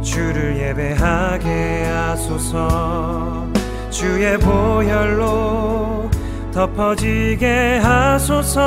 주를 0.00 0.56
예배하게 0.58 1.86
하소서. 1.86 3.48
주의 3.90 4.38
보혈로 4.38 6.11
덮어지게 6.52 7.78
하소서. 7.78 8.62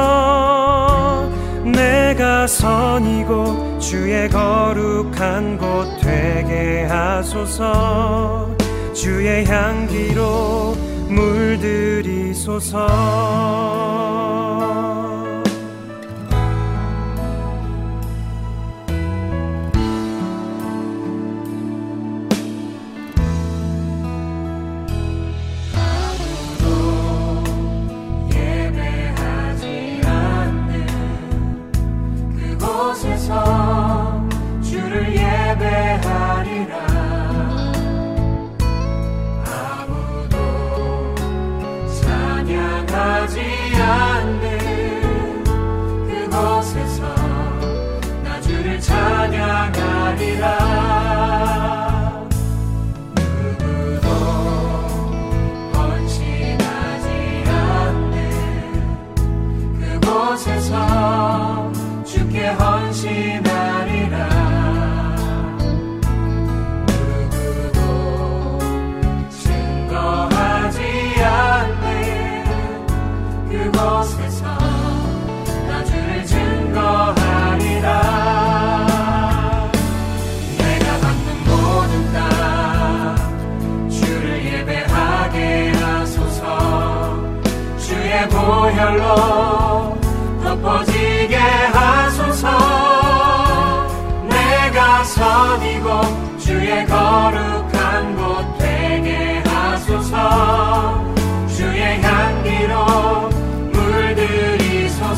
내가 1.63 2.47
선이고 2.47 3.79
주의 3.79 4.29
거룩한 4.29 5.57
곳 5.57 5.97
되게 6.01 6.83
하소서. 6.85 8.53
주의 8.93 9.45
향기로 9.45 10.75
물들이소서 11.09 12.87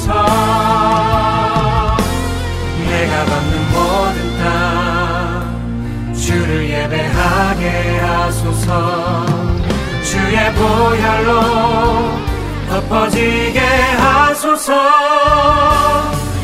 물들이소서 0.07 1.97
내가 2.89 3.25
받는 3.25 3.51
모든 3.73 4.15
땅 4.39 6.15
주를 6.15 6.69
예배하게 6.69 7.99
하소서. 7.99 9.25
주의 10.03 10.53
보혈로 10.53 11.31
덮어지게 12.69 13.59
하소서. 13.59 14.73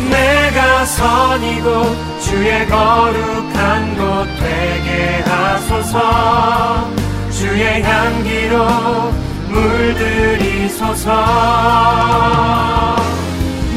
내가 0.10 0.86
선이고 0.86 1.96
주의 2.22 2.68
거룩한 2.68 3.96
곳 3.96 4.28
되게 4.40 5.24
하소서. 5.26 6.92
주의 7.32 7.82
향기로 7.82 8.68
물들이소서 9.50 11.12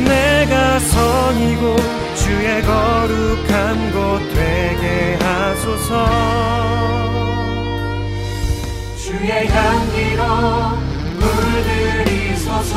내가 0.06 0.78
선이고 0.78 1.76
주의 2.14 2.62
거룩한 2.62 3.92
곳 3.92 4.20
되게 4.34 5.18
하소서. 5.22 6.06
주의 8.96 9.46
향기로 9.48 10.22
물들이소서 11.18 12.76